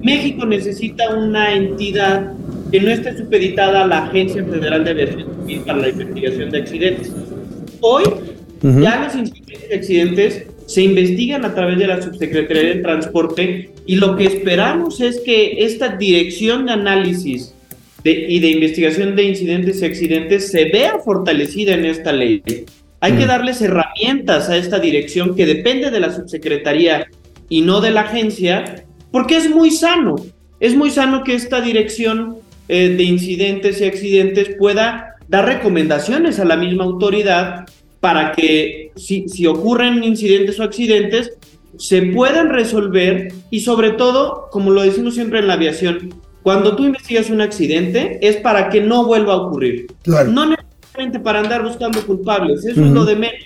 México 0.00 0.46
necesita 0.46 1.16
una 1.16 1.52
entidad 1.52 2.32
que 2.70 2.80
no 2.80 2.90
esté 2.90 3.18
supeditada 3.18 3.82
a 3.82 3.86
la 3.88 4.04
Agencia 4.04 4.44
Federal 4.44 4.84
de 4.84 4.90
Aviación 4.92 5.37
Para 5.66 5.78
la 5.78 5.88
investigación 5.88 6.50
de 6.50 6.58
accidentes. 6.58 7.12
Hoy, 7.80 8.04
ya 8.62 9.04
los 9.04 9.14
incidentes 9.14 9.72
accidentes 9.72 10.46
se 10.66 10.82
investigan 10.82 11.44
a 11.44 11.54
través 11.54 11.78
de 11.78 11.86
la 11.86 12.02
Subsecretaría 12.02 12.74
de 12.74 12.82
Transporte 12.82 13.70
y 13.86 13.96
lo 13.96 14.16
que 14.16 14.26
esperamos 14.26 15.00
es 15.00 15.20
que 15.20 15.64
esta 15.64 15.96
dirección 15.96 16.66
de 16.66 16.72
análisis 16.72 17.54
y 18.04 18.38
de 18.38 18.48
investigación 18.50 19.16
de 19.16 19.24
incidentes 19.24 19.80
y 19.80 19.86
accidentes 19.86 20.50
se 20.50 20.66
vea 20.66 20.98
fortalecida 20.98 21.74
en 21.74 21.84
esta 21.86 22.12
ley. 22.12 22.42
Hay 23.00 23.12
que 23.12 23.26
darles 23.26 23.62
herramientas 23.62 24.48
a 24.48 24.56
esta 24.56 24.78
dirección 24.78 25.36
que 25.36 25.46
depende 25.46 25.90
de 25.90 26.00
la 26.00 26.12
subsecretaría 26.12 27.06
y 27.48 27.62
no 27.62 27.80
de 27.80 27.90
la 27.90 28.02
agencia, 28.02 28.84
porque 29.10 29.36
es 29.36 29.48
muy 29.48 29.70
sano. 29.70 30.16
Es 30.60 30.74
muy 30.74 30.90
sano 30.90 31.22
que 31.22 31.34
esta 31.34 31.60
dirección 31.60 32.38
eh, 32.68 32.88
de 32.88 33.04
incidentes 33.04 33.80
y 33.80 33.84
accidentes 33.84 34.50
pueda 34.58 35.07
dar 35.28 35.46
recomendaciones 35.46 36.38
a 36.38 36.44
la 36.44 36.56
misma 36.56 36.84
autoridad 36.84 37.66
para 38.00 38.32
que 38.32 38.92
si, 38.96 39.28
si 39.28 39.46
ocurren 39.46 40.02
incidentes 40.04 40.58
o 40.58 40.62
accidentes, 40.62 41.32
se 41.76 42.02
puedan 42.02 42.48
resolver 42.48 43.32
y 43.50 43.60
sobre 43.60 43.90
todo, 43.90 44.48
como 44.50 44.70
lo 44.70 44.82
decimos 44.82 45.14
siempre 45.14 45.40
en 45.40 45.48
la 45.48 45.54
aviación, 45.54 46.14
cuando 46.42 46.76
tú 46.76 46.84
investigas 46.84 47.30
un 47.30 47.40
accidente 47.40 48.18
es 48.26 48.36
para 48.36 48.68
que 48.70 48.80
no 48.80 49.04
vuelva 49.04 49.34
a 49.34 49.36
ocurrir. 49.36 49.86
No 50.06 50.46
necesariamente 50.46 51.20
para 51.20 51.40
andar 51.40 51.62
buscando 51.62 52.00
culpables, 52.06 52.64
eso 52.64 52.84
es 52.84 52.90
lo 52.90 53.04
de 53.04 53.16
menos. 53.16 53.44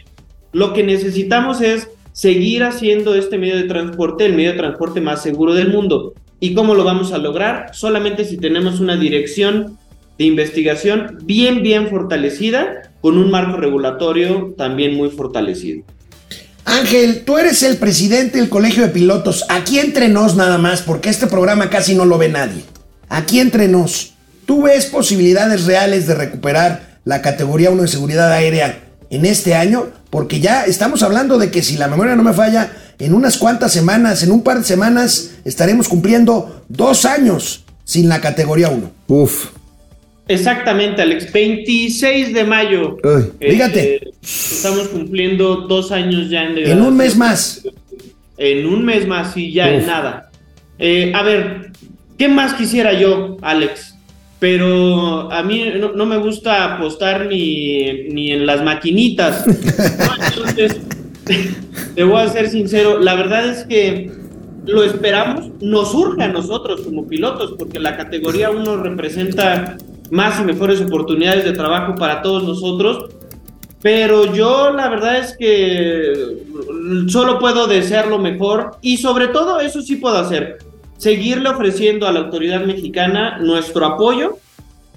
Lo 0.52 0.72
que 0.72 0.82
necesitamos 0.82 1.60
es 1.60 1.88
seguir 2.12 2.62
haciendo 2.62 3.14
este 3.14 3.38
medio 3.38 3.56
de 3.56 3.64
transporte 3.64 4.26
el 4.26 4.34
medio 4.34 4.52
de 4.52 4.58
transporte 4.58 5.00
más 5.00 5.22
seguro 5.22 5.54
del 5.54 5.70
mundo. 5.70 6.14
¿Y 6.40 6.54
cómo 6.54 6.74
lo 6.74 6.84
vamos 6.84 7.12
a 7.12 7.18
lograr? 7.18 7.70
Solamente 7.72 8.24
si 8.24 8.36
tenemos 8.36 8.80
una 8.80 8.96
dirección 8.96 9.78
de 10.18 10.24
investigación 10.24 11.18
bien, 11.24 11.62
bien 11.62 11.88
fortalecida, 11.88 12.92
con 13.00 13.18
un 13.18 13.30
marco 13.30 13.56
regulatorio 13.56 14.54
también 14.56 14.94
muy 14.94 15.10
fortalecido. 15.10 15.84
Ángel, 16.64 17.24
tú 17.24 17.38
eres 17.38 17.62
el 17.62 17.76
presidente 17.76 18.38
del 18.38 18.48
Colegio 18.48 18.84
de 18.84 18.90
Pilotos. 18.90 19.44
Aquí 19.48 19.78
entre 19.78 20.08
nos 20.08 20.36
nada 20.36 20.58
más, 20.58 20.82
porque 20.82 21.10
este 21.10 21.26
programa 21.26 21.70
casi 21.70 21.94
no 21.94 22.04
lo 22.04 22.18
ve 22.18 22.28
nadie. 22.28 22.62
Aquí 23.08 23.40
entre 23.40 23.68
nos, 23.68 24.14
¿tú 24.46 24.62
ves 24.62 24.86
posibilidades 24.86 25.66
reales 25.66 26.06
de 26.06 26.14
recuperar 26.14 26.98
la 27.04 27.20
categoría 27.20 27.70
1 27.70 27.82
de 27.82 27.88
seguridad 27.88 28.30
aérea 28.32 28.84
en 29.10 29.26
este 29.26 29.54
año? 29.54 29.88
Porque 30.08 30.40
ya 30.40 30.64
estamos 30.64 31.02
hablando 31.02 31.38
de 31.38 31.50
que 31.50 31.62
si 31.62 31.76
la 31.76 31.88
memoria 31.88 32.14
no 32.14 32.22
me 32.22 32.32
falla, 32.32 32.70
en 32.98 33.14
unas 33.14 33.38
cuantas 33.38 33.72
semanas, 33.72 34.22
en 34.22 34.30
un 34.30 34.42
par 34.42 34.58
de 34.58 34.64
semanas, 34.64 35.30
estaremos 35.44 35.88
cumpliendo 35.88 36.64
dos 36.68 37.04
años 37.04 37.64
sin 37.84 38.08
la 38.08 38.20
categoría 38.20 38.68
1. 38.68 38.90
Uf. 39.08 39.46
Exactamente, 40.28 41.02
Alex. 41.02 41.32
26 41.32 42.32
de 42.32 42.44
mayo. 42.44 42.96
Eh, 43.40 43.50
Fíjate. 43.50 44.12
estamos 44.22 44.88
cumpliendo 44.88 45.66
dos 45.68 45.92
años 45.92 46.30
ya 46.30 46.44
en 46.44 46.58
En 46.58 46.80
un 46.80 46.96
mes 46.96 47.16
más. 47.16 47.66
En 48.38 48.66
un 48.66 48.84
mes 48.84 49.06
más, 49.06 49.36
y 49.36 49.52
ya 49.52 49.72
en 49.72 49.86
nada. 49.86 50.30
Eh, 50.78 51.12
a 51.14 51.22
ver, 51.22 51.72
¿qué 52.18 52.28
más 52.28 52.54
quisiera 52.54 52.92
yo, 52.92 53.36
Alex? 53.42 53.96
Pero 54.38 55.30
a 55.30 55.42
mí 55.42 55.72
no, 55.78 56.06
me 56.06 56.16
gusta 56.18 56.74
apostar 56.74 57.26
ni, 57.26 58.08
ni 58.08 58.32
en 58.32 58.46
las 58.46 58.62
maquinitas. 58.64 59.44
Entonces, 60.36 60.80
te 61.94 62.02
voy 62.02 62.20
a 62.20 62.28
ser 62.28 62.48
sincero, 62.48 62.98
la 62.98 63.14
verdad 63.14 63.48
es 63.48 63.64
que 63.64 64.10
lo 64.66 64.82
esperamos, 64.84 65.50
nos 65.60 65.92
surge 65.92 66.22
a 66.22 66.28
nosotros 66.28 66.80
como 66.82 67.06
pilotos, 67.06 67.54
porque 67.58 67.78
la 67.78 67.96
categoría 67.96 68.50
1 68.50 68.76
representa 68.78 69.76
más 70.12 70.38
y 70.38 70.44
mejores 70.44 70.78
oportunidades 70.82 71.42
de 71.42 71.52
trabajo 71.52 71.94
para 71.94 72.20
todos 72.20 72.44
nosotros, 72.44 73.06
pero 73.80 74.34
yo 74.34 74.70
la 74.70 74.90
verdad 74.90 75.16
es 75.16 75.34
que 75.38 76.12
solo 77.08 77.38
puedo 77.38 77.66
desear 77.66 78.08
lo 78.08 78.18
mejor 78.18 78.76
y 78.82 78.98
sobre 78.98 79.28
todo 79.28 79.58
eso 79.60 79.80
sí 79.80 79.96
puedo 79.96 80.18
hacer, 80.18 80.58
seguirle 80.98 81.48
ofreciendo 81.48 82.06
a 82.06 82.12
la 82.12 82.20
autoridad 82.20 82.66
mexicana 82.66 83.38
nuestro 83.38 83.86
apoyo, 83.86 84.36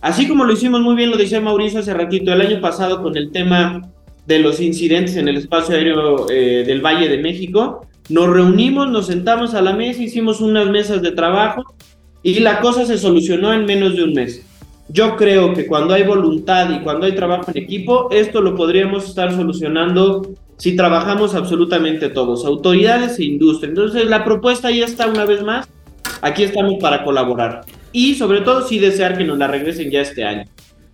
así 0.02 0.28
como 0.28 0.44
lo 0.44 0.52
hicimos 0.52 0.82
muy 0.82 0.96
bien, 0.96 1.12
lo 1.12 1.18
decía 1.18 1.40
Mauricio 1.40 1.80
hace 1.80 1.94
ratito, 1.94 2.34
el 2.34 2.42
año 2.42 2.60
pasado 2.60 3.02
con 3.02 3.16
el 3.16 3.32
tema 3.32 3.90
de 4.28 4.40
los 4.40 4.60
incidentes 4.60 5.16
en 5.16 5.30
el 5.30 5.38
espacio 5.38 5.76
aéreo 5.76 6.30
eh, 6.30 6.66
del 6.68 6.82
Valle 6.82 7.08
de 7.08 7.20
México. 7.20 7.88
Nos 8.10 8.28
reunimos, 8.28 8.92
nos 8.92 9.08
sentamos 9.08 9.54
a 9.54 9.62
la 9.62 9.72
mesa, 9.72 10.04
hicimos 10.04 10.42
unas 10.42 10.70
mesas 10.70 11.02
de 11.02 11.12
trabajo 11.12 11.64
y 12.22 12.40
la 12.42 12.60
cosa 12.60 12.86
se 12.86 12.98
solucionó 12.98 13.54
en 13.54 13.64
menos 13.64 13.96
de 13.96 14.04
un 14.04 14.14
mes. 14.14 14.46
Yo 14.88 15.16
creo 15.16 15.54
que 15.54 15.66
cuando 15.66 15.94
hay 15.94 16.04
voluntad 16.04 16.70
y 16.70 16.84
cuando 16.84 17.06
hay 17.06 17.16
trabajo 17.16 17.52
en 17.52 17.58
equipo, 17.58 18.10
esto 18.12 18.42
lo 18.42 18.56
podríamos 18.56 19.08
estar 19.10 19.34
solucionando 19.34 20.34
si 20.58 20.76
trabajamos 20.76 21.36
absolutamente 21.36 22.10
todos, 22.10 22.46
autoridades 22.46 23.20
e 23.20 23.24
industria. 23.24 23.70
Entonces 23.70 24.06
la 24.06 24.24
propuesta 24.24 24.70
ya 24.72 24.86
está 24.86 25.08
una 25.08 25.26
vez 25.26 25.42
más. 25.42 25.68
Aquí 26.22 26.44
estamos 26.44 26.76
para 26.80 27.04
colaborar 27.04 27.66
y 27.92 28.16
sobre 28.16 28.42
todo 28.42 28.68
si 28.68 28.78
desear 28.78 29.18
que 29.18 29.24
nos 29.24 29.38
la 29.38 29.48
regresen 29.48 29.90
ya 29.90 30.02
este 30.02 30.24
año. 30.24 30.44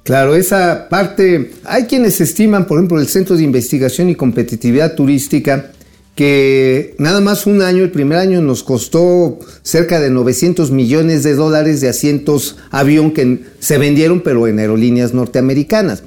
Claro, 0.03 0.35
esa 0.35 0.87
parte, 0.89 1.51
hay 1.63 1.83
quienes 1.85 2.19
estiman, 2.21 2.65
por 2.65 2.77
ejemplo, 2.77 2.99
el 2.99 3.07
Centro 3.07 3.35
de 3.35 3.43
Investigación 3.43 4.09
y 4.09 4.15
Competitividad 4.15 4.95
Turística, 4.95 5.71
que 6.15 6.95
nada 6.97 7.21
más 7.21 7.47
un 7.47 7.61
año, 7.61 7.83
el 7.83 7.91
primer 7.91 8.17
año 8.17 8.41
nos 8.41 8.63
costó 8.63 9.39
cerca 9.61 9.99
de 9.99 10.09
900 10.09 10.71
millones 10.71 11.23
de 11.23 11.35
dólares 11.35 11.81
de 11.81 11.89
asientos 11.89 12.57
avión 12.69 13.11
que 13.11 13.39
se 13.59 13.77
vendieron, 13.77 14.21
pero 14.21 14.47
en 14.47 14.59
aerolíneas 14.59 15.13
norteamericanas. 15.13 16.03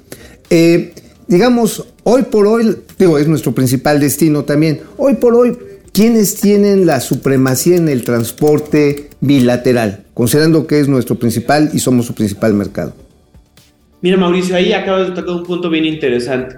Eh, 0.51 0.93
digamos, 1.27 1.87
hoy 2.03 2.23
por 2.25 2.47
hoy, 2.47 2.77
digo, 2.99 3.19
es 3.19 3.29
nuestro 3.29 3.53
principal 3.53 3.99
destino 3.99 4.45
también, 4.45 4.81
hoy 4.99 5.15
por 5.15 5.35
hoy, 5.35 5.57
¿quiénes 5.93 6.37
tienen 6.37 6.87
la 6.87 7.01
supremacía 7.01 7.77
en 7.77 7.89
el 7.89 8.05
transporte 8.05 9.09
bilateral? 9.21 10.05
Considerando 10.13 10.67
que 10.67 10.81
es 10.81 10.89
nuestro 10.89 11.17
principal 11.17 11.71
y 11.73 11.79
somos 11.79 12.07
su 12.07 12.15
principal 12.15 12.53
mercado. 12.53 12.95
Mira, 14.03 14.19
Mauricio, 14.19 14.55
ahí 14.55 14.75
acabas 14.75 15.09
de 15.09 15.15
tocar 15.15 15.35
un 15.35 15.45
punto 15.45 15.71
bien 15.71 15.87
interesante. 15.87 16.57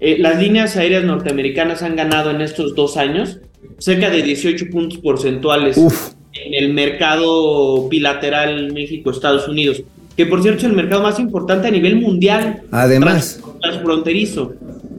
Eh, 0.00 0.16
las 0.18 0.40
líneas 0.40 0.76
aéreas 0.76 1.04
norteamericanas 1.04 1.82
han 1.82 1.96
ganado 1.96 2.30
en 2.30 2.40
estos 2.40 2.74
dos 2.74 2.96
años 2.96 3.38
cerca 3.78 4.10
de 4.10 4.22
18 4.22 4.66
puntos 4.70 4.98
porcentuales 4.98 5.76
en 5.76 6.54
el 6.54 6.72
mercado 6.72 7.88
bilateral 7.88 8.72
México-Estados 8.72 9.48
Unidos, 9.48 9.82
que 10.16 10.26
por 10.26 10.42
cierto 10.42 10.60
es 10.60 10.64
el 10.64 10.72
mercado 10.72 11.02
más 11.02 11.18
importante 11.18 11.68
a 11.68 11.70
nivel 11.70 11.96
mundial. 11.96 12.62
Además. 12.70 13.40
Transfronterizo. 13.60 14.54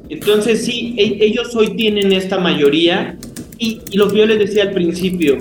Entonces 0.09 0.65
sí, 0.65 0.95
e, 0.97 1.23
ellos 1.23 1.55
hoy 1.55 1.75
tienen 1.75 2.11
esta 2.11 2.39
mayoría 2.39 3.17
y, 3.57 3.79
lo 3.93 4.09
que 4.09 4.17
yo 4.17 4.25
les 4.25 4.39
decía 4.39 4.63
al 4.63 4.71
principio, 4.71 5.37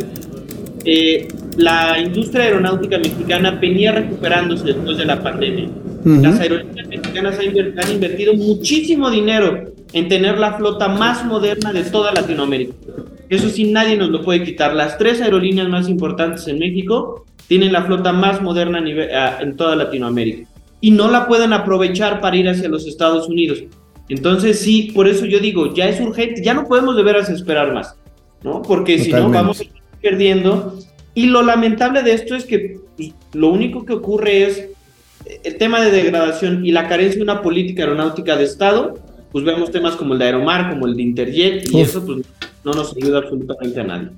eh, 0.84 1.26
la 1.56 1.98
industria 1.98 2.44
aeronáutica 2.44 2.98
mexicana 2.98 3.52
venía 3.52 3.92
recuperándose 3.92 4.66
después 4.66 4.98
de 4.98 5.04
la 5.04 5.20
pandemia 5.20 5.68
las 6.04 6.40
aerolíneas 6.40 6.77
mexicanas 7.22 7.84
han 7.84 7.92
invertido 7.92 8.34
muchísimo 8.34 9.10
dinero 9.10 9.72
en 9.92 10.08
tener 10.08 10.38
la 10.38 10.54
flota 10.54 10.88
más 10.88 11.24
moderna 11.24 11.72
de 11.72 11.84
toda 11.84 12.12
Latinoamérica. 12.12 12.74
Eso 13.28 13.48
sí, 13.48 13.70
nadie 13.70 13.96
nos 13.96 14.08
lo 14.08 14.22
puede 14.22 14.42
quitar. 14.42 14.74
Las 14.74 14.96
tres 14.98 15.20
aerolíneas 15.20 15.68
más 15.68 15.88
importantes 15.88 16.46
en 16.48 16.58
México 16.58 17.24
tienen 17.46 17.72
la 17.72 17.82
flota 17.82 18.12
más 18.12 18.40
moderna 18.42 18.82
en 19.40 19.56
toda 19.56 19.76
Latinoamérica 19.76 20.48
y 20.80 20.90
no 20.90 21.10
la 21.10 21.26
pueden 21.26 21.52
aprovechar 21.52 22.20
para 22.20 22.36
ir 22.36 22.48
hacia 22.48 22.68
los 22.68 22.86
Estados 22.86 23.28
Unidos. 23.28 23.64
Entonces 24.08 24.60
sí, 24.60 24.92
por 24.94 25.08
eso 25.08 25.26
yo 25.26 25.38
digo, 25.38 25.74
ya 25.74 25.88
es 25.88 26.00
urgente, 26.00 26.42
ya 26.42 26.54
no 26.54 26.66
podemos 26.66 26.96
de 26.96 27.02
veras 27.02 27.28
esperar 27.28 27.74
más, 27.74 27.94
¿no? 28.42 28.62
Porque 28.62 28.98
si 28.98 29.12
no 29.12 29.28
vamos 29.28 29.60
a 29.60 29.64
ir 29.64 29.70
perdiendo. 30.00 30.78
Y 31.14 31.26
lo 31.26 31.42
lamentable 31.42 32.02
de 32.02 32.12
esto 32.12 32.34
es 32.36 32.44
que 32.44 32.78
pues, 32.96 33.12
lo 33.32 33.48
único 33.48 33.84
que 33.84 33.92
ocurre 33.92 34.44
es 34.44 34.68
el 35.44 35.56
tema 35.56 35.80
de 35.80 35.90
degradación 35.90 36.64
y 36.64 36.72
la 36.72 36.88
carencia 36.88 37.16
de 37.16 37.22
una 37.22 37.42
política 37.42 37.82
aeronáutica 37.82 38.36
de 38.36 38.44
Estado, 38.44 38.98
pues 39.32 39.44
vemos 39.44 39.70
temas 39.70 39.96
como 39.96 40.14
el 40.14 40.18
de 40.18 40.26
Aeromar, 40.26 40.70
como 40.70 40.86
el 40.86 40.96
de 40.96 41.02
Interjet, 41.02 41.68
y 41.70 41.80
eso 41.80 42.04
pues 42.04 42.24
no 42.64 42.72
nos 42.72 42.96
ayuda 42.96 43.18
absolutamente 43.18 43.80
a 43.80 43.84
nadie. 43.84 44.08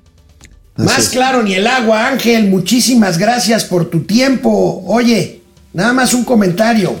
Más 0.77 0.99
es. 0.99 1.09
claro 1.09 1.43
ni 1.43 1.53
el 1.53 1.67
agua, 1.67 2.07
Ángel. 2.07 2.47
Muchísimas 2.47 3.17
gracias 3.17 3.65
por 3.65 3.89
tu 3.89 4.01
tiempo. 4.01 4.83
Oye, 4.87 5.41
nada 5.73 5.93
más 5.93 6.13
un 6.13 6.23
comentario. 6.23 6.95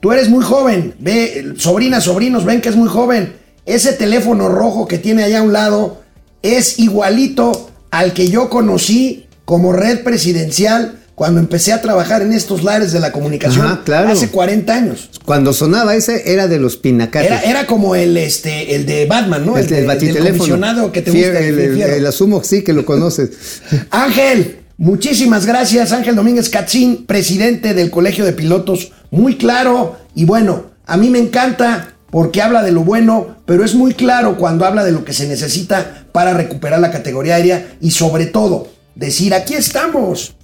Tú 0.00 0.12
eres 0.12 0.28
muy 0.28 0.44
joven. 0.44 0.94
Ve, 0.98 1.54
sobrinas, 1.56 2.04
sobrinos, 2.04 2.44
ven 2.44 2.60
que 2.60 2.68
es 2.68 2.76
muy 2.76 2.88
joven. 2.88 3.34
Ese 3.66 3.92
teléfono 3.92 4.48
rojo 4.48 4.88
que 4.88 4.98
tiene 4.98 5.24
allá 5.24 5.40
a 5.40 5.42
un 5.42 5.52
lado 5.52 6.02
es 6.42 6.78
igualito 6.78 7.70
al 7.90 8.12
que 8.12 8.28
yo 8.28 8.48
conocí 8.48 9.26
como 9.44 9.72
red 9.72 10.02
presidencial 10.02 10.97
cuando 11.18 11.40
empecé 11.40 11.72
a 11.72 11.82
trabajar 11.82 12.22
en 12.22 12.32
estos 12.32 12.62
lares 12.62 12.92
de 12.92 13.00
la 13.00 13.10
comunicación 13.12 13.66
Ajá, 13.66 13.82
claro. 13.84 14.08
hace 14.10 14.28
40 14.28 14.72
años. 14.72 15.10
Cuando 15.24 15.52
sonaba 15.52 15.96
ese 15.96 16.32
era 16.32 16.46
de 16.46 16.58
los 16.60 16.76
pinacates. 16.76 17.28
Era, 17.28 17.40
era 17.42 17.66
como 17.66 17.96
el, 17.96 18.16
este, 18.16 18.76
el 18.76 18.86
de 18.86 19.04
Batman, 19.06 19.44
¿no? 19.44 19.58
el, 19.58 19.66
de- 19.66 19.76
del 19.76 19.86
batiteléfono. 19.86 20.38
comisionado 20.38 20.92
que 20.92 21.02
te 21.02 21.10
Fier- 21.12 21.30
gusta. 21.32 21.40
el, 21.40 21.58
el 21.58 21.82
el- 21.82 21.90
el 21.90 22.06
asumo 22.06 22.42
sí 22.44 22.62
que 22.62 22.72
lo 22.72 22.86
conoces. 22.86 23.30
Ángel, 23.90 24.60
muchísimas 24.76 25.44
gracias. 25.44 25.90
Ángel 25.92 26.14
Domínguez 26.14 26.48
Catzín, 26.48 27.04
presidente 27.04 27.74
del 27.74 27.90
Colegio 27.90 28.24
de 28.24 28.32
Pilotos. 28.32 28.92
Muy 29.10 29.36
claro 29.36 29.96
y 30.14 30.24
bueno, 30.24 30.66
a 30.86 30.96
mí 30.96 31.10
me 31.10 31.18
encanta 31.18 31.94
porque 32.10 32.40
habla 32.42 32.62
de 32.62 32.70
lo 32.72 32.84
bueno, 32.84 33.36
pero 33.44 33.64
es 33.64 33.74
muy 33.74 33.92
claro 33.92 34.36
cuando 34.38 34.64
habla 34.64 34.84
de 34.84 34.92
lo 34.92 35.04
que 35.04 35.12
se 35.12 35.26
necesita 35.26 36.06
para 36.12 36.32
recuperar 36.32 36.78
la 36.80 36.90
categoría 36.90 37.34
aérea 37.34 37.72
y 37.80 37.90
sobre 37.90 38.26
todo 38.26 38.68
decir, 38.94 39.34
aquí 39.34 39.54
estamos. 39.54 40.34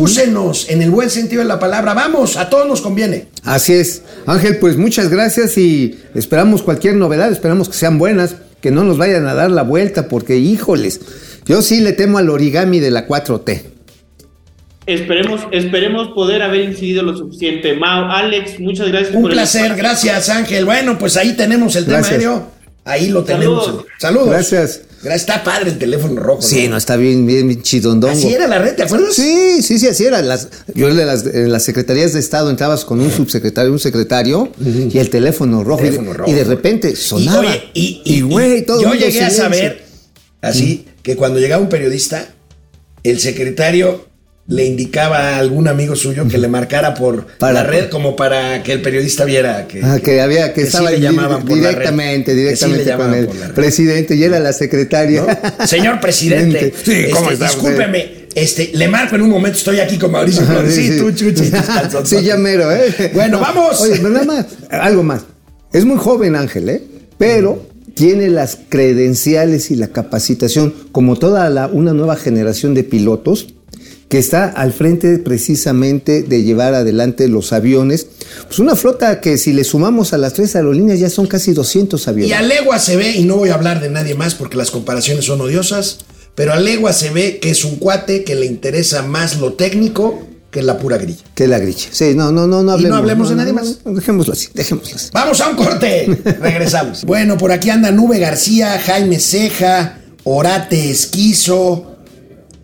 Úsenos 0.00 0.68
en 0.68 0.82
el 0.82 0.90
buen 0.90 1.10
sentido 1.10 1.42
de 1.42 1.48
la 1.48 1.58
palabra. 1.58 1.94
Vamos, 1.94 2.36
a 2.36 2.48
todos 2.50 2.66
nos 2.66 2.80
conviene. 2.80 3.26
Así 3.42 3.72
es. 3.74 4.02
Ángel, 4.26 4.58
pues 4.58 4.76
muchas 4.76 5.08
gracias 5.10 5.56
y 5.58 5.98
esperamos 6.14 6.62
cualquier 6.62 6.94
novedad, 6.96 7.30
esperamos 7.30 7.68
que 7.68 7.74
sean 7.74 7.98
buenas, 7.98 8.36
que 8.60 8.70
no 8.70 8.84
nos 8.84 8.98
vayan 8.98 9.26
a 9.26 9.34
dar 9.34 9.50
la 9.50 9.62
vuelta, 9.62 10.08
porque 10.08 10.36
híjoles, 10.36 11.00
yo 11.46 11.62
sí 11.62 11.80
le 11.80 11.92
temo 11.92 12.18
al 12.18 12.30
origami 12.30 12.80
de 12.80 12.90
la 12.90 13.06
4T. 13.06 13.62
Esperemos, 14.86 15.40
esperemos 15.50 16.08
poder 16.08 16.42
haber 16.42 16.60
incidido 16.62 17.02
lo 17.02 17.16
suficiente. 17.16 17.74
Mau, 17.74 18.04
Alex, 18.10 18.60
muchas 18.60 18.88
gracias 18.88 19.14
Un 19.14 19.22
por 19.22 19.30
placer, 19.32 19.74
gracias 19.76 20.28
Ángel. 20.28 20.66
Bueno, 20.66 20.98
pues 20.98 21.16
ahí 21.16 21.34
tenemos 21.34 21.74
el 21.76 21.84
tema 21.86 21.98
Gracias. 21.98 22.18
aéreo. 22.20 22.53
Ahí 22.84 23.08
lo 23.08 23.24
tenemos. 23.24 23.64
Saludos. 23.64 23.86
Saludos. 23.98 24.28
Gracias. 24.28 24.80
Gracias. 25.02 25.20
Está 25.28 25.44
padre 25.44 25.70
el 25.70 25.78
teléfono 25.78 26.18
rojo. 26.20 26.40
Sí, 26.42 26.66
no, 26.66 26.76
está 26.78 26.96
bien, 26.96 27.26
bien, 27.26 27.46
bien 27.46 27.62
chidondongo. 27.62 28.14
Así 28.14 28.32
era 28.32 28.46
la 28.46 28.58
red, 28.58 28.74
¿te 28.74 28.84
acuerdas? 28.84 29.14
Sí, 29.14 29.60
sí, 29.62 29.78
sí, 29.78 29.86
así 29.86 30.04
era. 30.06 30.22
Las, 30.22 30.48
yo 30.74 30.88
en 30.88 30.96
las, 31.06 31.26
en 31.26 31.52
las 31.52 31.62
secretarías 31.62 32.14
de 32.14 32.20
Estado 32.20 32.48
entrabas 32.48 32.84
con 32.86 33.00
un 33.00 33.10
subsecretario, 33.10 33.70
un 33.70 33.78
secretario 33.78 34.50
y 34.64 34.96
el 34.98 35.10
teléfono 35.10 35.62
rojo. 35.62 35.80
y 35.82 35.84
de- 35.84 35.90
Teléfono 35.90 36.10
y, 36.12 36.16
rojo. 36.16 36.32
de 36.32 36.44
repente 36.44 36.96
sonaba. 36.96 37.44
Y, 37.44 37.48
oye, 37.48 37.62
y, 37.74 38.02
y- 38.04 38.20
güey, 38.22 38.64
todo 38.64 38.80
yo 38.82 38.94
llegué 38.94 39.20
a 39.24 39.30
saber, 39.30 39.84
así, 40.40 40.86
que 41.02 41.16
cuando 41.16 41.38
llegaba 41.38 41.62
un 41.62 41.68
periodista, 41.68 42.26
el 43.02 43.20
secretario 43.20 44.06
le 44.46 44.66
indicaba 44.66 45.18
a 45.30 45.38
algún 45.38 45.68
amigo 45.68 45.96
suyo 45.96 46.28
que 46.28 46.36
le 46.36 46.48
marcara 46.48 46.92
por 46.92 47.26
Para- 47.38 47.52
la 47.54 47.62
red 47.64 47.88
como 47.88 48.14
para 48.14 48.62
que 48.62 48.72
el 48.72 48.82
periodista 48.82 49.24
viera 49.24 49.66
que, 49.66 49.80
Ah, 49.82 49.98
que 50.04 50.20
había 50.20 50.52
que, 50.52 50.62
sí 50.62 50.66
estaba 50.66 50.90
le 50.90 51.00
llamaban 51.00 51.44
por 51.46 51.56
la 51.56 51.68
red. 51.68 51.70
directamente, 51.70 52.34
Que 52.34 52.54
sí 52.56 52.66
le 52.66 52.78
directamente 52.78 52.96
con 52.96 53.14
el 53.14 53.26
por 53.26 53.36
la 53.36 53.46
red. 53.48 53.54
presidente 53.54 54.14
y 54.16 54.22
era 54.24 54.38
la 54.40 54.52
secretaria. 54.52 55.24
¿no? 55.58 55.66
Señor 55.66 55.98
presidente, 56.00 56.74
Sí, 56.84 57.06
¿cómo 57.10 57.30
este, 57.30 57.44
discúlpeme, 57.44 58.24
este, 58.34 58.70
le 58.74 58.86
marco 58.88 59.16
en 59.16 59.22
un 59.22 59.30
momento, 59.30 59.56
estoy 59.56 59.80
aquí 59.80 59.96
con 59.96 60.10
Mauricio 60.12 60.44
Flores. 60.44 60.74
Sí, 60.74 60.98
tú, 60.98 61.10
chuchi. 61.12 61.50
Sí, 62.04 62.22
ya 62.22 62.36
mero, 62.36 62.70
¿eh? 62.70 63.12
Bueno, 63.14 63.40
vamos. 63.40 63.80
Oye, 63.80 63.96
pero 63.96 64.10
nada 64.10 64.24
más, 64.26 64.46
algo 64.70 65.02
más. 65.02 65.22
Es 65.72 65.84
muy 65.86 65.96
joven 65.96 66.36
Ángel, 66.36 66.68
¿eh? 66.68 66.82
Pero 67.16 67.66
tiene 67.94 68.28
las 68.28 68.58
credenciales 68.68 69.70
y 69.70 69.76
la 69.76 69.88
capacitación, 69.88 70.74
como 70.92 71.16
toda 71.16 71.48
la, 71.48 71.68
una 71.68 71.92
nueva 71.94 72.16
generación 72.16 72.74
de 72.74 72.84
pilotos, 72.84 73.53
que 74.08 74.18
está 74.18 74.46
al 74.48 74.72
frente 74.72 75.18
precisamente 75.18 76.22
de 76.22 76.42
llevar 76.42 76.74
adelante 76.74 77.26
los 77.28 77.52
aviones. 77.52 78.06
Pues 78.46 78.58
una 78.58 78.76
flota 78.76 79.20
que 79.20 79.38
si 79.38 79.52
le 79.52 79.64
sumamos 79.64 80.12
a 80.12 80.18
las 80.18 80.34
tres 80.34 80.54
aerolíneas 80.56 80.98
ya 81.00 81.10
son 81.10 81.26
casi 81.26 81.52
200 81.52 82.06
aviones. 82.08 82.30
Y 82.30 82.32
a 82.34 82.42
legua 82.42 82.78
se 82.78 82.96
ve, 82.96 83.12
y 83.12 83.24
no 83.24 83.36
voy 83.36 83.48
a 83.48 83.54
hablar 83.54 83.80
de 83.80 83.90
nadie 83.90 84.14
más 84.14 84.34
porque 84.34 84.56
las 84.56 84.70
comparaciones 84.70 85.24
son 85.24 85.40
odiosas, 85.40 85.98
pero 86.34 86.52
a 86.52 86.56
legua 86.60 86.92
se 86.92 87.10
ve 87.10 87.38
que 87.40 87.50
es 87.50 87.64
un 87.64 87.76
cuate 87.76 88.24
que 88.24 88.34
le 88.34 88.46
interesa 88.46 89.02
más 89.02 89.38
lo 89.38 89.54
técnico 89.54 90.26
que 90.50 90.62
la 90.62 90.78
pura 90.78 90.98
grilla. 90.98 91.24
Que 91.34 91.48
la 91.48 91.58
griche. 91.58 91.88
Sí, 91.90 92.14
no, 92.14 92.30
no, 92.30 92.46
no, 92.46 92.62
no 92.62 92.70
Y 92.72 92.74
hablemos. 92.74 92.90
no 92.90 92.96
hablemos 92.96 93.28
de 93.30 93.34
nadie 93.34 93.52
más. 93.52 93.78
dejémoslo 93.84 94.32
así, 94.34 94.48
dejémoslo 94.54 94.94
así. 94.94 95.08
Vamos 95.12 95.40
a 95.40 95.48
un 95.48 95.56
corte. 95.56 96.06
Regresamos. 96.40 97.04
bueno, 97.04 97.36
por 97.36 97.50
aquí 97.50 97.70
anda 97.70 97.90
Nube 97.90 98.20
García, 98.20 98.78
Jaime 98.78 99.18
Ceja, 99.18 99.98
Orate 100.22 100.90
Esquizo. 100.90 101.93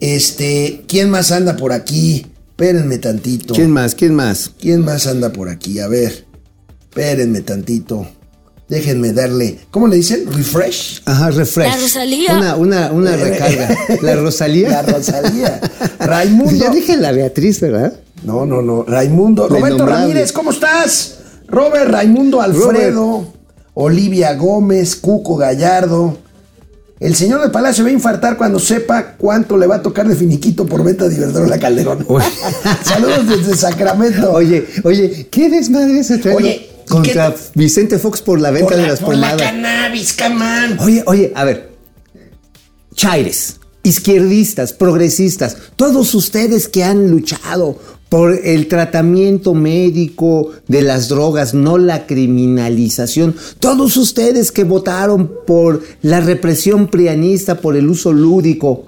Este, 0.00 0.84
¿quién 0.88 1.10
más 1.10 1.30
anda 1.30 1.56
por 1.56 1.72
aquí? 1.72 2.26
Espérenme 2.50 2.98
tantito. 2.98 3.54
¿Quién 3.54 3.70
más? 3.70 3.94
¿Quién 3.94 4.14
más? 4.14 4.50
¿Quién 4.58 4.84
más 4.84 5.06
anda 5.06 5.32
por 5.32 5.48
aquí? 5.48 5.78
A 5.78 5.88
ver. 5.88 6.26
Espérenme 6.80 7.42
tantito. 7.42 8.06
Déjenme 8.68 9.12
darle. 9.12 9.58
¿Cómo 9.70 9.88
le 9.88 9.96
dicen? 9.96 10.30
Refresh. 10.32 11.02
Ajá, 11.04 11.30
refresh. 11.30 11.68
La 11.68 11.76
Rosalía. 11.76 12.36
Una, 12.36 12.56
una, 12.56 12.92
una 12.92 13.16
recarga. 13.16 13.76
¿La 14.00 14.14
Rosalía? 14.16 14.68
La 14.70 14.82
Rosalía. 14.82 15.60
Raimundo. 15.98 16.52
Ya 16.52 16.70
dije 16.70 16.96
la 16.96 17.10
Beatriz, 17.12 17.60
¿verdad? 17.60 17.94
No, 18.22 18.46
no, 18.46 18.62
no. 18.62 18.84
Raimundo. 18.84 19.48
Roberto. 19.48 19.84
Ramírez, 19.84 20.32
¿cómo 20.32 20.52
estás? 20.52 21.16
Robert 21.48 21.90
Raimundo 21.90 22.40
Alfredo. 22.40 23.32
Olivia 23.74 24.34
Gómez, 24.34 24.96
Cuco 24.96 25.36
Gallardo. 25.36 26.18
El 27.00 27.16
señor 27.16 27.40
del 27.40 27.50
Palacio 27.50 27.82
va 27.82 27.88
a 27.88 27.94
infartar 27.94 28.36
cuando 28.36 28.58
sepa 28.58 29.14
cuánto 29.16 29.56
le 29.56 29.66
va 29.66 29.76
a 29.76 29.82
tocar 29.82 30.06
de 30.06 30.14
finiquito 30.14 30.66
por 30.66 30.84
venta 30.84 31.08
de 31.08 31.14
Iberdrola 31.16 31.58
Calderón. 31.58 32.06
Saludos 32.84 33.26
desde 33.26 33.56
Sacramento. 33.56 34.30
Oye, 34.32 34.66
oye, 34.84 35.26
¿qué 35.30 35.48
desmadre 35.48 36.04
se 36.04 36.18
trae 36.18 36.36
Oye, 36.36 36.70
¿y 36.84 36.88
contra 36.90 37.34
Vicente 37.54 37.98
Fox 37.98 38.20
por 38.20 38.38
la 38.38 38.50
venta 38.50 38.68
por 38.68 38.76
de 38.76 38.82
la, 38.82 38.88
las 38.88 39.00
por 39.00 39.14
la 39.16 39.30
pomadas? 39.30 39.50
cannabis, 39.50 40.12
camán. 40.12 40.78
Oye, 40.78 41.02
oye, 41.06 41.32
a 41.34 41.44
ver. 41.44 41.70
Chaires, 42.94 43.60
izquierdistas, 43.82 44.74
progresistas, 44.74 45.56
todos 45.76 46.14
ustedes 46.14 46.68
que 46.68 46.84
han 46.84 47.10
luchado 47.10 47.78
por 48.10 48.38
el 48.44 48.66
tratamiento 48.66 49.54
médico 49.54 50.50
de 50.68 50.82
las 50.82 51.08
drogas, 51.08 51.54
no 51.54 51.78
la 51.78 52.06
criminalización, 52.06 53.34
todos 53.60 53.96
ustedes 53.96 54.52
que 54.52 54.64
votaron 54.64 55.30
por 55.46 55.82
la 56.02 56.20
represión 56.20 56.88
prianista, 56.88 57.60
por 57.60 57.76
el 57.76 57.88
uso 57.88 58.12
lúdico, 58.12 58.84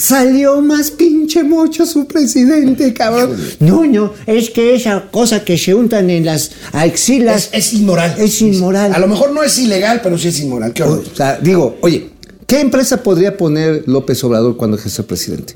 Salió 0.00 0.62
más 0.62 0.90
pinche 0.90 1.42
mocho 1.42 1.84
su 1.84 2.06
presidente, 2.06 2.94
cabrón. 2.94 3.36
No, 3.58 3.84
no, 3.84 4.14
es 4.26 4.48
que 4.48 4.74
esa 4.74 5.10
cosa 5.10 5.44
que 5.44 5.58
se 5.58 5.74
untan 5.74 6.08
en 6.08 6.24
las 6.24 6.52
axilas 6.72 7.50
Es, 7.52 7.66
es 7.66 7.74
inmoral. 7.74 8.14
Es 8.16 8.40
inmoral. 8.40 8.94
A 8.94 8.98
lo 8.98 9.08
mejor 9.08 9.32
no 9.32 9.42
es 9.42 9.58
ilegal, 9.58 10.00
pero 10.02 10.16
sí 10.16 10.28
es 10.28 10.40
inmoral. 10.40 10.72
Qué. 10.72 10.84
O 10.84 11.04
sea, 11.14 11.38
digo, 11.38 11.76
oye, 11.82 12.08
¿qué 12.46 12.60
empresa 12.60 13.02
podría 13.02 13.36
poner 13.36 13.84
López 13.86 14.24
Obrador 14.24 14.56
cuando 14.56 14.78
ejerce 14.78 15.02
presidente? 15.02 15.52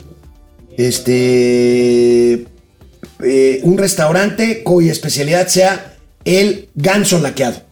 Este. 0.77 2.47
Eh, 3.25 3.61
un 3.63 3.79
restaurante 3.79 4.63
cuya 4.63 4.93
especialidad 4.93 5.49
sea 5.49 5.95
el 6.25 6.69
ganso 6.75 7.21
laqueado. 7.21 7.63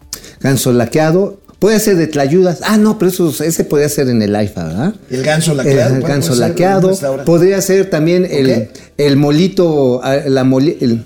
Ganso 0.40 0.72
laqueado. 0.72 1.40
Puede 1.58 1.78
ser 1.78 1.96
de 1.96 2.08
tlayudas. 2.08 2.58
Ah, 2.64 2.76
no, 2.76 2.98
pero 2.98 3.10
eso, 3.10 3.32
ese 3.44 3.62
podría 3.62 3.88
ser 3.88 4.08
en 4.08 4.20
el 4.20 4.34
AIFA, 4.34 4.64
¿verdad? 4.64 4.94
El 5.10 5.22
ganso 5.22 5.54
laqueado. 5.54 5.94
El 5.94 6.02
ganso 6.02 6.32
ser 6.34 6.48
laqueado. 6.48 7.24
Podría 7.24 7.60
ser 7.62 7.88
también 7.88 8.26
el, 8.28 8.70
el 8.98 9.16
molito, 9.16 10.00
ah, 10.02 10.16
la 10.26 10.42
moli, 10.42 10.76
el, 10.80 11.04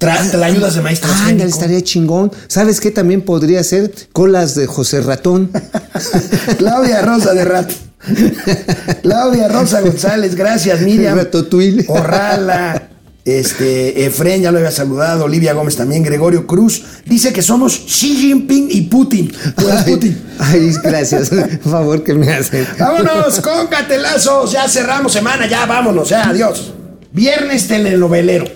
te 0.00 0.38
la 0.38 0.46
ayudas 0.46 0.74
de 0.74 0.80
maíz 0.80 1.00
Ah, 1.04 1.30
estaría 1.30 1.82
chingón. 1.82 2.32
¿Sabes 2.48 2.80
qué 2.80 2.90
también 2.90 3.20
podría 3.20 3.62
ser? 3.62 3.92
Colas 4.14 4.54
de 4.54 4.66
José 4.66 5.02
Ratón. 5.02 5.50
Claudia 6.58 7.02
Rosa 7.02 7.34
de 7.34 7.44
Rato. 7.44 7.74
Claudia 9.02 9.48
Rosa 9.48 9.82
González, 9.82 10.36
gracias, 10.36 10.80
Miriam. 10.80 11.18
Ratatouille. 11.18 11.84
Orrala. 11.88 12.88
Este, 13.24 14.06
Efren, 14.06 14.40
ya 14.42 14.50
lo 14.50 14.58
había 14.58 14.70
saludado, 14.70 15.24
Olivia 15.24 15.52
Gómez 15.52 15.76
también, 15.76 16.02
Gregorio 16.02 16.46
Cruz, 16.46 16.82
dice 17.04 17.32
que 17.32 17.42
somos 17.42 17.78
Xi 17.86 18.16
Jinping 18.16 18.68
y 18.70 18.82
Putin. 18.82 19.30
Ay, 19.56 19.92
Putin. 19.92 20.22
ay, 20.38 20.72
gracias. 20.82 21.28
Por 21.62 21.70
favor, 21.72 22.02
que 22.02 22.14
me 22.14 22.32
hacen. 22.32 22.66
Vámonos 22.78 23.40
con 23.40 23.66
catelazos, 23.66 24.52
ya 24.52 24.66
cerramos 24.68 25.12
semana, 25.12 25.46
ya 25.46 25.66
vámonos, 25.66 26.08
ya, 26.08 26.28
adiós. 26.30 26.72
Viernes 27.12 27.68
telenovelero. 27.68 28.46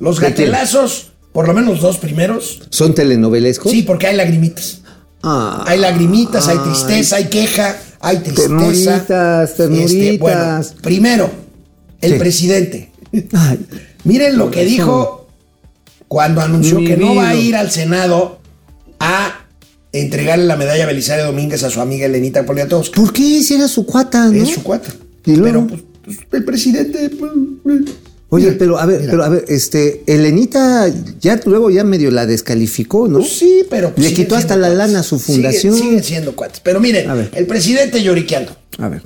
Los 0.00 0.18
gatelazos, 0.20 1.12
por 1.32 1.46
lo 1.46 1.54
menos 1.54 1.70
los 1.74 1.80
dos 1.80 1.98
primeros, 1.98 2.62
¿Son 2.70 2.94
telenovelescos? 2.94 3.70
sí, 3.70 3.82
porque 3.82 4.08
hay 4.08 4.16
lagrimitas. 4.16 4.80
Ah, 5.22 5.64
Hay 5.66 5.78
lagrimitas, 5.78 6.46
hay 6.48 6.58
ay. 6.58 6.64
tristeza, 6.64 7.16
hay 7.16 7.24
queja, 7.24 7.76
hay 8.00 8.18
tristeza. 8.18 8.48
Ternuritas, 8.48 9.54
ternuritas. 9.56 10.18
bueno, 10.20 10.60
primero, 10.82 11.30
el 12.00 12.18
presidente. 12.18 12.92
Ay, 13.32 13.58
Miren 14.04 14.38
lo 14.38 14.50
que 14.50 14.64
dijo 14.64 15.28
cuando 16.08 16.40
anunció 16.40 16.78
Mi 16.78 16.86
que 16.86 16.96
no 16.96 17.14
va 17.14 17.30
a 17.30 17.34
ir 17.34 17.56
al 17.56 17.70
Senado 17.70 18.38
a 19.00 19.46
entregarle 19.92 20.44
la 20.44 20.56
medalla 20.56 20.86
Belisario 20.86 21.26
Domínguez 21.26 21.62
a 21.64 21.70
su 21.70 21.80
amiga 21.80 22.06
Elenita 22.06 22.44
Poliatowska. 22.44 23.00
¿Por 23.00 23.12
qué? 23.12 23.42
Si 23.42 23.54
era 23.54 23.68
su 23.68 23.86
cuata, 23.86 24.26
¿no? 24.26 24.42
Es 24.42 24.50
su 24.50 24.62
cuata. 24.62 24.92
Pero 25.24 25.66
pues, 25.66 25.82
pues, 26.04 26.18
el 26.32 26.44
presidente. 26.44 27.10
pues, 27.10 27.32
eh, 27.32 27.92
Oye, 28.28 28.46
mira, 28.46 28.58
pero 28.58 28.78
a 28.78 28.86
ver, 28.86 29.00
mira. 29.00 29.10
pero 29.12 29.24
a 29.24 29.28
ver, 29.28 29.44
este, 29.48 30.02
Elenita 30.06 30.88
ya 31.20 31.40
luego 31.44 31.70
ya 31.70 31.84
medio 31.84 32.10
la 32.10 32.26
descalificó, 32.26 33.08
¿no? 33.08 33.18
Pues 33.20 33.38
sí, 33.38 33.62
pero. 33.70 33.92
pues, 33.94 34.08
Le 34.08 34.14
quitó 34.14 34.34
hasta 34.36 34.56
la 34.56 34.68
cuates. 34.68 34.78
lana 34.78 35.00
a 35.00 35.02
su 35.02 35.18
fundación. 35.18 35.74
Siguen, 35.74 36.02
siendo 36.04 36.34
cuates. 36.34 36.60
Pero 36.60 36.80
miren, 36.80 37.28
el 37.34 37.46
presidente 37.46 38.02
lloriqueando. 38.02 38.56
A 38.78 38.88
ver, 38.88 39.02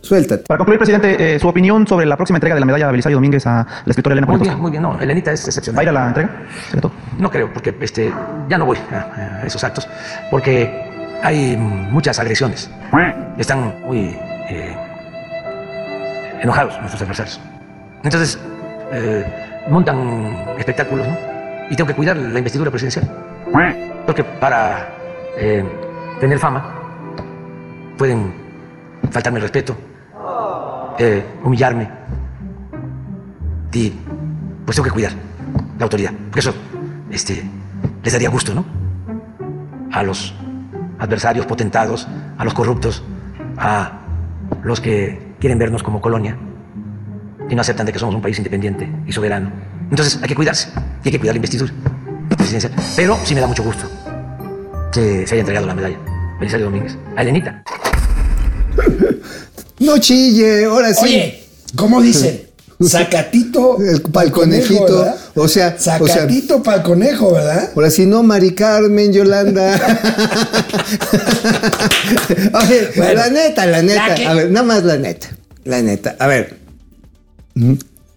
suéltate. 0.00 0.44
Para 0.44 0.58
concluir, 0.58 0.78
presidente, 0.78 1.34
eh, 1.34 1.38
su 1.38 1.46
opinión 1.46 1.86
sobre 1.86 2.06
la 2.06 2.16
próxima 2.16 2.38
entrega 2.38 2.54
de 2.54 2.60
la 2.60 2.66
medalla 2.66 2.88
a 2.88 2.90
Belisario 2.90 3.16
Domínguez 3.18 3.46
a 3.46 3.66
la 3.84 3.90
escritora 3.90 4.14
Elena 4.14 4.26
Muy 4.26 4.38
Poniatowska. 4.38 4.54
bien, 4.54 4.62
muy 4.62 4.70
bien. 4.70 4.82
No, 4.82 4.98
Elenita 4.98 5.30
es 5.32 5.40
¿Va 5.42 5.44
a 5.44 5.48
excepcional. 5.48 5.82
ir 5.82 5.88
a 5.90 5.92
la 5.92 6.08
entrega? 6.08 6.30
No 7.18 7.30
creo, 7.30 7.52
porque 7.52 7.76
este, 7.82 8.10
ya 8.48 8.56
no 8.56 8.64
voy 8.64 8.78
a, 8.90 9.40
a 9.42 9.46
esos 9.46 9.62
actos, 9.62 9.86
porque 10.30 10.88
hay 11.22 11.54
muchas 11.56 12.18
agresiones. 12.18 12.70
Están 13.36 13.74
muy 13.84 14.16
eh, 14.48 14.74
enojados 16.40 16.78
nuestros 16.80 17.02
adversarios. 17.02 17.40
Entonces, 18.02 18.38
eh, 18.92 19.24
montan 19.68 20.34
espectáculos, 20.58 21.06
¿no? 21.06 21.16
Y 21.70 21.76
tengo 21.76 21.86
que 21.88 21.94
cuidar 21.94 22.16
la 22.16 22.38
investidura 22.38 22.70
presidencial. 22.70 23.06
Porque 24.06 24.24
para 24.24 24.88
eh, 25.36 25.62
tener 26.20 26.38
fama 26.38 26.64
pueden 27.98 28.32
faltarme 29.10 29.38
el 29.38 29.42
respeto, 29.42 29.76
eh, 30.98 31.24
humillarme. 31.44 31.88
Y 33.72 33.92
pues 34.64 34.76
tengo 34.76 34.84
que 34.84 34.92
cuidar 34.92 35.12
la 35.78 35.84
autoridad. 35.84 36.12
Porque 36.12 36.40
eso 36.40 36.54
este, 37.10 37.42
les 38.02 38.12
daría 38.12 38.28
gusto, 38.28 38.54
¿no? 38.54 38.64
A 39.92 40.02
los 40.02 40.34
adversarios 40.98 41.46
potentados, 41.46 42.06
a 42.36 42.44
los 42.44 42.54
corruptos, 42.54 43.02
a 43.56 44.00
los 44.62 44.80
que 44.80 45.34
quieren 45.40 45.58
vernos 45.58 45.82
como 45.82 46.00
colonia 46.00 46.36
y 47.48 47.54
no 47.54 47.60
aceptan 47.62 47.86
de 47.86 47.92
que 47.92 47.98
somos 47.98 48.14
un 48.14 48.22
país 48.22 48.38
independiente 48.38 48.88
y 49.06 49.12
soberano. 49.12 49.50
Entonces 49.90 50.20
hay 50.22 50.28
que 50.28 50.34
cuidarse 50.34 50.70
y 51.02 51.08
hay 51.08 51.12
que 51.12 51.18
cuidar 51.18 51.34
la 51.34 51.38
investidura 51.38 51.72
presidencial. 52.36 52.72
Pero 52.96 53.16
sí 53.24 53.34
me 53.34 53.40
da 53.40 53.46
mucho 53.46 53.62
gusto 53.62 53.88
que 54.92 55.26
se 55.26 55.34
haya 55.34 55.40
entregado 55.40 55.66
la 55.66 55.74
medalla 55.74 55.96
Belisario 56.38 56.66
Domínguez 56.66 56.96
a 57.16 57.22
Elenita. 57.22 57.62
No 59.78 59.98
chille, 59.98 60.64
ahora 60.66 60.92
sí. 60.94 61.04
Oye, 61.04 61.42
¿cómo 61.76 62.00
dicen? 62.02 62.42
Sacatito 62.86 63.76
El 63.78 64.00
pa'l 64.00 64.10
pa'l 64.12 64.30
conejito, 64.32 65.06
o 65.34 65.46
sea, 65.48 65.76
o 66.00 66.06
sea- 66.06 66.14
Sacatito 66.16 66.62
para 66.62 66.78
el 66.78 66.82
conejo, 66.82 67.34
¿verdad? 67.34 67.70
Ahora 67.74 67.90
sí, 67.90 68.06
no, 68.06 68.22
Mari 68.22 68.54
Carmen, 68.54 69.12
Yolanda. 69.12 69.78
Oye, 72.54 72.88
Bueno, 72.96 73.14
la 73.14 73.28
neta, 73.30 73.66
la 73.66 73.82
neta. 73.82 74.08
la 74.08 74.14
que- 74.14 74.26
A 74.26 74.34
ver, 74.34 74.50
nada 74.50 74.66
más 74.66 74.84
la 74.84 74.96
neta. 74.96 75.28
La 75.64 75.82
neta. 75.82 76.16
A 76.18 76.26
ver. 76.26 76.56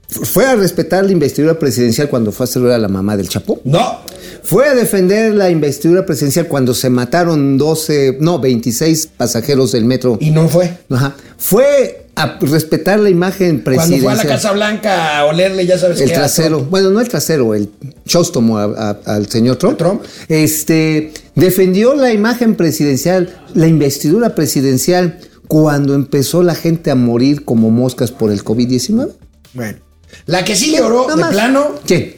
¿Fue 0.08 0.46
a 0.46 0.56
respetar 0.56 1.04
la 1.06 1.12
investidura 1.12 1.58
presidencial 1.60 2.08
cuando 2.08 2.32
fue 2.32 2.46
a 2.46 2.48
saludar 2.48 2.76
a 2.76 2.80
la 2.80 2.88
mamá 2.88 3.18
del 3.18 3.28
Chapo? 3.30 3.60
No. 3.66 4.00
¿Fue 4.44 4.68
a 4.68 4.76
defender 4.76 5.34
la 5.34 5.50
investidura 5.50 6.06
presidencial 6.06 6.48
cuando 6.48 6.74
se 6.74 6.90
mataron 6.90 7.58
12, 7.58 8.18
no, 8.20 8.40
26 8.40 9.08
pasajeros 9.18 9.72
del 9.72 9.86
metro? 9.86 10.18
Y 10.20 10.32
no 10.32 10.50
fue. 10.50 10.78
Ajá. 10.90 11.16
¿Fue 11.38 12.08
a 12.16 12.38
respetar 12.42 13.00
la 13.00 13.10
imagen 13.10 13.62
Cuando 13.62 13.64
presidencial? 13.64 14.02
fue 14.04 14.12
a 14.12 14.16
la 14.24 14.30
Casa 14.30 14.52
Blanca 14.52 15.18
a 15.20 15.26
olerle, 15.26 15.66
ya 15.66 15.78
sabes 15.80 16.00
El 16.00 16.10
qué, 16.10 16.16
a 16.16 16.20
trasero, 16.20 16.60
bueno, 16.66 16.90
no 16.92 17.00
el 17.02 17.08
trasero, 17.10 17.56
el 17.56 17.70
chóstomo 18.06 18.58
a- 18.60 18.66
a- 19.06 19.16
al 19.16 19.28
señor 19.30 19.56
Trump. 19.56 19.78
Trump. 19.78 20.04
Este, 20.28 21.12
defendió 21.36 21.96
la 21.96 22.12
imagen 22.14 22.56
presidencial, 22.56 23.36
la 23.56 23.68
investidura 23.68 24.36
presidencial, 24.36 25.20
cuando 25.48 25.94
empezó 25.96 26.44
la 26.44 26.56
gente 26.56 26.92
a 26.92 26.96
morir 26.96 27.46
como 27.46 27.70
moscas 27.72 28.12
por 28.12 28.32
el 28.32 28.44
COVID-19. 28.44 29.10
Bueno. 29.54 29.78
La 30.26 30.44
que 30.46 30.56
sí 30.56 30.76
lloró 30.76 31.08
de 31.16 31.24
plano, 31.26 31.76
¿Quién? 31.86 32.16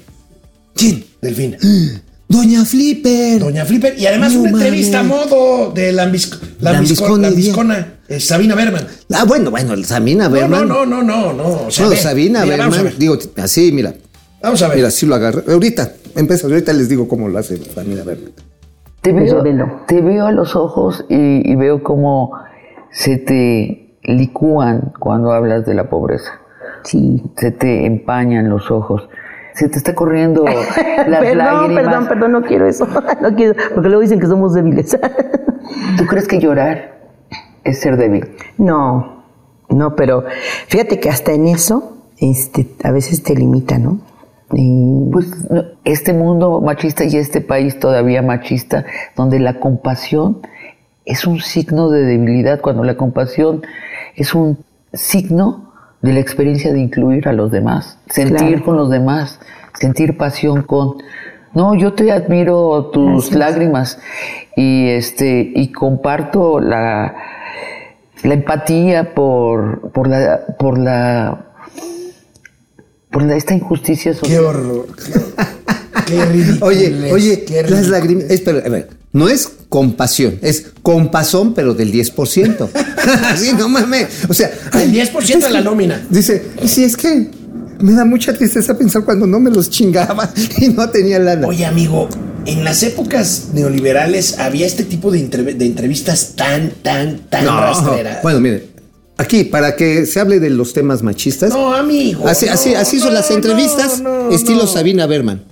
¿Quién? 0.76 1.06
Delfina. 1.22 1.58
Doña 2.28 2.66
Flipper. 2.66 3.40
Doña 3.40 3.66
Flipper. 3.66 3.96
Y 3.98 4.06
además 4.08 4.34
No 4.34 4.42
una 4.42 4.50
entrevista 4.52 5.00
a 5.02 5.04
modo 5.04 5.72
de 5.72 5.92
Lambisco, 5.92 6.38
Lambisco- 6.60 6.62
Lambiscona 6.62 7.28
y 7.28 7.32
Lambiscona. 7.32 7.88
eh, 8.08 8.20
Sabina 8.20 8.56
Berman. 8.56 8.88
Ah, 9.14 9.26
bueno, 9.26 9.52
bueno, 9.52 9.76
Sabina 9.84 10.28
Berman. 10.28 10.68
no, 10.68 10.86
no, 10.86 11.04
no, 11.04 11.34
no, 11.34 11.34
no. 11.34 11.68
O 11.68 11.72
sea, 11.72 11.86
No, 11.86 11.92
ve, 11.92 11.98
Sabina 11.98 12.44
mira, 12.44 12.68
Berman, 12.68 12.94
digo, 12.98 13.18
así, 13.38 13.72
mira. 13.72 13.94
Vamos 14.42 14.62
a 14.62 14.68
ver. 14.68 14.78
Mira, 14.78 14.92
sí 14.92 15.06
lo 15.06 15.16
agarré. 15.16 15.44
Ahorita, 15.52 15.94
empieza, 16.16 16.48
ahorita 16.48 16.74
les 16.74 16.90
digo 16.90 17.08
cómo 17.08 17.28
lo 17.30 17.38
hace 17.38 17.58
Sabina 17.58 18.04
Berman. 18.04 18.32
Te 19.02 19.12
veo, 19.14 19.44
te 19.88 20.02
veo 20.02 20.26
a 20.26 20.32
los 20.32 20.56
ojos 20.56 21.06
y, 21.10 21.52
y 21.52 21.56
veo 21.56 21.84
cómo 21.84 22.32
se 22.92 23.18
te 23.18 23.98
licúan 24.04 24.94
cuando 25.00 25.32
hablas 25.32 25.64
de 25.66 25.76
la 25.76 25.90
pobreza. 25.90 26.40
Sí. 26.84 27.22
Se 27.38 27.52
te 27.52 27.86
empañan 27.86 28.50
los 28.50 28.72
ojos. 28.72 29.08
Se 29.56 29.70
te 29.70 29.78
está 29.78 29.96
corriendo 29.96 30.44
las 31.08 31.20
perdón, 31.20 31.38
lágrimas. 31.38 31.84
perdón, 31.84 32.08
perdón, 32.08 32.32
no 32.34 32.42
quiero 32.44 32.68
eso. 32.68 32.88
No 33.22 33.34
quiero, 33.36 33.56
porque 33.74 33.88
luego 33.90 34.02
dicen 34.02 34.20
que 34.20 34.28
somos 34.28 34.54
débiles. 34.54 34.98
¿Tú 35.98 36.06
crees 36.06 36.28
que 36.28 36.40
llorar 36.40 37.00
es 37.64 37.80
ser 37.80 37.98
débil? 37.98 38.28
No, 38.58 39.24
no, 39.70 39.96
pero 39.96 40.26
fíjate 40.68 41.00
que 41.00 41.10
hasta 41.10 41.32
en 41.34 41.48
eso, 41.48 41.98
este, 42.20 42.68
a 42.84 42.92
veces 42.92 43.24
te 43.24 43.34
limita, 43.36 43.78
¿no? 43.80 44.00
Y- 44.54 45.10
Pues 45.12 45.50
no, 45.50 45.64
este 45.86 46.14
mundo 46.14 46.62
machista 46.62 47.04
y 47.06 47.16
este 47.18 47.42
país 47.42 47.80
todavía 47.80 48.22
machista, 48.22 48.86
donde 49.16 49.40
la 49.40 49.60
compasión 49.60 50.40
es 51.06 51.26
un 51.26 51.40
signo 51.40 51.90
de 51.90 52.04
debilidad, 52.04 52.60
cuando 52.62 52.84
la 52.84 52.96
compasión 52.98 53.62
es 54.16 54.36
un 54.36 54.58
signo 54.94 55.65
de 56.06 56.14
la 56.14 56.20
experiencia 56.20 56.72
de 56.72 56.80
incluir 56.80 57.28
a 57.28 57.34
los 57.34 57.52
demás, 57.52 57.98
sentir 58.10 58.38
Claro. 58.48 58.64
con 58.66 58.78
los 58.78 58.90
demás, 58.90 59.40
sentir 59.80 60.18
pasión 60.18 60.62
con... 60.64 60.98
No, 61.54 61.74
yo 61.74 61.94
te 61.94 62.12
admiro 62.12 62.92
tus 62.94 63.30
Gracias. 63.30 63.36
lágrimas 63.40 64.00
y 64.56 64.90
este 64.90 65.52
y 65.56 65.72
comparto 65.72 66.60
la, 66.60 67.16
la 68.24 68.34
empatía 68.34 69.14
por, 69.16 69.92
por 69.92 70.08
la 70.08 70.42
por 70.60 70.78
la 70.78 71.46
por 73.10 73.24
la, 73.24 73.36
esta 73.38 73.54
injusticia 73.54 74.12
Qué 74.12 74.18
social. 74.20 74.44
horror. 74.44 74.86
Qué 76.06 76.26
ridículo. 76.32 76.66
Oye, 76.66 77.12
oye, 77.14 77.46
qué 77.46 77.64
las 77.64 77.88
lágrimas. 77.88 78.26
Espera, 78.30 78.60
a 78.66 78.70
ver, 78.70 78.90
no 79.14 79.30
es 79.30 79.55
compasión, 79.70 80.40
es 80.42 80.68
compasón, 80.82 81.54
pero 81.54 81.74
del 81.74 81.92
10%. 81.92 82.70
Así, 83.26 83.52
no 83.58 83.68
mames. 83.70 84.08
O 84.30 84.34
sea, 84.34 84.52
El 84.74 84.92
10% 84.94 85.40
de 85.40 85.50
la 85.50 85.62
nómina. 85.62 86.06
Dice, 86.10 86.44
y 86.64 86.68
si 86.68 86.84
es 86.84 86.96
que 86.98 87.30
me 87.80 87.92
da 87.94 88.06
mucha 88.06 88.34
tristeza 88.34 88.78
pensar 88.78 89.04
cuando 89.04 89.28
no 89.28 89.40
me 89.40 89.52
los 89.52 89.70
chingaba 89.70 90.32
y 90.60 90.70
no 90.70 90.90
tenía 90.90 91.20
lana. 91.20 91.48
Oye, 91.48 91.66
amigo, 91.66 92.08
en 92.46 92.64
las 92.64 92.84
épocas 92.84 93.48
neoliberales 93.54 94.40
había 94.40 94.66
este 94.66 94.84
tipo 94.84 95.12
de, 95.12 95.30
entrev- 95.30 95.56
de 95.58 95.66
entrevistas 95.66 96.34
tan, 96.36 96.70
tan, 96.82 97.20
tan 97.30 97.44
No. 97.46 97.60
rastreras. 97.60 98.22
Bueno, 98.24 98.40
mire, 98.40 98.68
aquí, 99.18 99.44
para 99.44 99.76
que 99.76 100.06
se 100.06 100.20
hable 100.22 100.40
de 100.40 100.52
los 100.52 100.72
temas 100.74 101.02
machistas. 101.04 101.50
no, 101.52 101.74
amigo. 101.74 102.28
Así, 102.28 102.46
no, 102.46 102.54
así, 102.54 102.76
así 102.76 103.00
son 103.00 103.10
no, 103.10 103.16
las 103.16 103.30
entrevistas, 103.32 104.00
no, 104.02 104.30
estilo. 104.32 104.68
Sabina 104.68 105.06
Berman. 105.08 105.44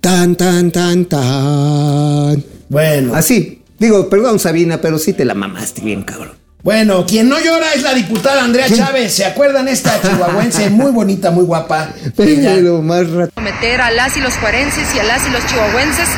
Tan, 0.00 0.34
tan, 0.36 0.70
tan, 0.70 1.04
tan. 1.06 2.44
Bueno, 2.70 3.14
Así. 3.14 3.58
Digo, 3.78 4.08
perdón, 4.10 4.38
Sabina, 4.38 4.78
pero 4.80 4.98
sí 4.98 5.14
te 5.14 5.24
la 5.24 5.32
mamaste 5.34 5.80
bien, 5.80 6.02
cabrón. 6.02 6.32
bueno, 6.62 7.06
quien 7.06 7.30
no 7.30 7.40
llora 7.40 7.72
es 7.74 7.82
la 7.82 7.94
diputada 7.94 8.44
Andrea 8.44 8.68
Chávez. 8.68 9.14
¿Se 9.14 9.24
acuerdan 9.24 9.68
esta 9.68 9.98
chihuahuense 10.02 10.68
muy 10.68 10.90
bonita, 10.92 11.30
muy 11.30 11.44
guapa? 11.44 11.88
Pero 12.14 12.82
más 12.82 13.10
rato. 13.10 13.32
someter 13.34 13.80
a 13.80 13.90
las 13.90 14.16
y 14.18 14.20
los 14.20 14.34
cuarenses 14.34 14.94
y 14.94 14.98
a 14.98 15.04
las 15.04 15.26
y 15.26 15.30
los 15.30 15.46
chihuahuenses 15.46 16.08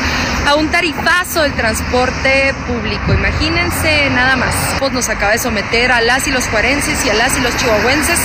a 0.45 0.55
un 0.55 0.69
tarifazo 0.71 1.43
del 1.43 1.53
transporte 1.53 2.53
público. 2.67 3.13
Imagínense 3.13 4.09
nada 4.09 4.35
más. 4.35 4.53
Pues 4.79 4.91
nos 4.91 5.07
acaba 5.07 5.31
de 5.31 5.39
someter 5.39 5.89
a 5.93 6.01
las 6.01 6.27
y 6.27 6.31
los 6.31 6.45
cuarenses 6.47 7.03
y 7.05 7.09
a 7.09 7.13
las 7.13 7.37
y 7.37 7.41
los 7.41 7.55
chihuahuenses 7.55 8.19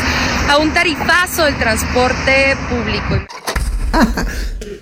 a 0.50 0.56
un 0.56 0.74
tarifazo 0.74 1.44
del 1.44 1.56
transporte 1.58 2.56
público. 2.68 3.24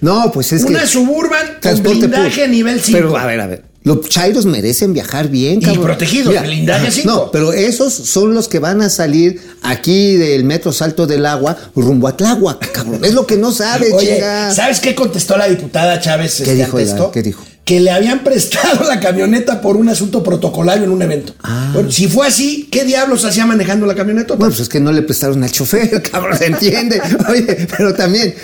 No, 0.00 0.30
pues 0.32 0.52
es 0.52 0.64
que. 0.64 0.72
Una 0.72 0.86
suburban 0.86 1.46
con 1.62 1.82
blindaje 1.82 2.28
público. 2.30 2.48
nivel 2.48 2.80
5. 2.80 2.98
Pero, 2.98 3.16
a 3.16 3.26
ver, 3.26 3.40
a 3.40 3.46
ver. 3.46 3.64
Los 3.82 4.00
chairos 4.08 4.46
merecen 4.46 4.92
viajar 4.92 5.28
bien, 5.28 5.60
Y 5.60 5.64
cabrón. 5.64 5.84
protegidos, 5.84 6.34
blindaje 6.42 6.90
cinco. 6.90 7.08
No, 7.08 7.30
pero 7.30 7.52
esos 7.52 7.92
son 7.94 8.34
los 8.34 8.48
que 8.48 8.58
van 8.58 8.82
a 8.82 8.90
salir 8.90 9.40
aquí 9.62 10.16
del 10.16 10.42
metro 10.42 10.72
Salto 10.72 11.06
del 11.06 11.24
Agua 11.24 11.56
rumbo 11.76 12.08
a 12.08 12.16
Tláhuac, 12.16 12.72
cabrón. 12.72 13.04
Es 13.04 13.14
lo 13.14 13.28
que 13.28 13.36
no 13.36 13.52
sabe, 13.52 13.92
Oye, 13.92 14.14
chinga. 14.16 14.52
¿sabes 14.52 14.80
qué 14.80 14.96
contestó 14.96 15.36
la 15.36 15.48
diputada 15.48 16.00
Chávez 16.00 16.34
¿Qué 16.38 16.42
este, 16.42 16.54
dijo 16.56 16.78
ella? 16.80 16.90
esto? 16.90 17.12
¿Qué 17.12 17.22
dijo? 17.22 17.44
Que 17.66 17.80
le 17.80 17.90
habían 17.90 18.20
prestado 18.24 18.84
la 18.88 19.00
camioneta 19.00 19.60
por 19.60 19.76
un 19.76 19.88
asunto 19.90 20.22
protocolario 20.22 20.84
en 20.84 20.90
un 20.90 21.02
evento. 21.02 21.34
Bueno, 21.74 21.90
si 21.90 22.06
fue 22.06 22.28
así, 22.28 22.68
¿qué 22.70 22.84
diablos 22.84 23.24
hacía 23.24 23.44
manejando 23.44 23.86
la 23.86 23.94
camioneta? 23.94 24.34
Bueno, 24.34 24.52
pues 24.52 24.60
es 24.60 24.68
que 24.68 24.78
no 24.80 24.92
le 24.92 25.02
prestaron 25.02 25.42
al 25.42 25.50
chofer, 25.50 26.00
cabrón, 26.10 26.38
¿se 26.38 26.46
entiende? 26.46 27.02
Oye, 27.28 27.66
pero 27.76 27.92
también, 27.92 28.34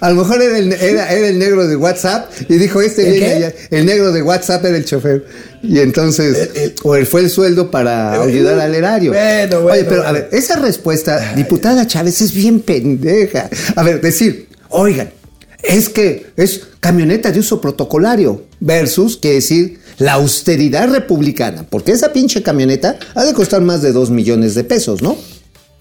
a 0.00 0.10
lo 0.10 0.16
mejor 0.16 0.42
era 0.42 0.58
el, 0.58 0.72
era, 0.72 1.12
era 1.12 1.28
el 1.28 1.38
negro 1.38 1.68
de 1.68 1.76
WhatsApp 1.76 2.32
y 2.48 2.54
dijo, 2.54 2.80
este 2.80 3.06
¿El 3.06 3.12
viene 3.12 3.34
allá. 3.34 3.52
El 3.70 3.84
negro 3.84 4.10
de 4.10 4.22
WhatsApp 4.22 4.64
era 4.64 4.76
el 4.78 4.86
chofer. 4.86 5.26
Y 5.62 5.78
entonces, 5.78 6.50
o 6.82 6.96
él 6.96 7.06
fue 7.06 7.20
el 7.20 7.30
sueldo 7.30 7.70
para 7.70 8.20
ayudar 8.22 8.58
al 8.58 8.74
erario. 8.74 9.12
Bueno, 9.12 9.60
bueno, 9.60 9.76
Oye, 9.76 9.84
pero 9.84 10.06
a 10.06 10.12
ver, 10.12 10.30
esa 10.32 10.56
respuesta, 10.56 11.34
diputada 11.36 11.86
Chávez, 11.86 12.22
es 12.22 12.32
bien 12.32 12.60
pendeja. 12.60 13.50
A 13.76 13.82
ver, 13.82 14.00
decir, 14.00 14.48
oigan, 14.70 15.10
es 15.62 15.88
que 15.88 16.26
es 16.36 16.62
camioneta 16.80 17.30
de 17.30 17.40
uso 17.40 17.60
protocolario 17.60 18.42
versus, 18.60 19.16
que 19.16 19.34
decir, 19.34 19.78
la 19.98 20.14
austeridad 20.14 20.88
republicana. 20.90 21.64
Porque 21.68 21.92
esa 21.92 22.12
pinche 22.12 22.42
camioneta 22.42 22.98
ha 23.14 23.24
de 23.24 23.32
costar 23.34 23.60
más 23.62 23.82
de 23.82 23.92
dos 23.92 24.10
millones 24.10 24.54
de 24.54 24.64
pesos, 24.64 25.02
¿no? 25.02 25.16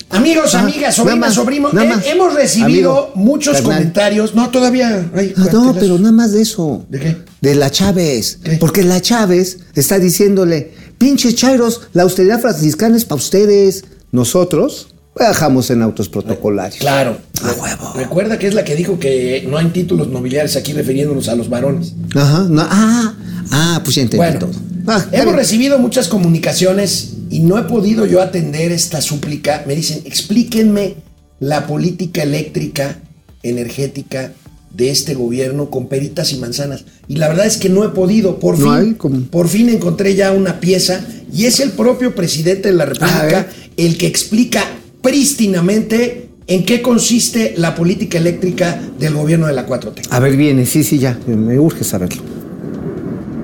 Amigos, 0.09 0.55
amigas, 0.55 0.95
sobrinas, 0.95 1.33
sobrinos, 1.33 1.73
eh, 1.73 1.89
hemos 2.07 2.33
recibido 2.33 2.65
Amigo, 3.05 3.11
muchos 3.15 3.55
carnal. 3.55 3.77
comentarios. 3.77 4.35
No, 4.35 4.49
todavía. 4.49 5.09
Ay, 5.15 5.33
Ah, 5.37 5.47
no, 5.53 5.73
pero 5.79 5.97
nada 5.97 6.11
más 6.11 6.33
de 6.33 6.41
eso. 6.41 6.85
¿De 6.89 6.99
qué? 6.99 7.17
De 7.39 7.55
la 7.55 7.69
Chávez. 7.69 8.39
¿Qué? 8.43 8.57
Porque 8.57 8.83
la 8.83 9.01
Chávez 9.01 9.59
está 9.73 9.99
diciéndole, 9.99 10.73
pinches 10.97 11.35
chairos, 11.35 11.83
la 11.93 12.03
austeridad 12.03 12.41
franciscana 12.41 12.97
es 12.97 13.05
para 13.05 13.21
ustedes. 13.21 13.85
Nosotros 14.11 14.89
bajamos 15.15 15.69
en 15.69 15.81
autos 15.81 16.09
protocolarios. 16.09 16.79
Claro. 16.79 17.17
A 17.43 17.51
huevo. 17.53 17.93
Recuerda 17.95 18.37
que 18.39 18.47
es 18.47 18.53
la 18.53 18.63
que 18.63 18.75
dijo 18.75 18.99
que 18.99 19.45
no 19.49 19.57
hay 19.57 19.67
títulos 19.67 20.07
nobiliarios 20.09 20.55
aquí 20.55 20.73
refiriéndonos 20.73 21.27
a 21.29 21.35
los 21.35 21.49
varones. 21.49 21.93
Ajá, 22.15 22.45
no, 22.49 22.61
ah, 22.61 23.13
ah, 23.51 23.81
pues 23.83 23.95
ya 23.95 24.03
entendí 24.03 24.17
Bueno, 24.25 24.39
todo. 24.39 24.51
Ah, 24.87 25.05
hemos 25.11 25.35
recibido 25.35 25.77
muchas 25.79 26.07
comunicaciones 26.07 27.13
y 27.29 27.39
no 27.41 27.57
he 27.59 27.63
podido 27.63 28.05
yo 28.05 28.21
atender 28.21 28.71
esta 28.71 29.01
súplica. 29.01 29.63
Me 29.67 29.75
dicen, 29.75 30.01
explíquenme 30.05 30.95
la 31.39 31.67
política 31.67 32.23
eléctrica, 32.23 32.97
energética 33.43 34.31
de 34.73 34.89
este 34.89 35.13
gobierno 35.15 35.69
con 35.69 35.87
peritas 35.87 36.31
y 36.31 36.37
manzanas. 36.37 36.85
Y 37.07 37.17
la 37.17 37.27
verdad 37.27 37.45
es 37.45 37.57
que 37.57 37.69
no 37.69 37.83
he 37.83 37.89
podido. 37.89 38.39
Por 38.39 38.57
No 38.57 38.79
fin, 38.79 38.93
como- 38.93 39.21
por 39.25 39.49
fin 39.49 39.69
encontré 39.69 40.15
ya 40.15 40.31
una 40.31 40.59
pieza 40.59 41.03
y 41.33 41.45
es 41.45 41.59
el 41.59 41.71
propio 41.71 42.15
presidente 42.15 42.69
de 42.69 42.75
la 42.75 42.85
República 42.85 43.47
el 43.77 43.97
que 43.97 44.07
explica 44.07 44.63
prístinamente 45.01 46.29
en 46.47 46.65
qué 46.65 46.81
consiste 46.81 47.53
la 47.57 47.75
política 47.75 48.17
eléctrica 48.17 48.79
del 48.97 49.13
gobierno 49.13 49.47
de 49.47 49.53
la 49.53 49.65
4T. 49.65 50.07
A 50.09 50.19
ver, 50.19 50.35
viene, 50.35 50.65
sí, 50.65 50.83
sí, 50.83 50.99
ya, 50.99 51.17
me 51.27 51.59
urge 51.59 51.83
saberlo. 51.83 52.21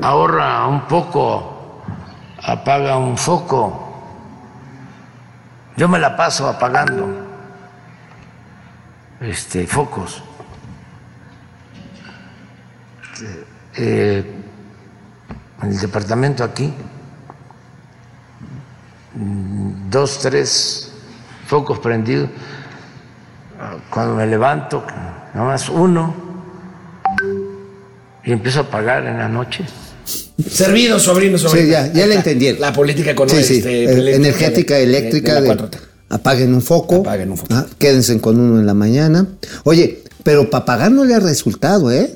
ahorra 0.02 0.68
un 0.68 0.88
poco, 0.88 1.82
apaga 2.42 2.98
un 2.98 3.18
foco. 3.18 3.84
Yo 5.78 5.88
me 5.88 6.00
la 6.00 6.18
paso 6.18 6.48
apagando 6.48 7.08
este, 9.22 9.68
focos. 9.68 10.24
Eh, 13.78 14.26
en 15.62 15.70
el 15.70 15.80
departamento 15.80 16.44
aquí, 16.44 16.74
mm, 19.16 19.90
dos, 19.90 20.20
tres 20.20 20.87
focos 21.48 21.80
prendidos. 21.80 22.30
Cuando 23.90 24.16
me 24.16 24.28
levanto, 24.28 24.84
nada 25.34 25.48
más 25.48 25.68
uno, 25.70 26.14
y 28.24 28.32
empiezo 28.32 28.60
a 28.60 28.64
apagar 28.64 29.06
en 29.06 29.18
la 29.18 29.28
noche. 29.28 29.64
Servido, 30.50 31.00
sobrino, 31.00 31.38
sobrino. 31.38 31.66
Sí, 31.66 31.72
ya, 31.72 31.92
ya 31.92 32.06
le 32.06 32.16
entendieron. 32.16 32.62
La 32.62 32.72
política 32.72 33.12
económica. 33.12 33.42
Sí, 33.46 33.56
sí, 33.56 33.58
este, 33.60 33.72
eh, 33.72 33.84
eléctrica 33.94 34.16
energética, 34.18 34.76
de- 34.76 34.84
eléctrica. 34.84 35.34
de 35.36 35.42
de- 35.42 35.48
la 35.48 35.54
4T. 35.56 35.78
apaguen 36.10 36.54
un 36.54 36.62
foco. 36.62 36.96
Apaguen 36.98 37.32
un 37.32 37.38
foco. 37.38 37.54
Ah, 37.54 37.66
quédense 37.80 38.20
con 38.22 38.40
uno 38.40 38.60
en 38.60 38.66
la 38.66 38.74
mañana. 38.74 39.26
Oye, 39.64 40.04
pero 40.24 40.50
para 40.50 40.66
pagar 40.66 40.92
no 40.92 41.04
le 41.04 41.16
ha 41.16 41.20
resultado, 41.20 41.92
¿eh? 41.92 42.16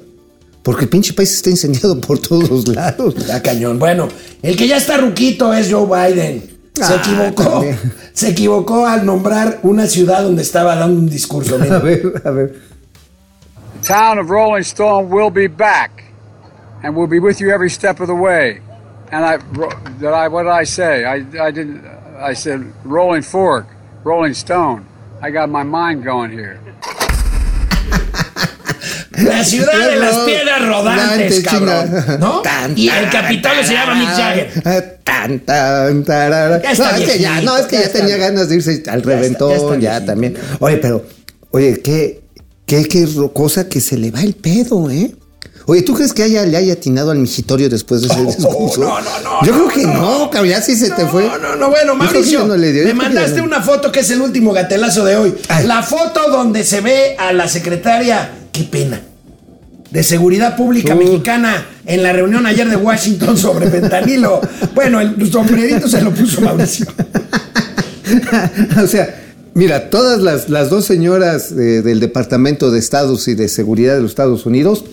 Porque 0.64 0.84
el 0.84 0.90
pinche 0.90 1.14
país 1.14 1.34
está 1.34 1.50
incendiado 1.50 2.00
por 2.00 2.20
todos 2.20 2.68
lados. 2.76 3.16
Está 3.18 3.42
cañón. 3.42 3.80
Bueno, 3.80 4.08
el 4.44 4.56
que 4.56 4.68
ya 4.68 4.78
está 4.78 4.98
ruquito 4.98 5.52
es 5.54 5.72
Joe 5.72 5.88
Biden. 6.14 6.44
Se 6.88 6.96
equivocó. 6.96 7.44
también. 7.44 7.78
Se 8.14 8.30
equivocó 8.30 8.86
al 8.86 9.06
nombrar 9.06 9.60
una 9.64 9.88
ciudad 9.88 10.24
donde 10.24 10.42
estaba 10.42 10.76
dando 10.76 11.00
un 11.00 11.10
discurso. 11.10 11.56
A 11.72 11.80
ver, 11.80 12.22
a 12.26 12.32
ver. 12.32 12.56
town 13.82 14.20
of 14.20 14.30
Rolling 14.30 14.64
Stone 14.64 15.10
will 15.10 15.32
be 15.32 15.48
back, 15.48 16.04
and 16.84 16.96
we'll 16.96 17.08
be 17.08 17.20
with 17.20 17.40
you 17.40 17.50
every 17.52 17.70
step 17.70 18.00
of 18.00 18.08
the 18.08 18.16
way. 18.16 18.62
And 19.12 19.26
I, 19.26 19.38
did 20.00 20.10
I, 20.10 20.28
what 20.28 20.44
did 20.44 20.52
I 20.52 20.64
say? 20.66 21.04
I, 21.06 21.16
I 21.40 21.52
didn't. 21.52 21.86
I 22.20 22.34
said 22.34 22.72
Rolling 22.84 23.24
Fork, 23.24 23.68
Rolling 24.04 24.34
Stone. 24.34 24.86
I 25.22 25.32
got 25.32 25.50
my 25.50 25.64
mind 25.64 26.04
going 26.04 26.32
here. 26.32 26.60
La 29.24 29.44
ciudad 29.44 29.90
de 29.90 29.96
las 29.98 30.18
piedras 30.20 30.66
rodantes, 30.68 31.44
cabrón. 31.44 32.20
¿No? 32.20 32.42
Y 32.76 32.90
el 32.90 33.10
Capitolio 33.10 33.64
se 33.64 33.74
llama 33.74 33.96
Mick 33.96 34.10
Jagger. 34.10 35.00
Tan, 35.04 35.40
tan, 35.40 36.04
tarara. 36.04 36.62
Ya 36.62 36.72
está 36.72 36.92
no, 36.92 36.98
es 36.98 37.10
que 37.10 37.20
ya, 37.20 37.42
no, 37.42 37.58
es 37.58 37.66
que 37.66 37.78
ya 37.78 37.92
tenía 37.92 38.18
ganas 38.18 38.50
de 38.50 38.56
irse 38.56 38.84
al 38.88 39.02
reventón, 39.02 39.80
ya 39.82 40.04
también. 40.06 40.38
Oye, 40.60 40.78
pero, 40.78 41.06
oye, 41.52 41.82
qué, 41.82 42.22
qué, 42.66 42.86
qué 42.86 43.08
cosa 43.34 43.68
que 43.68 43.82
se 43.82 43.98
le 43.98 44.12
va 44.12 44.22
el 44.22 44.34
pedo, 44.34 44.90
¿eh? 44.90 45.12
Oye, 45.68 45.84
¿tú 45.84 45.94
crees 45.94 46.14
que 46.14 46.24
haya, 46.24 46.46
le 46.46 46.58
haya 46.58 46.74
atinado 46.74 47.12
al 47.12 47.18
mijitorio 47.18 47.70
después 47.70 48.02
de 48.02 48.08
ese 48.08 48.26
discurso? 48.26 48.82
no, 48.82 49.00
no, 49.02 49.20
no, 49.22 49.46
Yo 49.46 49.54
creo 49.54 49.68
que 49.68 49.84
no. 49.84 50.30
cabrón, 50.30 50.50
ya 50.50 50.62
sí 50.62 50.76
se 50.76 50.90
te 50.92 51.06
fue. 51.06 51.24
No, 51.24 51.38
no, 51.38 51.56
no, 51.56 51.70
bueno, 51.70 51.96
Mauricio, 51.96 52.46
no 52.46 52.58
le 52.58 52.72
dio, 52.72 52.84
yo 52.84 52.88
me 52.90 52.94
mandaste 52.96 53.38
no. 53.38 53.44
una 53.46 53.62
foto 53.62 53.92
que 53.92 54.02
es 54.02 54.10
el 54.12 54.22
último 54.22 54.54
gatelazo 54.54 55.06
de 55.06 55.16
hoy. 55.16 55.36
Ay. 55.50 55.68
La 55.68 55.84
foto 55.84 56.30
donde 56.30 56.64
se 56.64 56.82
ve 56.82 57.16
a 57.18 57.32
la 57.34 57.48
secretaria, 57.48 58.32
qué 58.52 58.64
pena, 58.64 59.02
de 59.92 60.04
Seguridad 60.04 60.56
Pública 60.56 60.96
Uh. 60.96 60.98
Mexicana 60.98 61.66
en 61.86 62.02
la 62.02 62.14
reunión 62.14 62.46
ayer 62.46 62.70
de 62.70 62.78
Washington 62.78 63.38
sobre 63.38 63.70
fentanilo. 63.70 64.42
Bueno, 64.74 65.02
el 65.02 65.32
sombrerito 65.32 65.88
se 65.88 66.02
lo 66.02 66.12
puso 66.12 66.42
Mauricio. 66.42 66.88
o 68.84 68.88
sea, 68.88 69.22
mira, 69.54 69.90
todas 69.90 70.22
las, 70.22 70.50
las 70.50 70.70
dos 70.70 70.86
señoras 70.86 71.52
eh, 71.52 71.82
del 71.82 72.00
Departamento 72.00 72.72
de 72.72 72.80
Estados 72.80 73.28
y 73.28 73.36
de 73.36 73.50
Seguridad 73.50 73.96
de 73.96 74.02
los 74.02 74.12
Estados 74.12 74.46
Unidos, 74.46 74.86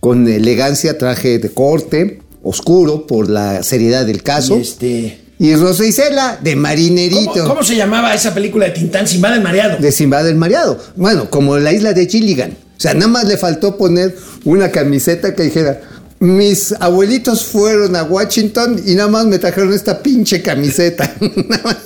con 0.00 0.28
elegancia, 0.28 0.98
traje 0.98 1.38
de 1.38 1.50
corte, 1.50 2.20
oscuro 2.42 3.06
por 3.06 3.30
la 3.30 3.62
seriedad 3.62 4.04
del 4.04 4.22
caso. 4.22 4.58
Y 4.58 4.60
este, 4.60 5.18
Y 5.38 5.54
Rosa 5.54 5.86
Isela, 5.86 6.38
de 6.42 6.56
marinerito. 6.56 7.32
¿cómo, 7.32 7.48
cómo 7.48 7.62
se 7.62 7.76
llamaba 7.76 8.14
esa 8.14 8.34
película 8.34 8.66
de 8.66 8.72
Tintán 8.72 9.08
sin 9.08 9.22
del 9.22 9.40
mareado? 9.40 9.78
De 9.78 9.90
Simba 9.90 10.22
del 10.22 10.36
Mareado. 10.36 10.78
Bueno, 10.96 11.30
como 11.30 11.56
la 11.56 11.72
isla 11.72 11.94
de 11.94 12.06
Gilligan. 12.06 12.63
O 12.76 12.80
sea, 12.80 12.94
nada 12.94 13.08
más 13.08 13.24
le 13.24 13.36
faltó 13.36 13.76
poner 13.76 14.14
una 14.44 14.70
camiseta 14.70 15.34
que 15.34 15.44
dijera. 15.44 15.80
Mis 16.20 16.72
abuelitos 16.80 17.44
fueron 17.44 17.96
a 17.96 18.04
Washington 18.04 18.80
y 18.86 18.94
nada 18.94 19.08
más 19.08 19.26
me 19.26 19.38
trajeron 19.38 19.74
esta 19.74 20.02
pinche 20.02 20.40
camiseta. 20.40 21.12
Nada 21.48 21.62
más. 21.64 21.76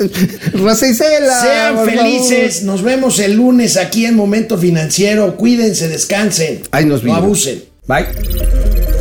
Rosa 0.52 0.86
Isela. 0.86 1.40
Sean 1.40 1.74
favor. 1.74 1.90
felices, 1.90 2.62
nos 2.62 2.82
vemos 2.82 3.18
el 3.18 3.32
lunes 3.32 3.76
aquí 3.76 4.06
en 4.06 4.14
Momento 4.14 4.56
Financiero. 4.56 5.36
Cuídense, 5.36 5.88
descansen. 5.88 6.60
Ahí 6.70 6.84
nos 6.84 7.02
No 7.02 7.06
vimos. 7.06 7.18
abusen. 7.24 7.64
Bye. 7.88 8.97